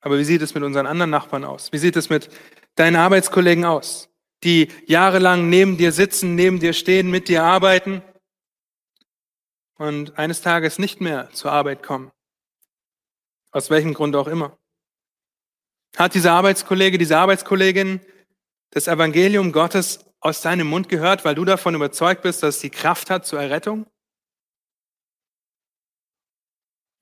Aber 0.00 0.18
wie 0.18 0.24
sieht 0.24 0.42
es 0.42 0.54
mit 0.54 0.62
unseren 0.62 0.86
anderen 0.86 1.10
Nachbarn 1.10 1.44
aus? 1.44 1.72
Wie 1.72 1.78
sieht 1.78 1.96
es 1.96 2.10
mit 2.10 2.28
deinen 2.76 2.96
Arbeitskollegen 2.96 3.64
aus? 3.64 4.12
die 4.44 4.68
jahrelang 4.86 5.48
neben 5.48 5.76
dir 5.76 5.92
sitzen, 5.92 6.34
neben 6.34 6.58
dir 6.58 6.72
stehen, 6.72 7.10
mit 7.10 7.28
dir 7.28 7.44
arbeiten 7.44 8.02
und 9.76 10.18
eines 10.18 10.42
Tages 10.42 10.78
nicht 10.78 11.00
mehr 11.00 11.30
zur 11.32 11.52
Arbeit 11.52 11.82
kommen. 11.82 12.10
Aus 13.50 13.70
welchem 13.70 13.94
Grund 13.94 14.16
auch 14.16 14.26
immer. 14.26 14.56
Hat 15.96 16.14
dieser 16.14 16.32
Arbeitskollege, 16.32 16.98
diese 16.98 17.18
Arbeitskollegin 17.18 18.00
das 18.72 18.88
Evangelium 18.88 19.52
Gottes 19.52 20.00
aus 20.20 20.40
deinem 20.40 20.66
Mund 20.66 20.88
gehört, 20.88 21.24
weil 21.24 21.34
du 21.34 21.44
davon 21.44 21.74
überzeugt 21.74 22.22
bist, 22.22 22.42
dass 22.42 22.56
es 22.56 22.60
die 22.60 22.70
Kraft 22.70 23.10
hat 23.10 23.26
zur 23.26 23.40
Errettung? 23.40 23.86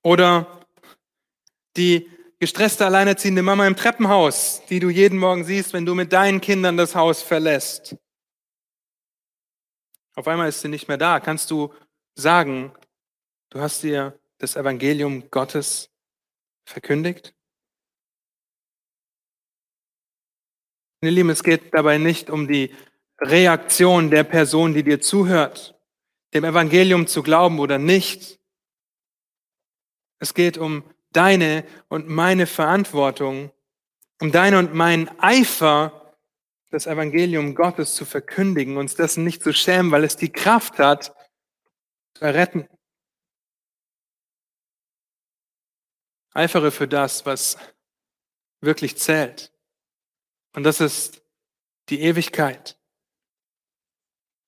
Oder 0.02 0.66
die 1.76 2.10
gestresste 2.38 2.86
alleinerziehende 2.86 3.42
Mama 3.42 3.66
im 3.66 3.76
Treppenhaus, 3.76 4.62
die 4.68 4.80
du 4.80 4.88
jeden 4.88 5.18
Morgen 5.18 5.44
siehst, 5.44 5.72
wenn 5.72 5.86
du 5.86 5.94
mit 5.94 6.12
deinen 6.12 6.40
Kindern 6.40 6.76
das 6.76 6.94
Haus 6.94 7.22
verlässt. 7.22 7.96
Auf 10.16 10.26
einmal 10.26 10.48
ist 10.48 10.62
sie 10.62 10.68
nicht 10.68 10.88
mehr 10.88 10.98
da. 10.98 11.20
Kannst 11.20 11.50
du 11.50 11.72
sagen, 12.14 12.72
du 13.50 13.60
hast 13.60 13.82
dir 13.82 14.18
das 14.38 14.56
Evangelium 14.56 15.30
Gottes 15.30 15.90
verkündigt? 16.64 17.34
Meine 21.02 21.14
Lieben, 21.14 21.30
es 21.30 21.42
geht 21.42 21.72
dabei 21.72 21.96
nicht 21.96 22.28
um 22.28 22.46
die 22.46 22.74
Reaktion 23.18 24.10
der 24.10 24.22
Person, 24.22 24.74
die 24.74 24.82
dir 24.82 25.00
zuhört, 25.00 25.74
dem 26.34 26.44
Evangelium 26.44 27.06
zu 27.06 27.22
glauben 27.22 27.58
oder 27.58 27.78
nicht. 27.78 28.38
Es 30.18 30.34
geht 30.34 30.58
um 30.58 30.84
deine 31.12 31.64
und 31.88 32.08
meine 32.08 32.46
Verantwortung, 32.46 33.50
um 34.20 34.30
deine 34.30 34.58
und 34.58 34.74
meinen 34.74 35.08
Eifer, 35.20 36.14
das 36.70 36.86
Evangelium 36.86 37.54
Gottes 37.54 37.94
zu 37.94 38.04
verkündigen, 38.04 38.76
uns 38.76 38.94
dessen 38.94 39.24
nicht 39.24 39.42
zu 39.42 39.54
schämen, 39.54 39.90
weil 39.92 40.04
es 40.04 40.16
die 40.16 40.30
Kraft 40.30 40.78
hat, 40.78 41.14
zu 42.12 42.26
erretten. 42.26 42.68
Eifere 46.34 46.70
für 46.70 46.86
das, 46.86 47.24
was 47.24 47.56
wirklich 48.60 48.98
zählt. 48.98 49.49
Und 50.52 50.64
das 50.64 50.80
ist 50.80 51.22
die 51.88 52.00
Ewigkeit, 52.00 52.78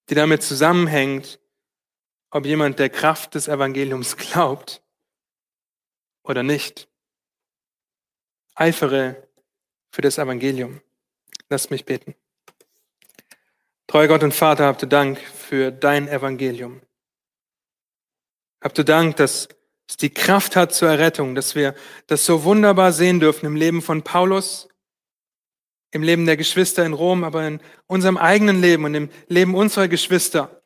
die 0.08 0.14
damit 0.14 0.42
zusammenhängt, 0.42 1.40
ob 2.30 2.46
jemand 2.46 2.78
der 2.78 2.90
Kraft 2.90 3.34
des 3.34 3.48
Evangeliums 3.48 4.16
glaubt 4.16 4.82
oder 6.22 6.42
nicht. 6.42 6.88
Eifere 8.54 9.28
für 9.90 10.02
das 10.02 10.18
Evangelium. 10.18 10.80
Lass 11.48 11.70
mich 11.70 11.84
beten. 11.84 12.14
Treuer 13.86 14.08
Gott 14.08 14.22
und 14.22 14.34
Vater, 14.34 14.66
habt 14.66 14.82
du 14.82 14.86
Dank 14.86 15.18
für 15.20 15.70
dein 15.70 16.08
Evangelium. 16.08 16.80
Habt 18.62 18.78
du 18.78 18.84
Dank, 18.84 19.16
dass 19.16 19.48
es 19.88 19.96
die 19.98 20.08
Kraft 20.08 20.56
hat 20.56 20.72
zur 20.72 20.88
Errettung, 20.88 21.34
dass 21.34 21.54
wir 21.54 21.74
das 22.06 22.24
so 22.24 22.44
wunderbar 22.44 22.92
sehen 22.92 23.20
dürfen 23.20 23.44
im 23.44 23.56
Leben 23.56 23.82
von 23.82 24.02
Paulus, 24.02 24.68
im 25.92 26.02
Leben 26.02 26.26
der 26.26 26.36
Geschwister 26.36 26.84
in 26.84 26.94
Rom, 26.94 27.22
aber 27.22 27.46
in 27.46 27.60
unserem 27.86 28.16
eigenen 28.16 28.60
Leben 28.60 28.84
und 28.84 28.94
im 28.94 29.10
Leben 29.28 29.54
unserer 29.54 29.88
Geschwister, 29.88 30.62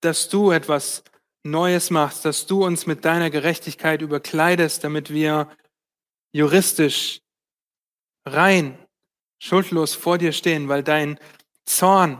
dass 0.00 0.28
du 0.28 0.52
etwas 0.52 1.02
Neues 1.42 1.90
machst, 1.90 2.24
dass 2.24 2.46
du 2.46 2.64
uns 2.64 2.86
mit 2.86 3.04
deiner 3.04 3.30
Gerechtigkeit 3.30 4.00
überkleidest, 4.00 4.82
damit 4.82 5.10
wir 5.12 5.50
juristisch 6.32 7.20
rein, 8.24 8.78
schuldlos 9.38 9.94
vor 9.94 10.18
dir 10.18 10.32
stehen, 10.32 10.68
weil 10.68 10.82
dein 10.82 11.18
Zorn 11.66 12.18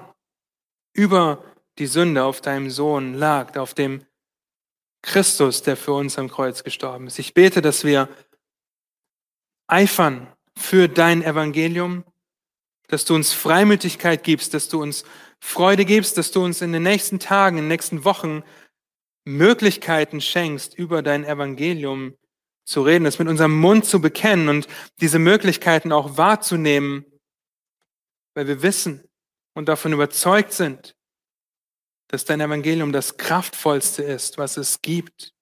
über 0.93 1.43
die 1.79 1.87
Sünde 1.87 2.25
auf 2.25 2.41
deinem 2.41 2.69
Sohn 2.69 3.15
lag, 3.15 3.57
auf 3.57 3.75
dem 3.75 4.05
Christus, 5.03 5.63
der 5.63 5.77
für 5.77 5.93
uns 5.93 6.19
am 6.19 6.29
Kreuz 6.31 6.65
gestorben 6.65 7.07
ist. 7.07 7.19
Ich 7.19 7.35
bete, 7.35 7.63
dass 7.63 7.85
wir 7.85 8.09
eifern 9.67 10.34
für 10.57 10.89
dein 10.89 11.23
Evangelium, 11.23 12.05
dass 12.89 13.05
du 13.05 13.15
uns 13.15 13.33
Freimütigkeit 13.33 14.23
gibst, 14.25 14.55
dass 14.55 14.69
du 14.69 14.83
uns 14.83 15.05
Freude 15.41 15.85
gibst, 15.85 16.17
dass 16.17 16.31
du 16.31 16.45
uns 16.45 16.63
in 16.63 16.73
den 16.73 16.83
nächsten 16.83 17.19
Tagen, 17.19 17.59
in 17.59 17.65
den 17.65 17.69
nächsten 17.69 18.05
Wochen 18.05 18.43
Möglichkeiten 19.25 20.21
schenkst, 20.21 20.75
über 20.75 21.03
dein 21.03 21.25
Evangelium 21.25 22.17
zu 22.65 22.83
reden, 22.83 23.07
es 23.07 23.19
mit 23.19 23.29
unserem 23.29 23.59
Mund 23.59 23.85
zu 23.85 24.01
bekennen 24.01 24.49
und 24.49 24.69
diese 25.01 25.19
Möglichkeiten 25.19 25.93
auch 25.93 26.17
wahrzunehmen, 26.17 27.05
weil 28.35 28.47
wir 28.47 28.63
wissen 28.63 29.07
und 29.55 29.69
davon 29.69 29.93
überzeugt 29.93 30.53
sind, 30.53 30.97
dass 32.09 32.25
dein 32.25 32.41
Evangelium 32.41 32.93
das 32.93 33.17
kraftvollste 33.17 34.03
ist, 34.03 34.39
was 34.39 34.57
es 34.57 34.83
gibt. 34.83 35.35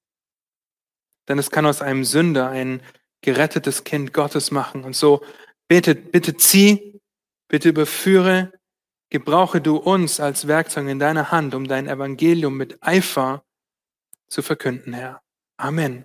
Denn 1.28 1.38
es 1.38 1.50
kann 1.50 1.66
aus 1.66 1.82
einem 1.82 2.04
Sünder 2.04 2.48
ein 2.48 2.82
gerettetes 3.22 3.84
Kind 3.84 4.12
Gottes 4.12 4.50
machen. 4.50 4.84
Und 4.84 4.94
so 4.94 5.22
bitte, 5.68 5.94
bitte 5.94 6.36
zieh, 6.36 7.00
bitte 7.48 7.70
überführe, 7.70 8.52
gebrauche 9.10 9.60
du 9.60 9.76
uns 9.76 10.20
als 10.20 10.46
Werkzeug 10.46 10.88
in 10.88 10.98
deiner 10.98 11.30
Hand, 11.30 11.54
um 11.54 11.66
dein 11.66 11.88
Evangelium 11.88 12.56
mit 12.56 12.82
Eifer 12.82 13.44
zu 14.28 14.42
verkünden, 14.42 14.92
Herr. 14.92 15.22
Amen. 15.56 16.04